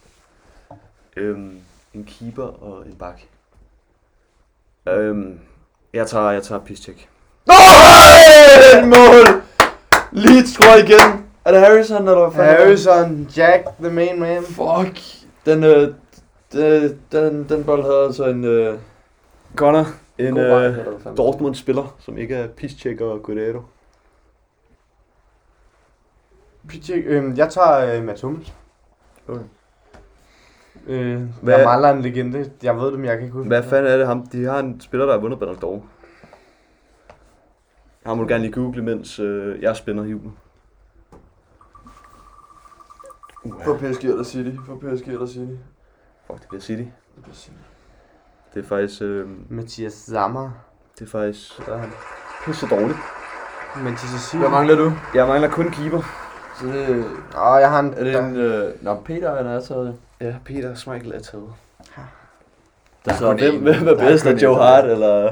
Øhm, 1.16 1.61
en 1.95 2.05
keeper 2.05 2.43
og 2.43 2.86
en 2.86 2.95
bak. 2.95 3.20
Øhm, 4.88 5.41
jeg 5.93 6.07
tager, 6.07 6.30
jeg 6.30 6.43
tager 6.43 6.61
Piszczek. 6.61 7.09
Nej! 7.47 8.84
Mål! 8.84 9.43
Leeds 10.12 10.53
tror 10.55 10.76
jeg 10.76 10.88
igen. 10.88 11.26
Er 11.45 11.53
det 11.53 11.61
Harrison, 11.61 12.09
eller 12.09 12.28
hvad 12.28 12.32
fanden? 12.32 12.55
er? 12.55 12.64
Harrison, 12.64 13.28
Jack, 13.36 13.66
the 13.80 13.91
main 13.91 14.20
man. 14.20 14.43
Fuck. 14.45 15.01
Den, 15.47 15.64
øh, 15.64 15.95
den, 16.53 17.01
den, 17.12 17.49
den 17.49 17.64
bold 17.64 17.82
havde 17.82 18.05
altså 18.05 18.24
en... 18.24 18.45
Øh, 18.45 18.78
Connor, 19.57 19.86
en 20.18 20.36
øh. 20.36 20.76
Dortmund-spiller, 21.16 21.97
som 21.99 22.18
ikke 22.18 22.34
er 22.34 22.49
Piszczek 22.49 23.01
og 23.01 23.22
Guerrero. 23.22 23.61
Pichek, 26.68 27.05
øhm, 27.07 27.36
jeg 27.36 27.51
tager 27.51 27.97
øh, 27.97 28.05
Mads 28.05 28.20
Hummels. 28.20 28.53
Okay. 29.28 29.43
Øh, 30.86 31.22
Hvad- 31.42 31.56
jeg 31.56 31.64
mangler 31.66 31.90
en 31.90 32.02
legende. 32.02 32.50
Jeg 32.62 32.76
ved 32.76 32.86
det, 32.90 32.98
men 32.98 33.04
jeg 33.04 33.16
kan 33.16 33.22
ikke 33.24 33.32
huske 33.36 33.48
Hvad 33.48 33.62
det. 33.62 33.70
fanden 33.70 33.92
er 33.92 33.96
det 33.96 34.06
ham? 34.06 34.26
De 34.26 34.44
har 34.44 34.58
en 34.58 34.80
spiller, 34.80 35.06
der 35.06 35.12
har 35.12 35.20
vundet 35.20 35.38
Ballon 35.38 35.56
d'Or. 35.56 35.82
Han 38.06 38.16
må 38.16 38.22
du 38.22 38.28
gerne 38.28 38.42
lige 38.44 38.52
google, 38.52 38.82
mens 38.82 39.18
øh, 39.18 39.62
jeg 39.62 39.76
spænder 39.76 40.04
julen. 40.04 40.36
For 43.64 43.76
PSG 43.76 44.04
eller 44.04 44.24
City. 44.24 44.50
For 44.66 44.76
PSG 44.76 45.08
eller 45.08 45.26
City. 45.26 45.52
Fuck, 46.26 46.40
det 46.40 46.48
bliver 46.48 46.60
City. 46.62 46.82
Det 47.16 47.22
bliver 47.22 47.34
City. 47.34 47.56
Det 48.54 48.64
er 48.64 48.68
faktisk, 48.68 49.02
øh, 49.02 49.28
Mathias 49.52 49.92
Zammer. 49.92 50.50
det 50.98 51.04
er 51.06 51.10
faktisk 51.10 51.66
Der 51.66 51.72
er 51.74 51.78
han. 51.78 51.90
pisse 52.44 52.66
dårligt. 52.66 52.98
Mathias 53.76 54.20
Siv. 54.20 54.40
Hvad 54.40 54.50
mangler 54.50 54.74
du? 54.76 54.92
Jeg 55.14 55.26
mangler 55.28 55.48
kun 55.50 55.70
keeper. 55.70 56.19
Så 56.61 56.66
det, 56.66 56.88
Åh, 57.46 57.61
jeg 57.61 57.70
har 57.70 57.80
en... 57.80 57.94
er 57.96 58.04
det 58.04 58.18
en... 58.18 58.36
Øh, 58.36 58.70
Nå, 58.82 58.94
Peter 58.94 59.36
han 59.36 59.46
er 59.46 59.61
taget. 59.61 59.94
Ja, 60.20 60.34
Peter 60.44 60.74
Schmeichel 60.74 61.12
er 61.12 61.20
taget. 61.20 61.44
Der 63.04 63.14
Så 63.14 63.32
hvem, 63.34 63.62
hvem 63.62 63.88
er 63.88 63.94
bedst 63.98 64.26
af 64.26 64.42
Joe 64.42 64.56
Hart, 64.56 64.84
eller... 64.84 65.24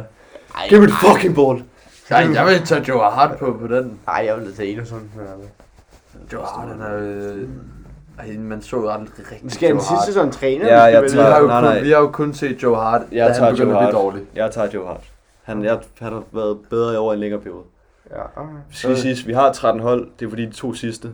Ej, 0.55 0.67
Give 0.69 0.81
me 0.81 0.87
the 0.87 0.97
fucking 1.09 1.35
ball! 1.35 1.65
Nej, 2.11 2.35
jeg 2.35 2.47
vil 2.47 2.67
tage 2.67 2.85
Joe 2.89 3.11
Hart 3.11 3.39
på, 3.39 3.57
på 3.61 3.67
den. 3.67 3.99
Ej, 4.09 4.25
jeg 4.27 4.37
vil 4.37 4.57
tage 4.57 4.73
Ederson. 4.75 5.11
altså. 5.21 5.49
Joe 6.33 6.43
Hart, 6.45 6.69
han 6.69 6.81
er... 6.81 6.97
Øh, 7.01 7.49
ej, 8.19 8.37
man 8.39 8.63
så 8.63 8.77
jo 8.77 8.89
aldrig 8.89 9.33
rigtig 9.33 9.53
Skal 9.53 9.69
den 9.69 9.77
Joe 9.77 9.81
sidste 9.81 9.95
Hart. 9.95 10.05
sæson 10.07 10.31
træne? 10.33 10.65
Ja, 10.67 10.83
jeg 10.83 11.03
Vi 11.03 11.09
tager- 11.09 11.31
har, 11.31 11.41
jo 11.41 11.47
nej, 11.47 11.61
kun, 11.61 11.69
nej. 11.69 11.81
vi 11.83 11.91
har 11.91 11.99
jo 11.99 12.09
kun 12.11 12.35
set 12.35 12.63
Joe 12.63 12.77
Hart, 12.77 13.03
Jeg 13.13 13.29
da 13.29 13.35
tager 13.35 13.45
han 13.45 13.55
begyndte 13.55 13.73
Joe 13.75 13.83
at 13.83 13.89
blive 13.91 14.01
Hart. 14.03 14.13
dårlig. 14.13 14.23
Jeg 14.35 14.51
tager 14.51 14.69
Joe 14.75 14.87
Hart. 14.87 15.01
Han, 15.43 15.65
jeg, 15.65 15.79
han 16.01 16.13
har 16.13 16.23
været 16.33 16.59
bedre 16.71 16.95
i 16.95 16.97
over 16.97 17.13
en 17.13 17.19
længere 17.21 17.41
periode. 17.41 17.63
Ja, 18.11 18.23
okay. 18.43 18.55
Skal 18.71 18.97
siges, 18.97 19.27
vi 19.27 19.33
har 19.33 19.53
13 19.53 19.83
hold. 19.83 20.11
Det 20.19 20.27
er 20.27 20.31
fordi 20.31 20.47
de 20.47 20.53
to 20.53 20.75
sidste, 20.75 21.13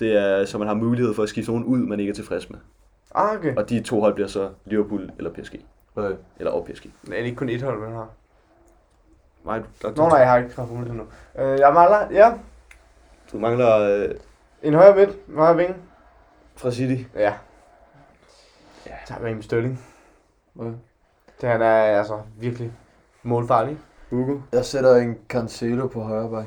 det 0.00 0.16
er, 0.16 0.44
så 0.44 0.58
man 0.58 0.68
har 0.68 0.74
mulighed 0.74 1.14
for 1.14 1.22
at 1.22 1.28
skifte 1.28 1.50
nogen 1.50 1.64
ud, 1.64 1.78
man 1.78 2.00
ikke 2.00 2.10
er 2.10 2.14
tilfreds 2.14 2.50
med. 2.50 2.58
Ah, 3.14 3.36
okay. 3.36 3.56
Og 3.56 3.68
de 3.68 3.80
to 3.82 4.00
hold 4.00 4.14
bliver 4.14 4.28
så 4.28 4.50
Liverpool 4.64 5.10
eller 5.18 5.30
PSG. 5.32 5.54
Okay. 5.96 6.16
Eller 6.38 6.52
og 6.52 6.64
PSG. 6.72 6.86
Er 6.86 6.90
det 7.10 7.16
ikke 7.24 7.36
kun 7.36 7.48
et 7.48 7.62
hold, 7.62 7.80
man 7.80 7.92
har? 7.92 8.08
Nej, 9.44 9.58
du, 9.58 9.64
der, 9.82 9.94
Nå, 9.96 10.08
nej, 10.08 10.18
jeg 10.18 10.30
har 10.30 10.36
ikke 10.38 10.50
kraft 10.50 10.70
mulighed 10.70 10.96
nu. 10.96 11.04
Øh, 11.42 11.58
jeg 11.58 11.74
mangler, 11.74 12.10
ja, 12.12 12.32
du 13.32 13.38
mangler 13.38 13.78
øh, 13.78 14.14
en 14.62 14.74
højre 14.74 14.96
midt, 14.96 15.10
en 15.28 15.34
højre 15.36 15.56
vinge. 15.56 15.74
fra 16.56 16.70
City. 16.70 17.02
Ja. 17.14 17.34
Ja. 18.86 18.92
Så 19.06 19.12
har 19.12 19.20
vi 19.20 19.30
en 19.30 19.42
stølling. 19.42 19.80
Okay. 20.58 20.72
Det 21.40 21.48
han 21.48 21.62
er 21.62 21.98
altså 21.98 22.20
virkelig 22.38 22.72
målfarlig. 23.22 23.78
Hugo. 24.10 24.38
Jeg 24.52 24.64
sætter 24.64 24.96
en 24.96 25.18
Cancelo 25.28 25.86
på 25.86 26.00
højre 26.00 26.30
bak. 26.30 26.46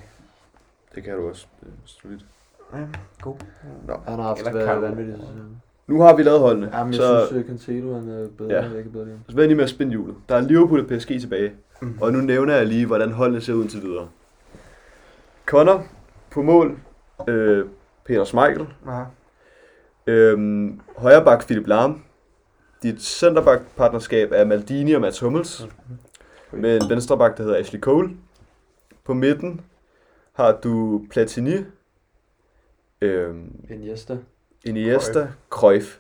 Det 0.96 1.04
kan 1.04 1.14
du 1.18 1.30
også. 1.30 1.48
Det 1.62 1.68
er 1.68 1.72
solidt. 1.86 2.26
Ja, 2.74 2.78
god. 3.22 3.36
Han 4.08 4.20
har 4.20 4.22
haft 4.24 4.46
været 4.46 4.68
Cancelo. 4.68 4.80
vanvittigt. 4.80 5.18
sæson. 5.18 5.62
Nu 5.88 6.02
har 6.02 6.16
vi 6.16 6.24
lavet 6.24 6.40
holdene. 6.40 6.70
Jamen, 6.78 6.94
jeg 6.94 7.02
så 7.02 7.26
synes, 7.28 7.42
at 7.44 7.48
Cancelo 7.48 7.94
han 7.94 8.10
er 8.10 8.28
bedre. 8.38 8.54
Ja. 8.54 8.62
Jeg 8.62 8.84
kan 8.84 8.92
bedre 8.92 9.08
så 9.30 9.36
vend 9.36 9.48
lige 9.48 9.56
med 9.56 9.64
at 9.64 9.70
spænde 9.70 9.92
hjulet. 9.92 10.16
Der 10.30 10.36
er 10.36 10.42
Liverpool 10.42 10.80
og 10.80 10.88
PSG 10.88 11.08
tilbage. 11.22 11.52
Mhm. 11.82 11.98
Og 12.02 12.14
nu 12.14 12.20
nævner 12.20 12.56
jeg 12.56 12.66
lige, 12.68 12.86
hvordan 12.86 13.12
holdene 13.12 13.42
ser 13.42 13.54
ud 13.54 13.62
indtil 13.62 13.82
videre. 13.84 14.08
Connor 15.46 15.84
på 16.32 16.42
mål. 16.42 16.78
Øh, 17.28 17.66
Peter 18.06 18.24
Schmeichel. 18.24 18.68
Ja. 18.88 19.04
Øhm, 20.08 20.80
højre 20.98 21.24
bak 21.26 21.46
Philip 21.46 21.68
Lahm. 21.68 22.02
Dit 22.84 23.02
centerback 23.02 23.62
partnerskab 23.78 24.30
er 24.32 24.46
Maldini 24.46 24.94
og 24.94 25.02
Mats 25.02 25.20
Hummels. 25.20 25.68
Med 26.54 26.82
en 26.82 26.90
venstre 26.90 27.18
bak, 27.18 27.38
der 27.38 27.44
hedder 27.44 27.58
Ashley 27.58 27.80
Cole. 27.80 28.10
På 29.04 29.14
midten 29.14 29.62
har 30.34 30.60
du 30.64 31.06
Platini, 31.10 31.56
øhm, 33.02 33.66
Iniesta. 33.70 34.18
Iniesta, 34.66 35.28
Cruyff. 35.50 35.98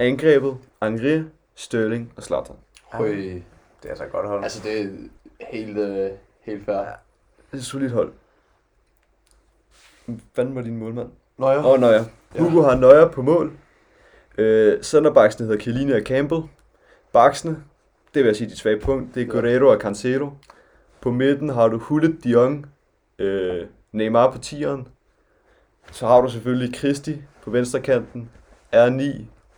Angrebet, 0.00 0.56
Angri, 0.80 1.22
Sterling 1.54 2.12
og 2.16 2.22
Zlatan. 2.22 2.56
Høj. 2.92 3.08
Det 3.08 3.42
er 3.84 3.88
altså 3.88 4.04
et 4.04 4.12
godt 4.12 4.26
hold. 4.26 4.42
Altså, 4.42 4.62
det 4.64 4.80
er 4.80 4.88
helt, 5.50 5.78
øh, 5.78 6.10
helt 6.40 6.64
fair. 6.64 6.76
Det 6.76 7.52
er 7.52 7.56
et 7.56 7.64
solidt 7.64 7.92
hold. 7.92 8.12
Hvad 10.34 10.44
var 10.44 10.62
din 10.62 10.78
målmand? 10.78 11.08
Ja. 11.38 11.58
Åh, 11.58 11.66
oh, 11.66 11.80
Nøjer. 11.80 12.04
Hugo 12.38 12.62
har 12.62 12.76
Nøjer 12.76 13.08
på 13.08 13.22
mål. 13.22 13.52
Øh, 14.38 14.82
Centerbacksene 14.82 15.46
hedder 15.46 15.60
Chiellini 15.60 15.92
og 15.92 16.02
Campbell. 16.04 16.42
Baksene, 17.12 17.64
det 18.14 18.22
vil 18.22 18.26
jeg 18.26 18.36
sige 18.36 18.50
dit 18.50 18.58
svage 18.58 18.80
punkt, 18.80 19.14
det 19.14 19.22
er 19.22 19.26
Guerrero 19.26 19.66
og 19.66 19.80
Cancelo. 19.80 20.30
På 21.00 21.10
midten 21.10 21.48
har 21.48 21.68
du 21.68 21.78
Hullet, 21.78 22.24
De 22.24 22.28
Jong, 22.30 22.66
øh, 23.18 23.62
Neymar 23.92 24.30
på 24.30 24.38
tieren. 24.38 24.88
Så 25.92 26.06
har 26.06 26.20
du 26.20 26.28
selvfølgelig 26.28 26.74
Christi 26.76 27.22
på 27.44 27.50
venstre 27.50 27.80
kanten, 27.80 28.30
R9 28.74 29.02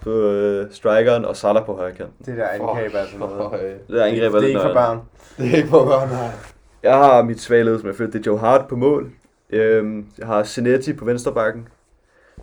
på 0.01 0.11
øh, 0.11 0.67
strikeren 0.73 1.25
og 1.25 1.37
Salah 1.37 1.67
på 1.67 1.75
højre 1.75 1.93
kanten. 1.95 2.27
Det 2.27 2.37
der 2.37 2.49
angreb 2.49 2.95
er 2.95 3.05
sådan 3.05 3.19
noget. 3.19 3.41
Øj, 3.41 3.61
Det 3.69 3.81
der 3.89 4.05
angreb 4.05 4.33
Det 4.33 4.43
er 4.43 4.47
ikke 4.47 4.61
for 4.61 4.73
børn. 4.73 5.01
Det 5.39 5.53
er 5.53 5.57
ikke 5.57 5.69
for 5.69 5.85
børn, 5.85 6.09
nej. 6.09 6.31
Jeg 6.83 6.95
har 6.95 7.23
mit 7.23 7.41
svage 7.41 7.65
led, 7.65 7.79
som 7.79 7.87
jeg 7.89 7.97
følte, 7.97 8.19
det 8.19 8.27
er 8.27 8.31
Joe 8.31 8.39
Hart 8.39 8.69
på 8.69 8.77
mål. 8.77 9.13
Øhm, 9.51 10.07
jeg 10.19 10.27
har 10.27 10.43
Sinetti 10.43 10.93
på 10.93 11.05
venstre 11.05 11.33
bakken. 11.33 11.69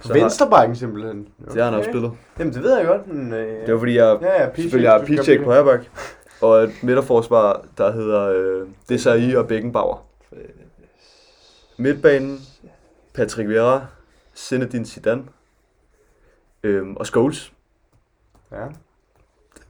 På 0.08 0.14
venstrebakken 0.14 0.76
simpelthen. 0.76 1.28
Det 1.46 1.56
har 1.56 1.64
han 1.64 1.74
også 1.74 1.90
spillet. 1.90 2.12
Jamen 2.40 2.54
det 2.54 2.64
ved 2.64 2.78
jeg 2.78 2.86
godt, 2.86 3.08
men... 3.08 3.34
Øh, 3.34 3.66
Det 3.66 3.74
var 3.74 3.80
fordi, 3.80 3.96
jeg 3.96 4.18
ja, 4.22 4.44
ja, 4.44 4.56
selvfølgelig 4.56 4.90
har 4.92 5.38
på 5.44 5.52
højre 5.52 5.64
bak. 5.64 5.86
Og 6.42 6.64
et 6.64 6.72
midterforsvar, 6.84 7.66
der 7.78 7.92
hedder 7.92 8.22
øh, 8.30 8.68
Desai 8.90 9.36
og 9.36 9.48
Beckenbauer. 9.48 10.06
Midtbanen, 11.78 12.40
Patrick 13.14 13.50
Vieira, 13.50 13.86
Zinedine 14.36 14.86
Zidane 14.86 15.24
øhm, 16.64 16.96
og 16.98 17.06
Scholes. 17.06 17.54
Ja. 18.52 18.66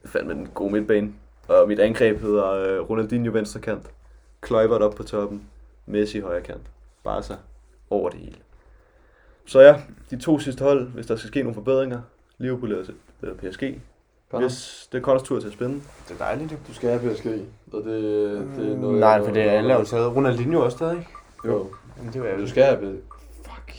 Fandme 0.06 0.34
en 0.34 0.48
god 0.54 0.72
midtbane. 0.72 1.14
Og 1.48 1.68
mit 1.68 1.80
angreb 1.80 2.22
hedder 2.22 2.50
øh, 2.52 2.90
Ronaldinho 2.90 3.32
venstre 3.34 3.60
kant. 3.60 3.92
Kluivert 4.42 4.82
op 4.82 4.96
på 4.96 5.04
toppen. 5.04 5.44
Messi 5.86 6.20
højre 6.20 6.42
kant. 6.42 6.62
Barca 7.04 7.34
over 7.90 8.10
det 8.10 8.20
hele. 8.20 8.36
Så 9.46 9.60
ja, 9.62 9.76
de 10.10 10.20
to 10.20 10.40
sidste 10.40 10.64
hold, 10.64 10.88
hvis 10.88 11.06
der 11.06 11.16
skal 11.16 11.28
ske 11.28 11.40
nogle 11.40 11.54
forbedringer. 11.54 12.02
Liverpool 12.38 12.72
eller 12.72 13.34
PSG. 13.36 13.82
Hvis 14.38 14.88
det 14.92 14.98
er 14.98 15.02
Connors 15.02 15.24
tur 15.24 15.40
til 15.40 15.48
at 15.48 15.54
spænde. 15.54 15.74
Det 16.08 16.14
er 16.14 16.18
dejligt, 16.18 16.52
jo. 16.52 16.58
Du 16.68 16.74
skal 16.74 16.90
have 17.00 17.14
PSG, 17.14 17.26
og 17.74 17.84
det, 17.84 17.86
det 18.58 18.72
er 18.72 18.78
noget... 18.78 19.00
Nej, 19.00 19.24
for 19.26 19.32
det 19.34 19.44
er 19.44 19.52
alle 19.52 19.74
er 19.74 19.80
jo 19.80 19.86
taget. 19.86 20.16
Ronaldinho 20.16 20.60
også 20.66 20.78
stadig. 20.78 21.08
Jo, 21.46 21.68
Jamen, 21.98 22.14
det 22.14 22.22
var 22.24 22.38
du 22.38 22.48
skal 22.48 22.64
have 22.64 22.78
PSG. 22.78 23.04
Fuck. 23.46 23.74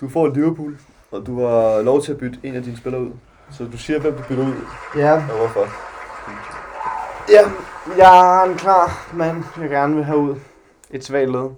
Du 0.00 0.08
får 0.08 0.26
Liverpool, 0.28 0.78
og 1.10 1.26
du 1.26 1.40
har 1.46 1.82
lov 1.82 2.02
til 2.02 2.12
at 2.12 2.18
bytte 2.18 2.38
en 2.42 2.54
af 2.54 2.62
dine 2.62 2.76
spillere 2.76 3.02
ud. 3.02 3.10
Så 3.50 3.64
du 3.72 3.78
siger, 3.78 4.00
hvem 4.00 4.14
du 4.14 4.22
bytter 4.28 4.44
ud, 4.46 4.54
Ja, 4.96 5.12
og 5.14 5.36
hvorfor. 5.38 5.60
ja, 7.32 7.42
jeg 7.96 8.06
har 8.08 8.44
en 8.44 8.56
klar 8.56 9.10
mand, 9.14 9.44
jeg 9.60 9.70
gerne 9.70 9.94
vil 9.94 10.04
have 10.04 10.18
ud. 10.18 10.34
Et 10.90 11.04
svagt 11.04 11.30
led 11.30 11.50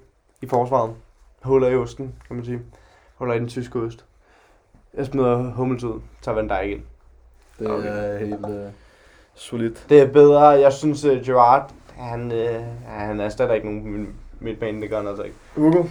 i 0.42 0.46
forsvaret. 0.46 0.94
Huller 1.42 1.68
i 1.68 1.76
osten, 1.76 2.14
kan 2.26 2.36
man 2.36 2.44
sige. 2.44 2.60
Huller 3.18 3.34
i 3.34 3.38
den 3.38 3.48
tyske 3.48 3.78
ost. 3.78 4.04
Jeg 4.94 5.06
smider 5.06 5.36
Hummels 5.52 5.84
ud, 5.84 6.00
tager 6.22 6.34
Van 6.34 6.48
Dijk 6.48 6.70
ind. 6.70 6.80
Det 7.58 7.70
Okay. 7.70 7.88
er 7.88 8.18
helt... 8.18 8.46
Uh... 8.46 8.54
Solidt. 9.34 9.86
Det 9.88 10.00
er 10.00 10.06
bedre. 10.06 10.40
Jeg 10.46 10.72
synes, 10.72 11.04
uh, 11.04 11.20
Gerard, 11.26 11.70
han, 11.96 12.32
uh, 12.32 12.64
han 12.86 13.20
erstatter 13.20 13.54
ikke 13.54 13.66
nogen 13.66 13.92
min- 13.92 14.14
midtbane, 14.40 14.80
det 14.82 14.90
gør 14.90 14.96
han 14.96 15.06
altså 15.08 15.22
ikke. 15.22 15.36
Hugo? 15.56 15.84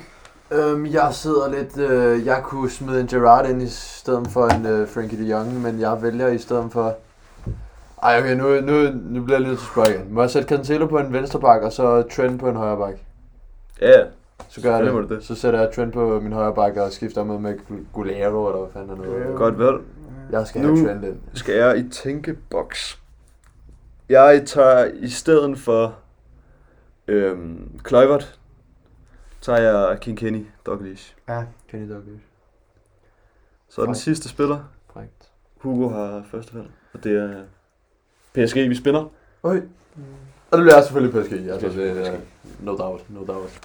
Øhm, 0.51 0.85
jeg 0.85 1.09
sidder 1.13 1.49
lidt... 1.49 1.77
Øh, 1.77 2.25
jeg 2.25 2.41
kunne 2.43 2.69
smide 2.69 3.01
en 3.01 3.07
Gerrard 3.07 3.49
ind 3.49 3.61
i 3.61 3.67
stedet 3.69 4.27
for 4.27 4.47
en 4.47 4.65
øh, 4.65 4.87
Frankie 4.87 5.23
de 5.25 5.29
Jong, 5.31 5.61
men 5.61 5.79
jeg 5.79 6.01
vælger 6.01 6.27
i 6.27 6.37
stedet 6.37 6.71
for... 6.71 6.95
Ej, 8.03 8.19
okay, 8.19 8.35
nu, 8.35 8.61
nu, 8.61 8.89
nu 8.93 9.23
bliver 9.23 9.39
jeg 9.39 9.47
lidt 9.47 9.59
til 9.59 9.65
at 9.65 9.71
spørge 9.71 9.89
igen. 9.89 10.13
Må 10.13 10.21
jeg 10.21 10.29
sætte 10.29 10.47
Cancelo 10.49 10.85
på 10.87 10.97
en 10.99 11.13
venstre 11.13 11.39
bak, 11.39 11.61
og 11.61 11.71
så 11.71 12.01
Trent 12.01 12.39
på 12.39 12.49
en 12.49 12.55
højre 12.55 12.77
bak? 12.77 12.93
Ja, 13.81 14.03
Så 14.49 14.61
gør 14.61 14.75
jeg 14.77 14.85
det. 14.85 15.09
det. 15.09 15.23
Så 15.23 15.35
sætter 15.35 15.59
jeg 15.61 15.71
Trent 15.75 15.93
på 15.93 16.19
min 16.19 16.33
højre 16.33 16.55
bak 16.55 16.75
og 16.77 16.91
skifter 16.91 17.23
med 17.23 17.39
med 17.39 17.55
Gulero, 17.93 18.47
eller 18.47 18.59
hvad 18.59 18.71
fanden 18.73 18.89
han 18.89 19.05
hedder. 19.05 19.35
godt 19.35 19.59
valg. 19.59 19.77
Jeg 20.31 20.47
skal 20.47 20.61
Nu- 20.61 20.75
have 20.75 20.87
Trent 20.87 21.05
ind. 21.05 21.19
Skal 21.33 21.55
jeg 21.55 21.77
i 21.77 21.89
tænkeboks? 21.89 22.99
Jeg 24.09 24.43
tager 24.45 24.85
i 24.85 25.09
stedet 25.09 25.59
for 25.59 25.95
øhm, 27.07 27.79
Kluivert, 27.83 28.39
tager 29.41 29.59
jeg 29.59 29.99
King 29.99 30.17
Kenny 30.17 30.45
Dalglish. 30.65 31.15
Kenny 31.67 31.89
Douglas. 31.91 32.21
Så 33.69 33.81
er 33.81 33.85
den 33.85 33.95
sidste 33.95 34.29
spiller. 34.29 34.59
Frækt. 34.93 35.31
Hugo 35.57 35.89
har 35.89 36.23
første 36.31 36.55
valg, 36.55 36.67
og 36.93 37.03
det 37.03 37.11
er 37.17 37.43
PSG, 38.33 38.55
vi 38.69 38.75
spinner. 38.75 39.09
Oj. 39.43 39.61
Og 40.51 40.57
det 40.57 40.63
bliver 40.65 40.81
selvfølgelig 40.81 41.23
PSG. 41.23 41.33
Altså, 41.33 41.67
det 41.67 42.07
er 42.07 42.17
no 42.61 42.75
doubt, 42.77 43.09
no 43.09 43.25
doubt. 43.25 43.61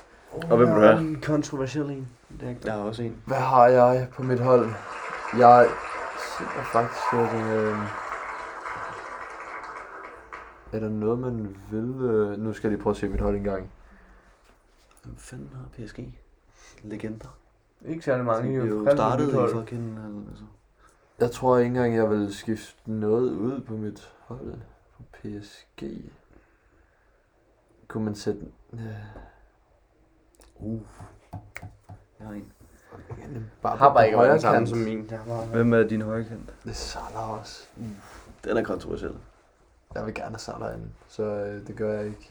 Og 0.50 0.56
hvem 0.56 0.68
vil 0.68 0.76
du 0.76 0.80
have? 0.80 1.00
En 1.00 1.20
kontroversiel 1.20 1.90
en. 1.90 2.08
Det 2.30 2.42
er 2.46 2.48
ikke 2.48 2.60
Jeg 2.64 2.72
har 2.72 2.80
også 2.80 3.02
en. 3.02 3.22
Hvad 3.26 3.36
har 3.36 3.66
jeg 3.66 4.08
på 4.12 4.22
mit 4.22 4.40
hold? 4.40 4.70
Jeg 5.38 5.68
sidder 6.38 6.62
faktisk 6.72 7.02
lidt... 7.12 7.46
Øh... 7.52 7.78
Er 10.72 10.80
der 10.80 10.88
noget, 10.88 11.18
man 11.18 11.56
vil... 11.70 11.94
Øh... 12.00 12.38
Nu 12.38 12.52
skal 12.52 12.68
jeg 12.68 12.76
lige 12.76 12.82
prøve 12.82 12.92
at 12.92 12.96
se 12.96 13.08
mit 13.08 13.20
hold 13.20 13.36
en 13.36 13.44
gang. 13.44 13.70
Hvem 15.02 15.16
fanden 15.16 15.50
har 15.54 15.84
PSG? 15.86 16.18
Legender. 16.82 17.38
Ikke 17.84 18.04
særlig 18.04 18.24
mange. 18.24 18.48
De 18.50 18.54
er 18.54 18.68
jo 18.68 18.78
mit 18.78 19.50
i 19.50 19.54
fucking... 19.54 19.98
Altså. 20.30 20.44
Jeg 21.20 21.30
tror 21.30 21.58
ikke 21.58 21.66
engang, 21.66 21.94
jeg 21.94 22.10
vil 22.10 22.34
skifte 22.34 22.90
noget 22.90 23.32
ud 23.32 23.60
på 23.60 23.74
mit 23.74 24.12
hold 24.26 24.54
på 24.96 25.02
PSG. 25.12 25.82
Kunne 27.88 28.04
man 28.04 28.14
sætte... 28.14 28.40
Øh... 28.72 28.80
Uh. 30.64 30.80
Jeg 32.18 32.26
har 32.26 32.34
en. 32.34 32.52
Bare 33.62 33.76
Har 33.76 33.94
bare 33.94 34.06
ikke 34.06 34.16
højre 34.16 34.28
været 34.28 34.42
den 34.42 34.66
samme 34.66 34.66
som 34.66 34.78
min. 34.78 35.10
Hvem 35.52 35.72
er 35.72 35.82
din 35.82 36.02
højre 36.02 36.24
kant? 36.24 36.54
Det 36.64 36.70
er 36.70 36.74
Salah 36.74 37.40
også. 37.40 37.66
Den 38.44 38.56
er 38.56 38.62
kontroversiel. 38.62 39.14
Jeg 39.94 40.06
vil 40.06 40.14
gerne 40.14 40.30
have 40.30 40.38
Salah 40.38 40.74
ind, 40.74 40.90
så 41.08 41.22
øh, 41.22 41.66
det 41.66 41.76
gør 41.76 41.92
jeg 41.92 42.06
ikke. 42.06 42.30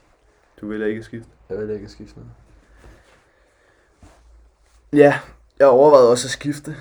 Du 0.61 0.67
vælger 0.67 0.87
ikke 0.87 1.03
skifte. 1.03 1.29
Jeg 1.49 1.57
vil 1.57 1.69
ikke 1.69 1.89
skifte 1.89 2.19
noget. 2.19 2.31
Ja, 4.93 5.19
jeg 5.59 5.67
overvejede 5.67 6.11
også 6.11 6.27
at 6.27 6.31
skifte. 6.31 6.75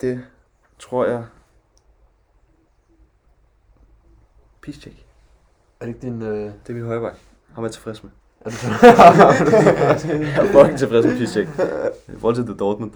Det 0.00 0.24
tror 0.78 1.06
jeg. 1.06 1.26
Piszczek. 4.60 5.06
Er 5.80 5.86
det 5.86 5.94
ikke 5.94 6.06
din... 6.06 6.22
Øh... 6.22 6.28
Det 6.38 6.68
er 6.68 6.72
min 6.72 6.84
højre 6.84 7.00
bak. 7.00 7.16
Ham 7.52 7.64
er 7.64 7.68
jeg 7.68 7.72
tilfreds 7.72 8.02
med. 8.02 8.10
Jeg 8.46 10.36
er 10.42 10.46
fucking 10.52 10.78
tilfreds 10.78 11.06
med 11.06 11.16
Piszczek. 11.18 11.48
I 12.08 12.18
forhold 12.18 12.34
til 12.34 12.44
The 12.44 12.54
Dortmund. 12.56 12.90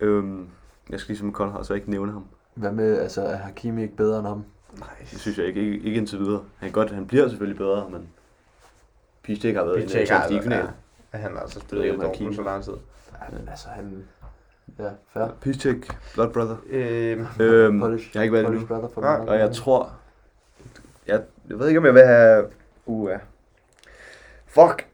Øhm, 0.00 0.46
jeg 0.90 1.00
skal 1.00 1.12
ligesom 1.12 1.32
Conrad, 1.32 1.64
så 1.64 1.74
ikke 1.74 1.90
nævne 1.90 2.12
ham. 2.12 2.24
Hvad 2.54 2.72
med, 2.72 2.98
altså 2.98 3.22
er 3.22 3.36
Hakimi 3.36 3.82
ikke 3.82 3.96
bedre 3.96 4.18
end 4.18 4.26
ham? 4.26 4.44
Nej, 4.78 4.88
det 5.10 5.20
synes 5.20 5.38
jeg 5.38 5.46
ikke. 5.46 5.60
Ikke, 5.60 5.76
ikke 5.76 5.98
indtil 5.98 6.18
videre. 6.18 6.42
Han, 6.58 6.70
godt, 6.70 6.90
han 6.90 7.06
bliver 7.06 7.28
selvfølgelig 7.28 7.58
bedre, 7.58 7.88
men 7.90 8.08
Piszczek 9.22 9.54
har 9.56 9.64
været 9.64 10.30
i 10.30 10.34
en 10.36 10.42
finale. 10.42 10.68
Ja, 11.12 11.18
han 11.18 11.32
har 11.32 11.40
altså 11.40 11.60
spillet 11.60 11.86
i 11.86 11.96
Dortmund 11.96 12.34
så 12.34 12.42
lang 12.42 12.64
tid. 12.64 12.72
Ja, 13.12 13.36
men 13.38 13.48
altså 13.48 13.68
han... 13.68 14.04
Ja, 14.78 14.88
fair. 15.12 15.28
Piszczek, 15.40 15.96
Blood 16.14 16.28
Brother. 16.32 16.56
Øh, 16.70 17.18
Øhm, 17.40 17.80
Polish. 17.80 18.10
jeg 18.14 18.20
har 18.20 18.24
ikke 18.24 18.36
det 18.38 18.46
Polish 18.46 18.62
nu. 18.62 18.66
brother 18.66 18.88
for 18.94 19.00
mig. 19.00 19.20
Og 19.28 19.38
jeg 19.38 19.52
tror... 19.54 19.92
Jeg, 21.06 21.22
jeg 21.50 21.58
ved 21.58 21.68
ikke, 21.68 21.78
om 21.80 21.86
jeg 21.86 21.94
vil 21.94 22.02
have... 22.02 22.44
Uh, 22.86 23.10
ja. 23.10 23.16
Fuck! 24.54 24.86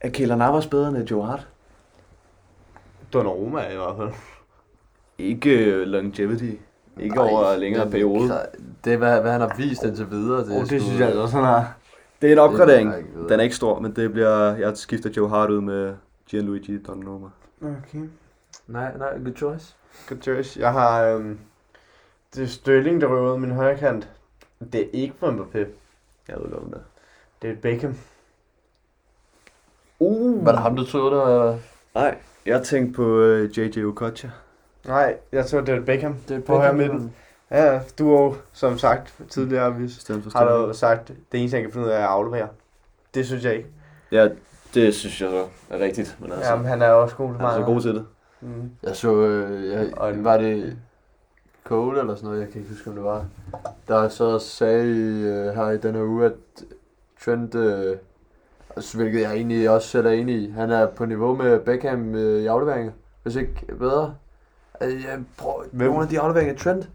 Er 0.00 0.10
Keylor 0.10 0.36
Navas 0.36 0.66
bedre 0.66 0.88
end 0.88 0.98
Joe 1.10 1.24
Hart? 1.26 1.48
Donnarumma 3.12 3.72
i 3.72 3.76
hvert 3.76 3.96
fald. 3.96 4.12
Ikke 5.18 5.76
uh, 5.80 5.82
longevity. 5.82 6.52
Ikke 7.00 7.14
Nej, 7.16 7.30
over 7.30 7.56
længere 7.56 7.90
periode. 7.90 8.46
Det 8.84 8.92
er, 8.92 8.96
hvad, 8.96 9.20
hvad 9.20 9.32
han 9.32 9.40
har 9.40 9.54
vist 9.56 9.82
indtil 9.82 10.10
videre. 10.10 10.38
Det, 10.38 10.46
Det, 10.46 10.56
oh, 10.56 10.60
det 10.62 10.80
sgu- 10.80 10.84
synes 10.84 11.00
jeg 11.00 11.14
også, 11.16 11.36
han 11.36 11.44
har. 11.44 11.74
Det 12.22 12.28
er 12.28 12.32
en 12.32 12.38
opgradering. 12.38 12.92
Det 12.92 13.22
er. 13.22 13.26
Den 13.28 13.40
er 13.40 13.44
ikke 13.44 13.56
stor, 13.56 13.78
men 13.78 13.96
det 13.96 14.12
bliver... 14.12 14.54
Jeg 14.56 14.76
skifter 14.76 15.10
Joe 15.16 15.28
Hart 15.28 15.50
ud 15.50 15.60
med 15.60 15.94
Gianluigi 16.28 16.82
Donnarumma. 16.82 17.28
Okay. 17.62 18.08
Nej, 18.66 18.96
nej, 18.98 19.18
good 19.18 19.36
choice. 19.36 19.74
Good 20.08 20.20
choice. 20.22 20.60
Jeg 20.60 20.72
har... 20.72 21.02
Øhm, 21.04 21.38
det 22.34 22.42
er 22.42 22.46
Sterling, 22.46 23.00
der 23.00 23.06
røver 23.06 23.34
ud 23.34 23.38
min 23.38 23.50
højre 23.50 23.78
kant. 23.78 24.08
Det 24.72 24.80
er 24.80 24.88
ikke 24.92 25.14
for 25.18 25.30
Mbappé. 25.30 25.58
Jeg 26.28 26.36
ved 26.40 26.50
godt, 26.50 26.64
det 26.70 26.80
Det 27.44 27.52
er 27.52 27.56
Beckham. 27.62 27.94
Uh. 29.98 30.46
Var 30.46 30.52
det 30.52 30.60
ham, 30.60 30.76
du 30.76 30.84
troede, 30.84 31.16
der... 31.16 31.56
Nej, 31.94 32.16
jeg 32.46 32.62
tænkte 32.62 32.92
på 32.96 33.02
uh, 33.02 33.58
JJ 33.58 33.84
Okocha. 33.84 34.28
Nej, 34.86 35.16
jeg 35.32 35.46
tror, 35.46 35.60
det 35.60 35.74
er 35.74 35.80
Beckham. 35.80 36.16
Det 36.28 36.36
er 36.36 36.40
På 36.40 36.56
højre 36.56 36.72
midten. 36.72 37.12
Ja, 37.50 37.80
du 37.98 38.16
har 38.16 38.22
jo, 38.22 38.34
som 38.52 38.78
sagt 38.78 39.14
tidligere, 39.28 39.74
vi 39.76 39.90
har 40.34 40.66
du 40.66 40.72
sagt, 40.74 41.08
det 41.32 41.40
eneste, 41.40 41.56
jeg 41.56 41.64
kan 41.64 41.72
finde 41.72 41.86
ud 41.86 41.92
af, 41.92 41.96
er 41.96 42.04
at 42.04 42.08
aflevere. 42.08 42.48
Det 43.14 43.26
synes 43.26 43.44
jeg 43.44 43.54
ikke. 43.56 43.68
Ja, 44.12 44.28
det 44.74 44.94
synes 44.94 45.20
jeg 45.20 45.30
så 45.30 45.46
er 45.70 45.78
rigtigt. 45.78 46.16
Men 46.20 46.32
altså, 46.32 46.50
Jamen, 46.50 46.66
han 46.66 46.82
er 46.82 46.90
også 46.90 47.16
god 47.16 47.28
til 47.28 47.36
han 47.36 47.46
er 47.46 47.50
så 47.50 47.58
meget. 47.60 47.66
god 47.74 47.80
til 47.80 47.94
det. 47.94 48.06
Mm. 48.40 48.70
Jeg 48.82 48.96
så, 48.96 49.14
øh, 49.16 49.70
jeg, 49.72 49.98
Og 49.98 50.10
en- 50.10 50.24
var 50.24 50.36
det 50.36 50.76
Cole 51.64 52.00
eller 52.00 52.14
sådan 52.14 52.26
noget, 52.28 52.40
jeg 52.40 52.48
kan 52.48 52.60
ikke 52.60 52.72
huske, 52.74 52.90
om 52.90 52.96
det 52.96 53.04
var. 53.04 53.24
Der 53.88 54.08
så 54.08 54.38
sagde 54.38 54.86
øh, 54.86 55.54
her 55.54 55.70
i 55.70 55.76
denne 55.78 56.04
uge, 56.06 56.24
at 56.26 56.32
Trent, 57.24 57.54
øh, 57.54 57.96
altså, 58.76 58.96
hvilket 58.96 59.20
jeg 59.20 59.32
egentlig 59.32 59.70
også 59.70 59.88
selv 59.88 60.06
er 60.06 60.10
enig 60.10 60.34
i, 60.34 60.50
han 60.56 60.70
er 60.70 60.86
på 60.86 61.04
niveau 61.06 61.34
med 61.36 61.58
Beckham 61.60 62.14
øh, 62.14 62.42
i 62.42 62.46
afleveringer, 62.46 62.92
hvis 63.22 63.36
ikke 63.36 63.66
bedre. 63.78 64.14
Altså, 64.80 65.08
jeg 65.08 65.18
prøver, 65.38 65.62
Hvem? 65.72 65.86
nogle 65.88 66.02
af 66.02 66.08
de 66.08 66.20
afleveringer, 66.20 66.54
Trent, 66.56 66.88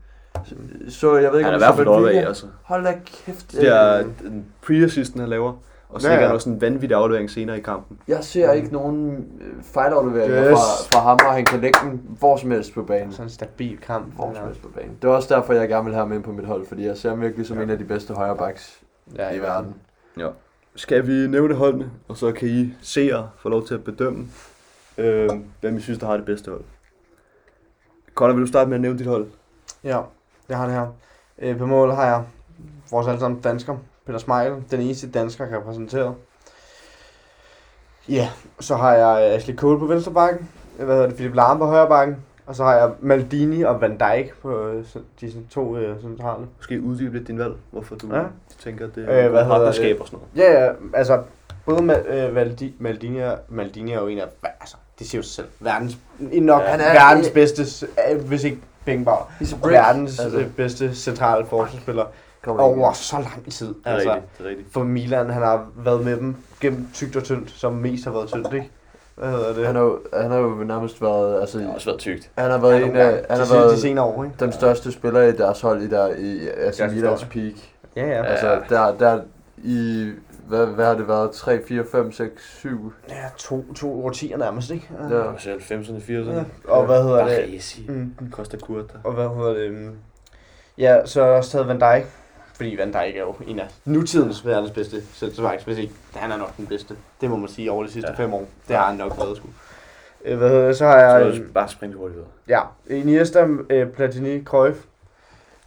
så, 0.46 0.56
så 0.90 1.18
jeg 1.18 1.32
ved 1.32 1.40
ikke, 1.40 1.52
Han 1.52 1.62
er 1.62 1.68
i 1.68 1.70
om 1.70 1.76
hvert 1.76 1.76
fald 1.76 1.86
så 1.88 1.92
deroppe 1.92 2.10
Benfica- 2.10 2.24
af, 2.24 2.28
altså. 2.28 2.46
Hold 2.64 2.84
da 2.84 2.94
kæft. 3.26 3.52
Det 3.52 3.68
er 3.68 4.04
den 4.22 4.46
pre-assisten, 4.62 5.20
han 5.20 5.30
laver. 5.30 5.54
Og 5.90 6.02
så 6.02 6.10
Ja, 6.10 6.16
ja. 6.16 6.22
han 6.26 6.32
også 6.32 6.50
en 6.50 6.62
vanvittig 6.62 6.98
aflevering 6.98 7.30
senere 7.30 7.58
i 7.58 7.62
kampen. 7.62 7.98
Jeg 8.08 8.24
ser 8.24 8.52
ikke 8.52 8.74
nogen 8.74 9.28
øh, 9.42 9.64
fejlafleveringer 9.64 10.38
Yes. 10.44 10.50
yes. 10.50 10.58
fra, 10.92 11.00
fra 11.00 11.10
ham, 11.10 11.18
og 11.28 11.34
han 11.34 11.46
kan 11.46 11.62
lægge 11.62 11.80
den 11.84 12.02
hvor 12.20 12.38
som 12.38 12.52
helst 12.52 12.74
på 12.74 12.84
banen. 12.84 13.12
Sådan 13.12 13.26
en 13.26 13.30
stabil 13.30 13.78
kamp. 13.78 14.16
Hvor 14.16 14.34
som 14.36 14.46
helst 14.46 14.62
på 14.62 14.68
banen. 14.76 14.98
Det 15.02 15.08
er 15.08 15.12
også 15.12 15.36
derfor, 15.36 15.54
jeg 15.54 15.70
gerne 15.70 15.86
vil 15.86 15.94
have 15.94 16.06
ham 16.08 16.14
ind 16.14 16.24
på 16.24 16.32
mit 16.32 16.46
hold, 16.46 16.66
fordi 16.68 16.86
jeg 16.86 16.98
ser 16.98 17.10
ham 17.10 17.22
virkelig 17.22 17.46
som 17.48 17.58
Ja. 17.58 17.64
en 17.64 17.70
af 17.70 17.78
de 17.78 17.84
bedste 17.84 18.14
højrebacks 18.14 18.80
Ja, 19.16 19.32
i 19.32 19.40
verden. 19.40 19.76
Skal 20.76 21.08
vi 21.08 21.28
nævne 21.28 21.56
holdene, 21.56 21.92
og 22.08 22.18
så 22.18 22.32
kan 22.32 22.48
I 22.48 22.74
seere 22.82 23.30
få 23.38 23.50
lov 23.50 23.68
til 23.68 23.74
at 23.74 23.84
bedømme, 23.84 24.28
øh, 24.98 25.30
hvem 25.62 25.78
I 25.78 25.82
synes, 25.82 26.00
der 26.00 26.06
har 26.06 26.18
det 26.18 26.26
bedste 26.26 26.52
hold. 26.52 26.64
Conor, 28.16 28.34
vil 28.34 28.42
du 28.42 28.48
starte 28.48 28.70
med 28.70 28.76
at 28.76 28.82
nævne 28.82 29.00
dit 29.00 29.08
hold? 29.08 29.28
Ja, 29.84 30.02
jeg 30.50 30.58
har 30.58 30.66
det 30.66 30.76
her. 30.76 30.88
Øh, 31.40 31.58
på 31.58 31.66
mål 31.66 31.92
har 31.92 32.06
jeg 32.06 32.24
vores 32.92 33.08
allesammen 33.08 33.42
dansker, 33.42 33.78
Peter 34.06 34.20
Smeichel, 34.20 34.64
den 34.72 34.82
eneste 34.82 35.12
dansker, 35.12 35.44
jeg 35.44 35.52
kan 35.52 35.60
repræsentere. 35.60 36.16
Ja, 38.10 38.30
så 38.60 38.76
har 38.76 38.94
jeg 38.94 39.30
øh, 39.30 39.36
Ashley 39.36 39.56
Cole 39.56 39.80
på 39.80 39.86
venstre 39.86 40.12
bakken, 40.12 40.50
hvad 40.78 40.88
hedder 40.88 41.08
det, 41.08 41.16
Philip 41.16 41.36
Lahm 41.36 41.58
på 41.60 41.66
højre 41.66 41.88
bakken, 41.88 42.18
og 42.50 42.56
så 42.56 42.64
har 42.64 42.76
jeg 42.76 42.92
Maldini 43.02 43.62
og 43.62 43.82
Van 43.82 43.98
Dijk 43.98 44.34
på 44.42 44.68
øh, 44.68 44.84
de 45.22 45.32
sådan 45.32 45.48
to 45.50 45.78
øh, 45.78 46.02
centrale. 46.02 46.46
Måske 46.58 46.82
uddybe 46.82 47.18
lidt 47.18 47.28
din 47.28 47.40
valg, 47.40 47.54
hvorfor 47.72 47.96
du 47.96 48.16
Ja. 48.16 48.24
tænker, 48.64 48.88
at 48.88 48.96
det 48.96 49.02
Øh, 49.02 49.08
er 49.08 49.14
hvad 49.14 49.26
øh, 49.28 49.32
hedder 49.34 49.48
partnerskab 49.50 49.94
det? 49.96 50.00
og 50.02 50.08
sådan 50.08 50.20
noget. 50.36 50.52
Ja, 50.54 50.64
ja, 50.66 50.72
altså 50.94 51.22
både 51.66 51.82
Mal, 51.84 52.06
øh, 52.08 52.36
Valdi, 52.36 52.74
Maldini, 52.80 53.20
er- 53.20 53.36
Maldini 53.50 53.92
er 53.92 54.00
jo 54.00 54.08
en 54.08 54.18
af, 54.20 54.26
altså 54.62 54.76
det 55.00 55.08
siger 55.08 55.20
jo 55.20 55.24
sig 55.24 55.34
selv, 55.34 55.48
verdens, 55.60 55.98
nok 56.20 56.62
Han 56.62 56.80
ja, 56.80 56.86
er- 56.86 56.94
verdens 56.94 57.30
bedste, 57.30 57.88
øh, 58.12 58.22
hvis 58.28 58.44
ikke 58.44 58.58
brick. 58.86 59.74
verdens 59.74 60.20
Altså. 60.20 60.38
altså. 60.38 60.52
bedste 60.58 60.96
centrale 60.96 61.46
forsvarsspiller 61.46 62.06
Kommer 62.42 62.64
over 62.64 62.94
så 62.94 63.16
lang 63.18 63.52
tid. 63.52 63.68
Det 63.68 63.76
er 63.86 63.94
Altså, 63.94 64.14
rigtigt, 64.14 64.38
det 64.38 64.46
er 64.46 64.50
rigtigt. 64.50 64.74
for 64.74 64.84
Milan, 64.84 65.30
han 65.30 65.42
har 65.44 65.68
været 65.76 66.06
med 66.06 66.18
dem 66.18 66.36
gennem 66.62 66.88
tygt 66.94 67.16
og 67.16 67.24
tyndt, 67.24 67.52
som 67.52 67.74
mest 67.74 68.04
har 68.06 68.12
været 68.12 68.28
tyndt, 68.28 68.54
ikke? 68.54 68.70
Hvad 69.20 69.30
hedder 69.30 69.54
det? 69.54 69.66
Han 69.66 69.76
har, 69.76 69.82
jo, 69.84 70.00
han 70.14 70.32
har 70.32 70.38
jo 70.38 70.50
nærmest 70.50 71.02
været, 71.02 71.42
altså, 71.42 71.58
Det 71.58 71.68
har 71.68 71.74
også 71.74 71.86
været 71.90 72.00
tykt. 72.00 72.32
han 72.38 72.52
har 72.52 72.58
været 72.58 72.84
en 72.86 72.96
af, 72.96 73.06
han 73.06 73.14
de, 73.14 73.26
har 73.30 73.36
de, 73.38 73.50
de 73.50 73.54
været 73.66 73.80
senere 73.80 74.06
år, 74.06 74.24
ikke? 74.24 74.36
den 74.40 74.52
største 74.52 74.92
spiller 74.92 75.22
i 75.22 75.32
deres 75.32 75.62
hold 75.62 75.82
i, 75.82 75.88
der, 75.90 76.08
i 76.08 76.48
altså 76.58 76.84
Deres 76.84 76.96
Milans 76.96 77.22
historie. 77.22 77.52
peak. 77.52 77.62
Ja, 77.96 78.08
ja. 78.18 78.24
Altså, 78.26 78.62
der, 78.70 78.98
der 78.98 79.22
i, 79.64 80.12
hvad, 80.48 80.66
hvad 80.66 80.86
har 80.86 80.94
det 80.96 81.08
været, 81.08 81.32
3, 81.32 81.60
4, 81.68 81.84
5, 81.92 82.12
6, 82.12 82.32
7? 82.58 82.94
Ja, 83.10 83.14
to, 83.38 83.74
to 83.74 84.06
årtier 84.06 84.38
nærmest, 84.38 84.72
ikke? 84.72 84.90
Ja. 85.10 85.16
Også 85.20 85.50
90'erne, 85.50 86.12
80'erne. 86.12 86.32
ja. 86.32 86.44
Og 86.68 86.86
hvad 86.86 87.04
hedder 87.04 87.28
det? 87.28 87.38
Baresi. 87.38 87.86
Mm. 87.90 88.14
Costa 88.32 88.58
Curta. 88.58 88.94
Og 89.04 89.14
hvad 89.14 89.28
hedder 89.30 89.54
det? 89.54 89.72
mm, 89.72 89.92
Ja, 90.78 91.06
så 91.06 91.20
har 91.22 91.28
jeg 91.28 91.38
også 91.38 91.52
taget 91.52 91.68
Van 91.68 91.80
Dijk. 91.80 92.06
Fordi 92.60 92.76
Van 92.80 92.88
Dijk 92.94 93.16
er 93.16 93.20
jo 93.20 93.36
en 93.48 93.60
af 93.60 93.68
nutidens 93.86 94.46
verdens 94.46 94.72
bedste 94.72 95.02
centerbacks, 95.14 95.64
hvis 95.64 95.78
ikke. 95.78 95.94
Han 96.16 96.32
er 96.32 96.38
nok 96.38 96.58
den 96.58 96.68
bedste. 96.68 96.96
Det 97.22 97.30
må 97.30 97.36
man 97.36 97.50
sige 97.50 97.72
over 97.72 97.84
de 97.84 97.92
sidste 97.92 98.12
Ja. 98.12 98.22
ja. 98.22 98.26
fem 98.26 98.34
år. 98.34 98.46
Det 98.68 98.76
har 98.76 98.86
han 98.86 98.98
nok 98.98 99.18
været 99.18 99.38
sgu. 99.38 99.48
Øh, 100.26 100.38
Hvad 100.38 100.50
hedder 100.50 100.68
det? 100.68 100.78
Så 100.78 100.86
har 100.86 100.94
Så 101.00 101.06
jeg... 101.06 101.28
er 101.28 101.32
det 101.32 101.54
bare 101.54 101.70
springe 101.70 101.96
hurtigt 101.96 102.16
videre. 102.16 102.30
Ja, 102.48 102.62
Iniesta, 102.96 103.48
øh, 103.70 103.88
Platini, 103.88 104.44
Cruyff. 104.44 104.78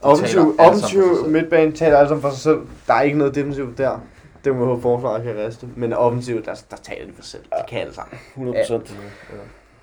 Offensiv, 0.02 0.56
offensiv 0.58 1.28
midtbane 1.28 1.72
taler 1.72 2.06
sammen 2.06 2.22
for 2.22 2.30
sig 2.30 2.38
selv. 2.38 2.60
Der 2.86 2.94
er 2.94 3.02
ikke 3.02 3.18
noget 3.18 3.34
defensivt 3.34 3.78
der. 3.78 4.00
Det 4.44 4.56
må 4.56 4.80
forsvaret 4.80 5.22
kan 5.22 5.36
riste. 5.36 5.68
Men 5.76 5.92
offensivt, 5.92 6.46
der, 6.46 6.62
der 6.70 6.76
taler 6.76 7.06
de 7.06 7.12
for 7.16 7.22
sig 7.22 7.30
selv. 7.30 7.42
De 7.44 7.64
kan 7.68 7.80
alle 7.80 7.94
sammen. 7.94 8.18
100 8.36 8.58
procent. 8.62 8.96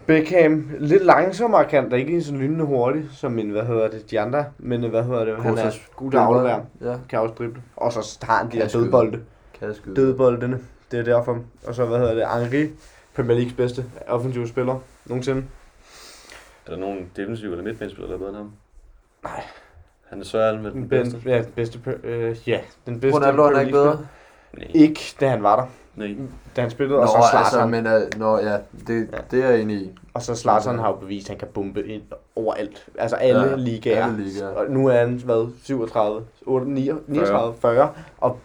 Beckham, 0.09 0.71
lidt 0.79 1.05
langsommere 1.05 1.65
kan 1.65 1.91
der 1.91 1.97
ikke 1.97 2.09
lige 2.09 2.23
så 2.23 2.33
lynende 2.33 2.65
hurtigt, 2.65 3.05
som 3.13 3.39
en, 3.39 3.49
hvad 3.49 3.63
hedder 3.63 3.87
det, 3.89 4.11
de 4.11 4.19
andre. 4.19 4.45
Men 4.57 4.89
hvad 4.89 5.03
hedder 5.03 5.25
det, 5.25 5.37
han 5.37 5.57
er 5.57 5.71
god 5.95 6.11
til 6.11 6.17
at 6.17 6.23
aflevere. 6.23 6.65
Ja, 6.81 6.95
Kan 7.09 7.19
også 7.19 7.33
drible. 7.33 7.61
Og 7.75 7.93
så 7.93 8.17
tager 8.21 8.37
han 8.37 8.51
de 8.51 8.57
der 8.57 8.67
dødbolde. 8.67 9.19
kan 9.59 9.67
jeg 9.67 9.75
skyde. 9.75 9.95
Dødboldene. 9.95 10.59
Det 10.91 10.99
er 10.99 11.03
derfor. 11.03 11.39
Og 11.67 11.75
så, 11.75 11.85
hvad 11.85 11.97
hedder 11.99 12.13
det, 12.13 12.27
Henri, 12.43 12.69
Premier 13.15 13.35
Leagues 13.35 13.53
bedste 13.53 13.85
offensive 14.07 14.47
spiller 14.47 14.79
nogensinde. 15.05 15.43
Er 16.67 16.71
der 16.71 16.77
nogen 16.77 17.09
defensiv 17.15 17.51
eller 17.51 17.63
midtbanespiller, 17.63 18.07
der 18.07 18.13
er 18.15 18.17
bedre 18.19 18.29
end 18.29 18.37
ham? 18.37 18.51
Nej. 19.23 19.43
Han 20.09 20.19
er 20.19 20.23
Søren 20.25 20.63
med 20.63 20.71
den 20.71 20.81
Den 20.81 20.89
bedste. 20.89 21.17
ja, 21.25 21.37
den 21.37 21.51
bedste, 21.55 21.79
øh, 22.03 22.35
ja, 22.47 22.59
den 22.85 22.99
bedste 22.99 23.17
Ronaldo 23.19 23.43
er 23.43 23.59
ikke 23.59 23.71
bedre. 23.71 23.97
Nej. 24.57 24.67
Ikke, 24.73 25.15
da 25.19 25.29
han 25.29 25.43
var 25.43 25.55
der. 25.55 25.65
Nej. 25.95 26.15
Da 26.55 26.61
han 26.61 26.69
spillede, 26.71 26.95
Nå, 26.97 27.01
og 27.03 27.07
så 27.09 27.37
altså, 27.37 27.49
Zlatan. 27.51 27.69
men 27.69 27.85
uh, 27.87 28.19
nå, 28.19 28.37
ja, 28.37 28.57
det, 28.87 29.09
Ja. 29.13 29.17
det 29.31 29.43
er 29.45 29.49
jeg 29.49 29.61
enig 29.61 29.75
i. 29.77 29.91
Og 30.13 30.21
så 30.21 30.35
Zlatan 30.35 30.79
har 30.79 30.87
jo 30.87 30.95
bevist, 30.95 31.27
at 31.27 31.29
han 31.29 31.37
kan 31.39 31.47
bombe 31.53 31.87
ind 31.87 32.01
overalt. 32.35 32.85
Altså 32.97 33.15
alle 33.15 33.41
Ja, 33.41 33.49
ja, 33.49 33.55
ligaer. 33.55 34.05
alle 34.05 34.23
ligaer. 34.23 34.47
Og 34.47 34.65
nu 34.69 34.87
er 34.87 34.93
han, 34.93 35.21
hvad, 35.25 35.47
37, 35.63 36.23
8, 36.45 36.67
39, 36.69 37.53
40, 37.61 37.89
og 38.17 38.37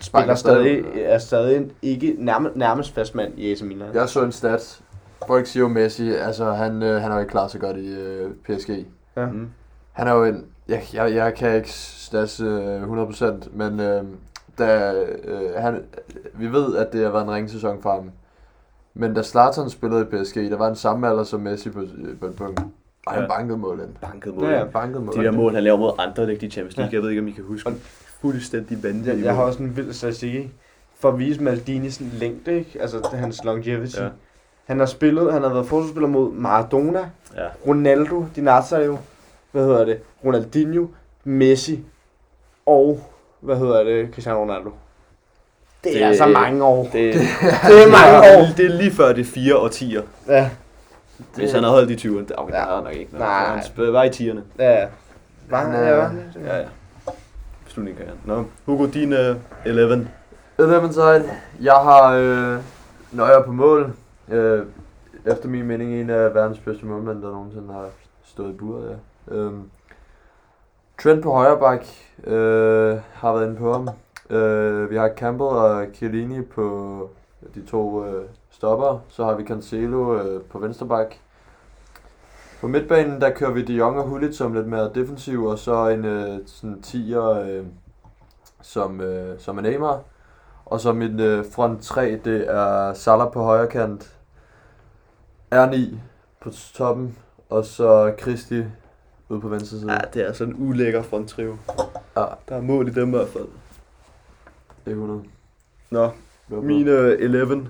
spiller 0.00 0.34
stadig, 0.34 0.84
stadig. 0.84 1.02
er 1.04 1.18
stadig 1.18 1.66
ikke 1.82 2.14
nærmest, 2.18 2.56
nærmest 2.56 2.94
fastmand 2.94 3.32
i 3.36 3.52
AC 3.52 3.62
Milan. 3.62 3.88
Jeg 3.94 4.08
så 4.08 4.22
en 4.22 4.32
stat. 4.32 4.80
Folk 5.26 5.46
siger 5.46 5.60
jo 5.62 5.68
Messi, 5.68 6.12
altså 6.12 6.52
han, 6.52 6.82
øh, 6.82 7.00
han 7.00 7.10
har 7.10 7.14
jo 7.14 7.20
ikke 7.20 7.30
klaret 7.30 7.50
sig 7.50 7.60
godt 7.60 7.76
i 7.76 7.94
øh, 7.94 8.30
PSG. 8.44 8.70
Ja. 9.16 9.26
Mm. 9.26 9.48
Han 9.92 10.08
er 10.08 10.12
jo 10.12 10.24
en, 10.24 10.44
jeg, 10.68 10.82
jeg, 10.92 11.14
jeg 11.14 11.34
kan 11.34 11.56
ikke 11.56 11.72
stats 11.72 12.40
øh, 12.40 12.82
100%, 12.82 13.24
men 13.52 13.80
øh, 13.80 14.02
da, 14.60 14.92
øh, 15.24 15.54
han, 15.56 15.82
vi 16.34 16.52
ved, 16.52 16.76
at 16.76 16.92
det 16.92 17.02
har 17.04 17.10
været 17.10 17.24
en 17.24 17.30
ringesæson 17.30 17.82
for 17.82 17.90
ham. 17.90 18.10
Men 18.94 19.14
da 19.14 19.22
Zlatan 19.22 19.70
spillede 19.70 20.00
i 20.02 20.04
PSG, 20.04 20.34
der 20.36 20.56
var 20.56 20.68
en 20.68 20.76
samme 20.76 21.08
alder 21.08 21.24
som 21.24 21.40
Messi 21.40 21.70
på, 21.70 21.80
øh, 21.80 22.18
på 22.20 22.26
et 22.26 22.36
punkt. 22.36 22.60
Og 23.06 23.12
han 23.12 23.22
Ja. 23.22 23.28
bankede 23.28 23.58
mål 23.58 23.80
ind. 23.80 23.94
Banket 24.00 24.34
mål. 24.34 24.44
Ja, 24.44 24.50
ja. 24.50 24.58
Han 24.58 24.68
bankede 24.72 25.04
mål 25.04 25.14
De 25.16 25.24
der 25.24 25.30
mål, 25.32 25.54
han 25.54 25.62
laver 25.64 25.76
mod 25.78 25.92
andre 25.98 26.34
i 26.34 26.50
Champions 26.50 26.76
League, 26.76 26.90
Ja. 26.90 26.96
jeg 26.96 27.02
ved 27.02 27.10
ikke, 27.10 27.22
om 27.22 27.28
I 27.28 27.30
kan 27.30 27.44
huske. 27.44 27.70
Fuldstændig 28.20 28.82
vanvittigt. 28.82 29.16
Jeg, 29.16 29.24
jeg 29.24 29.34
har 29.34 29.42
også 29.42 29.62
en 29.62 29.76
vild 29.76 29.92
statistik, 29.92 30.34
ikke? 30.34 30.50
For 30.98 31.08
at 31.08 31.18
vise 31.18 31.42
Maldinis 31.42 32.00
længde, 32.12 32.58
ikke? 32.58 32.78
Altså 32.80 33.08
hans 33.12 33.44
longevity. 33.44 33.96
Ja. 33.98 34.08
Han 34.64 34.78
har 34.78 34.86
spillet, 34.86 35.32
han 35.32 35.42
har 35.42 35.48
været 35.52 35.66
forsvarsspiller 35.66 36.08
mod 36.08 36.32
Maradona, 36.32 37.10
Ja. 37.36 37.46
Ronaldo, 37.66 38.24
Di 38.36 38.40
Nazario, 38.40 38.98
hvad 39.52 39.64
hedder 39.64 39.84
det, 39.84 39.98
Ronaldinho, 40.24 40.86
Messi 41.24 41.84
og, 42.66 43.00
hvad 43.40 43.56
hedder 43.56 43.84
det, 43.84 44.08
Cristiano 44.14 44.40
Ronaldo. 44.42 44.70
Det, 45.84 45.92
Det- 45.92 46.02
er 46.02 46.08
altså 46.08 46.26
mange 46.26 46.64
år. 46.64 46.82
Det, 46.82 46.92
Det 47.68 47.82
er 47.82 47.90
mange 47.90 48.18
år. 48.36 48.46
det 48.56 48.64
er 48.66 48.68
lige 48.76 48.90
før 48.92 49.08
det 49.12 49.20
er 49.20 49.24
fire 49.24 49.56
årtier. 49.56 50.02
Ja, 50.28 50.50
Hvis 51.36 51.52
han 51.52 51.62
havde 51.62 51.74
holdt 51.74 51.90
i 51.90 52.08
20'erne, 52.08 52.18
det 52.18 52.32
okay, 52.36 52.52
Ja. 52.52 52.58
ja. 52.58 52.64
havde 52.64 52.74
han 52.76 52.84
nok 52.84 52.94
ikke. 52.94 53.18
Nej. 53.18 53.44
Han 53.76 53.92
var 53.92 54.02
i 54.02 54.08
10'erne. 54.08 54.40
ja. 54.58 54.86
Var 55.50 55.64
Han 55.64 55.84
ja, 55.84 55.94
var 55.96 56.08
det? 56.08 56.42
Ja, 56.46 56.56
ja. 56.58 56.64
Slutningen 57.66 57.98
kan 57.98 58.06
han. 58.08 58.36
Nå, 58.36 58.44
Hugo, 58.66 58.86
din 58.86 59.12
uh, 59.12 59.18
11. 59.64 60.08
Eleven 60.58 60.92
side. 60.92 61.30
Jeg 61.60 61.72
har 61.74 62.12
øh, 62.14 62.56
nøjer 63.12 63.42
på 63.42 63.52
mål. 63.52 63.92
Øh, 64.28 64.62
efter 65.26 65.48
min 65.48 65.64
mening 65.66 65.92
en 66.00 66.10
af 66.10 66.34
verdens 66.34 66.58
bedste 66.58 66.86
målmænd, 66.86 67.22
der 67.22 67.30
nogensinde 67.30 67.72
har 67.72 67.86
stået 68.24 68.50
i 68.50 68.52
buret. 68.52 68.96
Ja. 69.30 69.34
Øhm, 69.34 69.62
Trent 71.02 71.22
på 71.22 71.32
højre 71.32 71.58
bak 71.58 71.84
øh, 72.24 72.98
har 73.12 73.32
været 73.32 73.46
inde 73.46 73.56
på 73.56 73.72
ham. 73.72 73.88
Øh, 74.30 74.90
vi 74.90 74.96
har 74.96 75.10
Campbell 75.16 75.48
og 75.48 75.86
Chiellini 75.94 76.42
på 76.42 77.10
de 77.54 77.66
to 77.66 78.04
øh, 78.06 78.24
stopper. 78.50 78.98
Så 79.08 79.24
har 79.24 79.34
vi 79.34 79.44
Cancelo 79.44 80.18
øh, 80.18 80.42
på 80.42 80.58
venstre 80.58 80.86
bak. 80.86 81.14
På 82.60 82.68
midtbanen, 82.68 83.20
der 83.20 83.30
kører 83.30 83.50
vi 83.50 83.64
De 83.64 83.74
Jong 83.74 83.98
og 83.98 84.04
Hullit 84.04 84.36
som 84.36 84.54
lidt 84.54 84.66
mere 84.66 84.90
defensiv, 84.94 85.44
og 85.44 85.58
så 85.58 85.88
en 85.88 86.04
øh, 86.04 86.38
sådan 86.46 86.82
10'er, 86.86 87.48
øh, 87.48 87.64
som, 88.62 89.00
øh, 89.00 89.38
som 89.38 89.58
en 89.58 89.64
Neymar. 89.64 90.00
Og 90.64 90.80
så 90.80 90.92
min 90.92 91.20
øh, 91.20 91.44
front 91.52 91.82
3, 91.82 92.20
det 92.24 92.50
er 92.50 92.92
Salah 92.92 93.32
på 93.32 93.42
højre 93.42 93.66
kant, 93.66 94.16
R9 95.54 95.96
på 96.40 96.50
toppen, 96.74 97.18
og 97.50 97.64
så 97.64 98.14
Christi 98.20 98.64
ude 99.30 99.40
på 99.40 99.48
venstre 99.48 99.78
side. 99.78 99.92
Ja, 99.92 99.98
det 100.14 100.22
er 100.28 100.32
sådan 100.32 100.54
en 100.54 100.68
ulækker 100.68 101.02
fronttrio. 101.02 101.56
Ja. 102.16 102.24
Der 102.48 102.56
er 102.56 102.60
mål 102.60 102.88
i 102.88 102.90
dem 102.90 103.08
i 103.08 103.10
hvert 103.10 103.28
fald. 103.28 103.48
Det 104.84 104.90
er 104.90 104.96
100. 104.96 105.22
Nå, 105.90 106.10
Mine 106.48 106.90
11. 106.90 107.60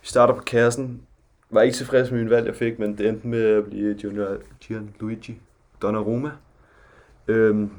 Vi 0.00 0.06
starter 0.06 0.34
på 0.34 0.40
kassen. 0.40 1.02
Var 1.50 1.62
ikke 1.62 1.76
tilfreds 1.76 2.10
med 2.10 2.18
min 2.18 2.30
valg, 2.30 2.46
jeg 2.46 2.54
fik, 2.54 2.78
men 2.78 2.98
det 2.98 3.08
endte 3.08 3.28
med 3.28 3.44
at 3.44 3.64
blive 3.64 3.96
Junior 4.04 4.36
Gianluigi 4.60 5.40
Donnarumma. 5.82 6.30
Øhm, 7.28 7.70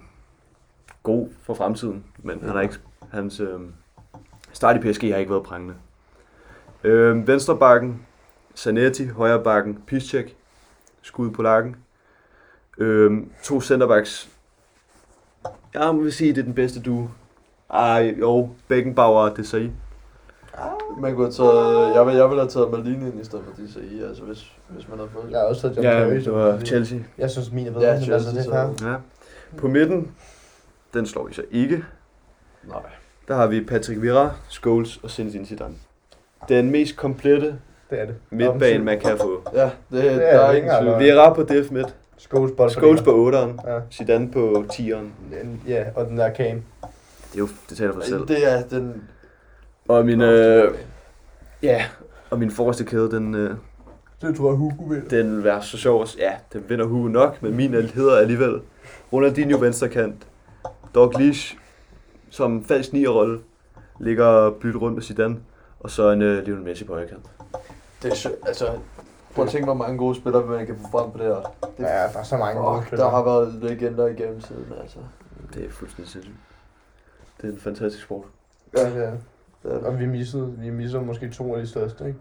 god 1.04 1.30
for 1.42 1.54
fremtiden, 1.54 2.04
men 2.18 2.40
han 2.42 2.50
har 2.50 2.62
ikke, 2.62 2.76
hans 3.12 3.40
øhm, 3.40 3.74
start 4.54 4.76
i 4.76 4.92
PSG 4.92 5.12
har 5.12 5.18
ikke 5.18 5.32
været 5.32 5.44
prangende. 5.44 5.76
Øhm, 6.84 7.28
venstre 7.28 7.58
bakken, 7.58 8.06
Zanetti, 8.56 9.06
højre 9.06 9.44
bakken, 9.44 9.84
Piszczek, 9.88 10.36
skud 11.02 11.32
på 11.32 11.42
lakken. 11.42 11.76
Øhm, 12.78 13.32
to 13.44 13.62
centerbacks. 13.62 14.30
Jeg 15.74 15.96
må 15.96 16.10
sige, 16.10 16.34
det 16.34 16.40
er 16.40 16.44
den 16.44 16.54
bedste 16.54 16.82
duo. 16.82 17.08
Ej, 17.74 18.16
jo, 18.20 18.50
Beckenbauer 18.68 19.22
og 19.30 19.38
Desai. 19.38 19.72
Man 21.00 21.16
kunne 21.16 21.26
have 21.26 21.32
taget, 21.34 21.96
jeg, 21.96 22.08
vil, 22.08 22.16
jeg 22.16 22.30
ville 22.30 22.42
have 22.42 22.50
taget 22.50 22.72
Maldini 22.72 23.06
ind 23.06 23.22
i 23.22 23.24
stedet 23.26 23.46
for 23.46 23.64
DCI, 23.64 24.04
altså 24.04 24.24
hvis, 24.24 24.52
hvis 24.70 24.88
man 24.90 24.98
havde 24.98 25.10
fået 25.14 25.32
Jeg 25.32 25.40
har 25.40 25.46
også 25.46 25.62
taget 25.62 25.76
John 25.76 25.86
Ja, 25.88 25.92
Terry. 26.00 26.16
det 26.16 26.34
var 26.34 26.60
Chelsea. 26.60 27.00
Jeg 27.18 27.30
synes, 27.32 27.52
min 27.52 27.68
er 27.68 27.72
bedre, 27.72 27.86
Ja, 27.86 27.94
men 28.00 28.12
altså, 28.12 28.32
Chelsea, 28.32 28.54
det 28.54 28.60
er 28.62 28.74
fair. 28.80 28.90
Ja. 28.92 28.96
På 29.58 29.68
midten, 29.68 30.12
den 30.94 31.06
slår 31.06 31.28
I 31.30 31.34
så 31.34 31.44
ikke. 31.52 31.84
Nej. 32.64 32.80
der 33.28 33.36
har 33.36 33.48
vi 33.48 33.62
Patrick 33.66 34.02
Vieira, 34.02 34.32
Scholes 34.50 34.98
og 35.04 35.10
Zinedine 35.10 35.46
Zidane. 35.46 35.74
Den 36.50 36.72
mest 36.72 36.96
komplette 36.98 37.60
Det 37.90 38.02
er 38.02 38.06
det. 38.06 38.16
midtbane, 38.30 38.84
man 38.84 39.00
kan 39.00 39.18
få. 39.18 39.42
Ja, 39.54 39.64
det, 39.64 39.72
det 39.92 40.06
er 40.12 40.38
der 40.38 40.46
er 40.46 40.52
ingen 40.54 40.72
tvivl. 40.80 40.88
altså. 40.94 40.98
Vieira 40.98 41.34
på 41.34 41.44
def 41.44 41.72
midt, 41.72 41.96
Scholes 42.18 42.54
bold. 42.58 42.70
Scholes 42.72 43.02
på 43.02 43.30
8'eren, 43.30 43.72
Ja. 43.72 43.80
Zidane 43.92 44.32
på 44.32 44.66
10'eren. 44.74 45.06
Ja, 45.68 45.86
og 45.96 46.06
den 46.06 46.18
der 46.18 46.30
Kane. 46.30 46.64
Det 47.34 47.36
er 47.36 47.38
jo, 47.40 47.48
det 47.70 47.78
taler 47.78 47.94
for 47.94 48.02
sig 48.02 48.10
selv. 48.10 48.28
Det 48.28 48.54
er 48.54 48.64
den... 48.64 49.04
Og 49.88 50.06
min, 50.06 50.22
øh, 50.22 50.74
ja, 51.64 51.86
og 52.30 52.40
min 52.40 52.52
forreste 52.52 52.84
kæde, 52.86 53.12
den, 53.12 53.36
øh, 53.36 53.56
Det 54.22 54.38
tror 54.38 54.50
jeg, 54.50 54.58
Hugo 54.58 54.84
vil. 54.84 55.10
den 55.10 55.36
vil 55.36 55.44
være 55.44 55.64
så 55.64 55.78
sjov. 55.78 56.08
Ja, 56.18 56.32
den 56.54 56.64
vinder 56.70 56.86
Hugo 56.86 57.08
nok, 57.08 57.44
men 57.44 57.56
min 57.56 57.74
hedder 57.74 58.18
alligevel 58.18 58.62
Ronaldinho 59.14 59.60
venstrekant. 59.60 60.28
Dalglish 60.96 61.58
som 62.30 62.64
falsk 62.66 62.94
nier-rolle 62.94 63.40
ligger 64.00 64.26
og 64.26 64.56
bytter 64.56 64.80
rundt 64.80 64.96
med 64.96 65.04
Zidane. 65.04 65.38
Og 65.80 65.92
så 65.92 66.12
en 66.12 66.22
øh, 66.22 66.46
Lionel 66.46 66.64
Messi 66.64 66.84
på 66.84 66.94
højre 66.94 67.08
kant. 67.08 67.26
Det 68.04 68.12
er 68.26 68.30
altså... 68.48 68.68
Prøv 69.38 69.46
at 69.46 69.52
tænke, 69.52 69.66
hvor 69.66 69.74
mange 69.74 69.98
gode 69.98 70.16
spillere 70.16 70.46
man 70.46 70.66
kan 70.66 70.76
få 70.78 70.92
frem 70.92 71.12
på 71.12 71.18
det 71.18 71.26
her. 71.26 71.36
Det, 71.36 71.84
Ja, 71.84 71.86
der 72.14 72.20
er 72.20 72.24
så 72.24 72.38
mange 72.38 72.62
gode 72.62 72.84
der 72.92 73.10
har 73.10 73.24
været 73.24 73.54
legender 73.54 74.08
igennem 74.08 74.42
tiden, 74.42 74.74
altså. 74.82 74.98
Det 75.54 75.66
er 75.66 75.70
fuldstændig 75.72 76.12
sindssygt. 76.12 76.36
Det 77.42 77.48
er 77.50 77.54
en 77.54 77.60
fantastisk 77.60 78.04
sport. 78.04 78.26
Ja, 78.78 78.90
det 78.90 79.04
er 79.06 79.10
det. 79.12 79.20
Det 79.64 79.72
er 79.72 79.76
det. 79.78 79.84
Og 79.84 80.00
vi 80.00 80.06
missede, 80.06 80.54
vi 80.60 80.70
missede 80.70 81.02
måske 81.04 81.30
to 81.30 81.56
af 81.56 81.62
de 81.62 81.68
største, 81.68 82.08
ikke? 82.08 82.20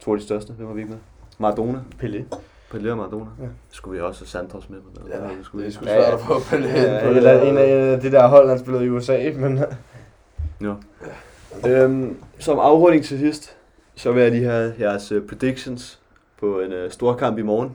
To 0.00 0.12
af 0.12 0.18
de 0.18 0.24
største, 0.24 0.52
hvem 0.52 0.68
var 0.68 0.74
vi 0.74 0.80
ikke 0.80 0.90
med? 0.92 1.00
Maradona. 1.38 1.78
Pelé. 2.02 2.22
Pelé 2.74 2.90
og 2.90 2.96
Maradona. 2.96 3.24
Ja. 3.38 3.44
Ja. 3.44 3.48
Skulle 3.70 3.98
vi 3.98 4.02
også 4.04 4.20
have 4.20 4.28
Santos 4.28 4.68
med? 4.70 4.78
Men 4.78 5.12
Ja, 5.12 5.16
det 5.36 5.36
skulle 5.42 5.66
det 5.66 5.72
ikke. 5.74 5.84
svært 5.84 6.14
at 6.14 6.20
få 6.20 6.34
Pelé 6.34 6.56
Ja, 6.66 6.98
ind 6.98 7.06
på 7.06 7.08
det 7.08 7.16
eller 7.16 7.32
der. 7.32 7.42
en 7.42 7.58
af 7.58 8.00
de 8.00 8.10
der 8.12 8.26
hold, 8.28 8.48
han 8.48 8.58
spillede 8.58 8.84
i 8.84 8.88
USA, 8.88 9.32
men... 9.36 9.60
Ja. 10.60 10.74
Øhm, 11.68 12.16
som 12.38 12.58
afrunding 12.58 13.04
til 13.04 13.18
sidst, 13.18 13.56
så 13.94 14.12
vil 14.12 14.22
jeg 14.22 14.32
lige 14.32 14.44
have 14.44 14.74
jeres 14.80 15.12
uh, 15.12 15.22
predictions 15.28 16.00
på 16.40 16.60
en 16.60 16.72
uh, 16.72 16.90
stor 16.90 17.14
kamp 17.16 17.38
i 17.38 17.42
morgen. 17.42 17.70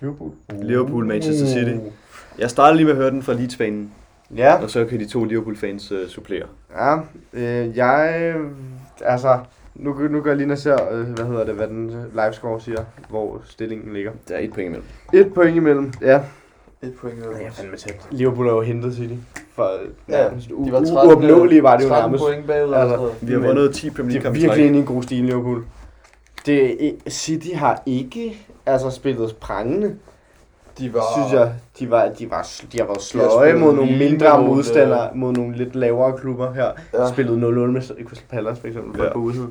Liverpool. 0.00 0.30
Liverpool, 0.62 1.06
Manchester 1.06 1.46
City. 1.46 1.76
Jeg 2.38 2.50
starter 2.50 2.76
lige 2.76 2.84
med 2.84 2.92
at 2.92 2.98
høre 2.98 3.10
den 3.10 3.22
fra 3.22 3.32
Leeds-fanen, 3.32 3.90
Ja, 4.36 4.62
og 4.62 4.70
så 4.70 4.84
kan 4.84 5.00
de 5.00 5.06
to 5.06 5.24
Liverpool-fans 5.24 5.92
uh, 5.92 5.98
supplere. 6.08 6.46
ja. 6.76 6.96
Øh, 7.32 7.76
jeg... 7.76 8.34
Altså, 9.00 9.38
nu, 9.74 10.08
nu 10.08 10.20
går 10.20 10.30
jeg 10.30 10.36
lige 10.36 10.52
og 10.52 10.58
ser, 10.58 10.92
øh, 10.92 11.08
hvad 11.08 11.24
hedder 11.26 11.44
det, 11.44 11.54
hvad 11.54 11.68
den 11.68 11.90
øh, 11.90 12.24
livescore 12.24 12.60
siger, 12.60 12.84
hvor 13.08 13.42
stillingen 13.44 13.92
ligger. 13.94 14.12
Der 14.28 14.34
er 14.34 14.38
et 14.38 14.52
point 14.52 14.66
imellem. 14.66 14.84
Et 15.12 15.34
point 15.34 15.56
imellem, 15.56 15.92
ja. 16.00 16.20
Et 16.86 16.94
point. 17.00 17.14
Ja, 17.32 17.38
jeg 17.38 17.46
er 17.46 17.50
fandme 17.50 17.76
tæt. 17.76 18.00
Liverpool 18.10 18.46
har 18.46 18.54
jo 18.54 18.60
hentet 18.60 18.94
City. 18.94 19.14
For 19.54 19.70
Ja, 20.08 20.24
de 20.24 20.72
var 20.72 20.80
u- 20.80 20.94
13, 20.94 21.10
uopnåelige 21.10 21.62
var 21.62 21.76
det 21.76 21.84
jo 21.84 21.88
13 21.88 22.10
nærmest. 22.10 22.24
point 22.24 22.46
bagud. 22.46 22.72
Altså, 22.74 22.94
Altså, 22.96 23.26
Vi 23.26 23.32
har 23.32 23.40
vundet 23.40 23.74
10 23.74 23.90
Premier 23.90 24.10
De 24.10 24.16
er 24.16 24.22
League-kampe 24.22 24.38
i 24.38 24.42
virkelig 24.42 24.58
træk. 24.58 24.66
inde 24.66 24.78
i 24.78 24.80
en 24.80 24.86
god 24.86 25.02
stil, 25.02 25.24
Liverpool. 25.24 25.64
Det, 26.46 26.86
er- 26.88 27.10
City 27.10 27.48
har 27.54 27.82
ikke 27.86 28.36
altså, 28.66 28.90
spillet 28.90 29.36
prangende, 29.40 29.94
de 30.78 30.94
var... 30.94 31.02
synes 31.16 31.32
jeg. 31.32 31.52
De, 31.78 31.90
var, 31.90 32.08
de, 32.18 32.30
var, 32.30 32.50
de 32.72 32.78
har 32.78 32.84
været 32.86 33.02
sløje 33.02 33.54
mod 33.54 33.74
nogle 33.74 33.98
mindre 33.98 34.40
mod, 34.40 34.48
modstandere, 34.54 35.08
mod 35.14 35.32
nogle 35.32 35.56
lidt 35.56 35.74
lavere 35.74 36.18
klubber 36.18 36.52
her. 36.52 36.70
Ja. 36.94 37.08
Spillet 37.08 37.32
0-0 37.32 37.38
med 37.38 37.82
Crystal 37.82 38.26
Palace 38.30 38.60
for 38.60 38.68
eksempel, 38.68 38.96
for 38.96 39.04
Ja. 39.04 39.12
på 39.12 39.18
udhed. 39.18 39.46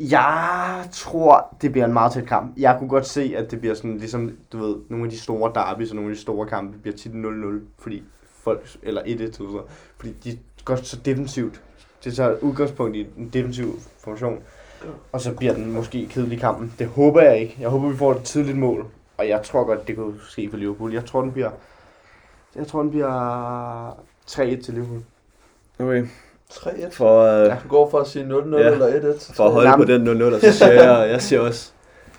Jeg 0.00 0.88
tror, 0.92 1.56
det 1.62 1.72
bliver 1.72 1.86
en 1.86 1.92
meget 1.92 2.12
tæt 2.12 2.26
kamp. 2.26 2.52
Jeg 2.56 2.76
kunne 2.78 2.88
godt 2.88 3.06
se, 3.06 3.34
at 3.36 3.50
det 3.50 3.60
bliver 3.60 3.74
sådan, 3.74 3.98
ligesom, 3.98 4.30
du 4.52 4.58
ved, 4.58 4.76
nogle 4.88 5.04
af 5.04 5.10
de 5.10 5.18
store 5.18 5.52
derbys 5.54 5.90
og 5.90 5.96
nogle 5.96 6.10
af 6.10 6.16
de 6.16 6.22
store 6.22 6.46
kampe 6.46 6.78
bliver 6.78 6.96
tit 6.96 7.12
0-0, 7.12 7.14
fordi 7.78 8.02
folk, 8.42 8.76
eller 8.82 9.02
1-1 9.02 9.06
eller 9.06 9.32
sådan 9.32 9.46
noget, 9.46 9.66
fordi 9.96 10.12
de 10.24 10.38
går 10.64 10.76
så 10.76 10.96
defensivt. 10.96 11.62
Det 12.04 12.14
tager 12.14 12.36
udgangspunkt 12.42 12.96
i 12.96 13.06
en 13.16 13.28
defensiv 13.32 13.78
formation, 14.04 14.38
og 15.12 15.20
så 15.20 15.34
bliver 15.34 15.54
den 15.54 15.72
måske 15.72 16.06
kedelig 16.06 16.40
kampen. 16.40 16.74
Det 16.78 16.86
håber 16.86 17.20
jeg 17.20 17.38
ikke. 17.38 17.56
Jeg 17.60 17.68
håber, 17.68 17.88
vi 17.88 17.96
får 17.96 18.12
et 18.12 18.22
tidligt 18.22 18.58
mål, 18.58 18.86
og 19.16 19.28
jeg 19.28 19.42
tror 19.42 19.64
godt, 19.64 19.88
det 19.88 19.96
kunne 19.96 20.20
ske 20.28 20.50
for 20.50 20.56
Liverpool. 20.56 20.92
Jeg 20.92 21.04
tror, 21.04 21.22
den 21.22 21.32
bliver, 21.32 21.50
jeg 22.54 22.66
tror, 22.66 22.82
den 22.82 22.90
bliver 22.90 23.90
3-1 24.30 24.36
til 24.36 24.74
Liverpool. 24.74 25.02
Okay. 25.78 26.06
3-1. 26.50 26.90
For, 26.92 27.44
uh, 27.46 27.62
Du 27.62 27.68
går 27.68 27.90
fra 27.90 28.00
at 28.00 28.06
sige 28.06 28.24
0-0 28.24 28.56
Ja. 28.56 28.70
eller 28.70 29.14
1-1. 29.14 29.34
for 29.34 29.44
at 29.44 29.52
holde 29.52 29.72
på 29.76 29.84
Jamen. 29.92 30.06
den 30.06 30.22
0-0, 30.32 30.40
så 30.40 30.52
siger 30.52 30.72
jeg, 30.72 31.10
jeg 31.10 31.22
siger 31.22 31.40
også, 31.40 31.70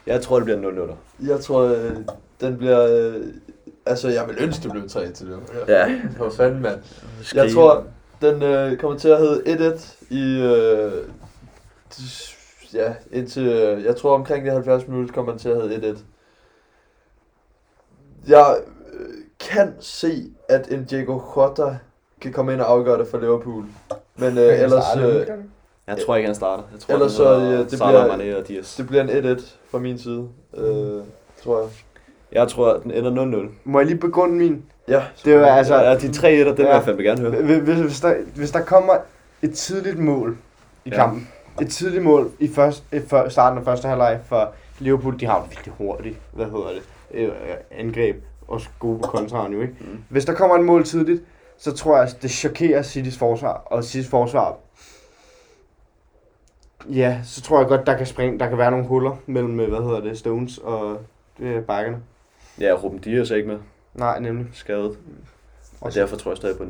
jeg 0.08 0.22
tror 0.22 0.36
det 0.40 0.46
bliver 0.46 0.88
0-0. 1.22 1.28
Jeg 1.30 1.40
tror, 1.40 1.62
øh, 1.62 1.92
den 2.42 2.58
bliver... 2.58 3.10
øh, 3.10 3.16
Altså, 3.86 4.10
jeg 4.10 4.28
vil 4.28 4.36
ønske, 4.40 4.64
det 4.64 4.72
blev 4.72 4.90
3 4.90 5.12
til 5.12 5.28
det. 5.28 5.38
Ja. 5.68 6.00
For 6.18 6.30
fanden, 6.30 6.62
mand. 6.62 6.80
Jeg 7.34 7.52
tror, 7.54 7.84
den 8.22 8.44
øh, 8.44 8.78
kommer 8.78 8.98
til 8.98 9.10
at 9.10 9.20
hedde 9.20 9.76
1-1 9.76 9.96
i... 10.10 10.42
Øh, 10.42 10.92
ja, 12.74 12.94
indtil... 13.12 13.48
Øh, 13.48 13.84
jeg 13.84 13.96
tror, 13.96 14.16
omkring 14.16 14.46
de 14.46 14.52
70 14.52 14.88
minutter 14.88 15.14
kommer 15.14 15.32
den 15.32 15.40
til 15.40 15.50
at 15.50 15.62
hedde 15.62 15.92
1-1. 15.92 15.98
Jeg 18.28 18.58
øh, 18.94 19.10
kan 19.40 19.74
se, 19.80 20.32
at 20.50 20.68
en 20.72 20.84
Diego 20.86 21.20
Jota 21.38 21.78
kan 22.22 22.34
komme 22.34 22.54
ind 22.54 22.62
og 22.62 22.72
afgøre 22.72 23.00
det 23.00 23.08
for 23.08 23.18
Liverpool. 23.20 23.66
Men 24.18 24.38
øh, 24.38 24.60
ellers... 24.62 24.84
Øh, 24.98 25.28
Jeg 25.88 25.98
tror 26.06 26.16
ikke, 26.16 26.28
han 26.28 26.36
starter. 26.36 26.64
Jeg 26.72 26.80
tror, 26.80 26.94
Ellers 26.94 27.12
så, 27.12 27.40
hedder 27.40 27.52
ja, 27.52 27.58
det 27.64 27.72
Salah, 27.72 28.18
bliver- 28.18 28.34
Mané 28.36 28.40
og 28.42 28.48
Diaz. 28.48 28.76
det 28.78 28.88
bliver 28.88 29.04
en 29.04 29.38
1-1 29.38 29.46
fra 29.72 29.80
min 29.80 29.98
side, 29.98 30.28
øh, 30.58 30.64
tror 31.44 31.60
jeg. 31.60 31.70
Jeg 32.32 32.48
tror, 32.48 32.78
den 32.84 32.92
ender 32.92 33.46
0-0. 33.46 33.50
Må 33.64 33.80
jeg 33.80 33.86
lige 33.88 33.98
begrunde 33.98 34.36
min? 34.36 34.64
Ja, 34.88 35.04
Det 35.26 35.40
var 35.40 35.46
altså... 35.48 35.76
Ja, 35.76 35.98
de 35.98 36.12
tre 36.14 36.32
etter, 36.34 36.46
den 36.52 36.58
vil 36.58 36.66
Ja. 36.66 36.74
jeg 36.76 36.84
fandme 36.84 37.04
gerne 37.04 37.22
høre. 37.22 37.60
Hvis, 37.60 37.80
hvis, 37.80 38.00
der, 38.00 38.14
hvis 38.36 38.52
der 38.52 38.62
kommer 38.62 38.94
et 39.42 39.54
tidligt 39.54 40.00
mål 40.00 40.38
i 40.86 40.90
Ja. 40.90 40.96
kampen, 40.96 41.28
et 41.62 41.70
tidligt 41.70 42.04
mål 42.04 42.30
i 42.40 42.48
først, 42.48 42.84
i 42.94 43.00
før, 43.08 43.30
starten 43.30 43.60
af 43.60 43.66
første 43.66 43.88
halvleg 43.88 44.20
for 44.30 44.52
Liverpool, 44.80 45.20
de 45.20 45.26
har 45.26 45.38
jo 45.40 45.44
virkelig 45.50 45.74
hurtigt, 45.78 46.18
hvad 46.34 46.46
hedder 46.46 46.70
det, 46.70 46.82
øh, 47.14 47.30
angreb, 47.72 48.16
og 48.48 48.62
gode 48.80 49.00
på 49.00 49.08
kontraen 49.08 49.54
jo, 49.54 49.62
ikke? 49.62 49.74
Mm. 49.80 49.88
Hvis 50.10 50.26
der 50.26 50.34
kommer 50.34 50.56
et 50.56 50.64
mål 50.66 50.84
tidligt, 50.84 51.22
så 51.64 51.72
tror 51.72 51.98
jeg, 51.98 52.06
at 52.08 52.18
det 52.22 52.32
chokerer 52.32 52.82
Citys 52.82 53.18
forsvar, 53.18 53.54
og 53.66 53.84
Citys 53.84 54.10
forsvar, 54.10 54.58
ja, 56.90 57.20
så 57.24 57.42
tror 57.42 57.60
jeg 57.60 57.68
godt, 57.68 57.86
der 57.86 57.98
kan 57.98 58.06
springe, 58.06 58.40
der 58.40 58.50
kan 58.50 58.58
være 58.58 58.72
nogle 58.72 58.86
huller 58.88 59.16
mellem, 59.26 59.60
øh, 59.60 59.70
hvad 59.70 59.80
hedder 59.80 60.00
det, 60.02 60.18
Stones 60.18 60.58
og 60.58 60.98
øh, 61.40 61.64
bakkerne. 61.64 61.98
Ja, 62.60 62.74
Ruben 62.84 63.00
Dias 63.00 63.32
er 63.32 63.36
ikke 63.36 63.48
med. 63.48 63.58
Nej, 63.94 64.20
nemlig. 64.20 64.48
Skadet. 64.54 64.84
Og 64.86 64.96
Og 65.82 65.94
så- 65.94 66.00
derfor 66.00 66.16
tror 66.18 66.32
jeg 66.32 66.38
stadig 66.38 66.58
på 66.58 66.64
0-0. 66.64 66.68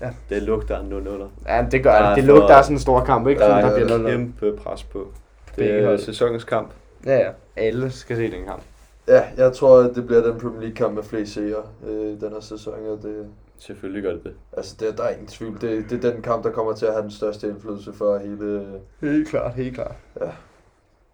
Ja. 0.00 0.10
Det 0.28 0.42
lugter 0.42 0.76
af 0.78 0.82
0-0. 0.84 1.28
Ja, 1.48 1.66
det 1.70 1.82
gør 1.82 1.92
Der 1.92 2.00
det. 2.02 2.10
er 2.10 2.14
Det 2.14 2.24
lugter 2.24 2.54
af 2.54 2.64
sådan 2.64 2.76
en 2.76 2.80
stor 2.80 3.04
kamp, 3.04 3.28
ikke? 3.28 3.40
Der 3.40 3.48
der 3.48 3.54
er 3.54 3.74
bliver 3.84 3.98
0 3.98 4.10
kæmpe 4.10 4.56
pres 4.56 4.82
på. 4.84 5.08
Det 5.56 5.70
er 5.70 5.96
sæsonens 5.96 6.44
kamp. 6.44 6.70
Ja, 7.06 7.16
ja. 7.16 7.30
Alle 7.56 7.90
skal 7.90 8.16
se 8.16 8.30
den 8.30 8.44
kamp. 8.44 8.62
Ja, 9.08 9.22
jeg 9.36 9.52
tror, 9.52 9.78
at 9.78 9.94
det 9.94 10.06
bliver 10.06 10.22
den 10.22 10.40
Premier 10.40 10.60
League 10.60 10.74
kamp 10.76 10.94
med 10.94 11.02
flest 11.02 11.32
seere 11.32 11.62
øh, 11.86 12.20
den 12.20 12.32
her 12.32 12.40
sæson. 12.40 12.74
Og 12.74 12.98
det, 13.02 13.26
Selvfølgelig 13.58 14.02
gør 14.02 14.12
det 14.12 14.24
det. 14.24 14.32
altså, 14.56 14.76
det, 14.80 14.98
der 14.98 15.04
er 15.04 15.10
ingen 15.10 15.26
tvivl. 15.26 15.60
Det, 15.60 15.90
det 15.90 16.04
er 16.04 16.10
den 16.10 16.22
kamp, 16.22 16.44
der 16.44 16.50
kommer 16.50 16.74
til 16.74 16.86
at 16.86 16.92
have 16.92 17.02
den 17.02 17.10
største 17.10 17.48
indflydelse 17.48 17.92
for 17.92 18.18
hele... 18.18 18.66
Helt 19.00 19.28
klart, 19.28 19.54
helt 19.54 19.74
klart. 19.74 19.94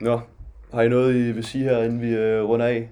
Nå, 0.00 0.20
har 0.74 0.82
I 0.82 0.88
noget, 0.88 1.14
I 1.14 1.32
vil 1.32 1.44
sige 1.44 1.64
her, 1.64 1.82
inden 1.82 2.00
vi 2.00 2.14
øh, 2.14 2.44
runder 2.44 2.66
af? 2.66 2.90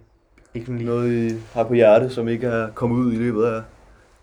Ikke 0.55 0.73
lige. 0.73 0.87
Noget, 0.87 1.13
I 1.13 1.35
har 1.53 1.65
på 1.65 1.75
hjerte, 1.75 2.11
som 2.11 2.29
ikke 2.29 2.47
er 2.47 2.69
kommet 2.75 2.97
ud 2.97 3.13
i 3.13 3.17
løbet 3.17 3.45
af 3.45 3.63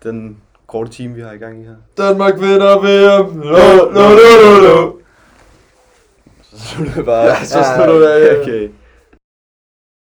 den 0.02 0.36
korte 0.66 0.90
time, 0.90 1.14
vi 1.14 1.20
har 1.20 1.32
i 1.32 1.36
gang 1.36 1.60
i 1.60 1.64
her? 1.64 1.74
Danmark 1.98 2.34
vinder 2.40 2.78
VM! 2.78 3.40
Lo, 3.40 3.50
lo, 3.90 4.08
lo, 4.08 4.26
lo, 4.44 4.60
lo. 4.66 4.98
Så 6.42 6.58
slutter 6.58 6.94
det 6.94 7.04
bare. 7.04 7.24
Ja, 7.24 7.44
så 7.44 7.58
slutter 7.76 7.98
det 7.98 8.06
af. 8.06 8.40
Okay. 8.42 8.68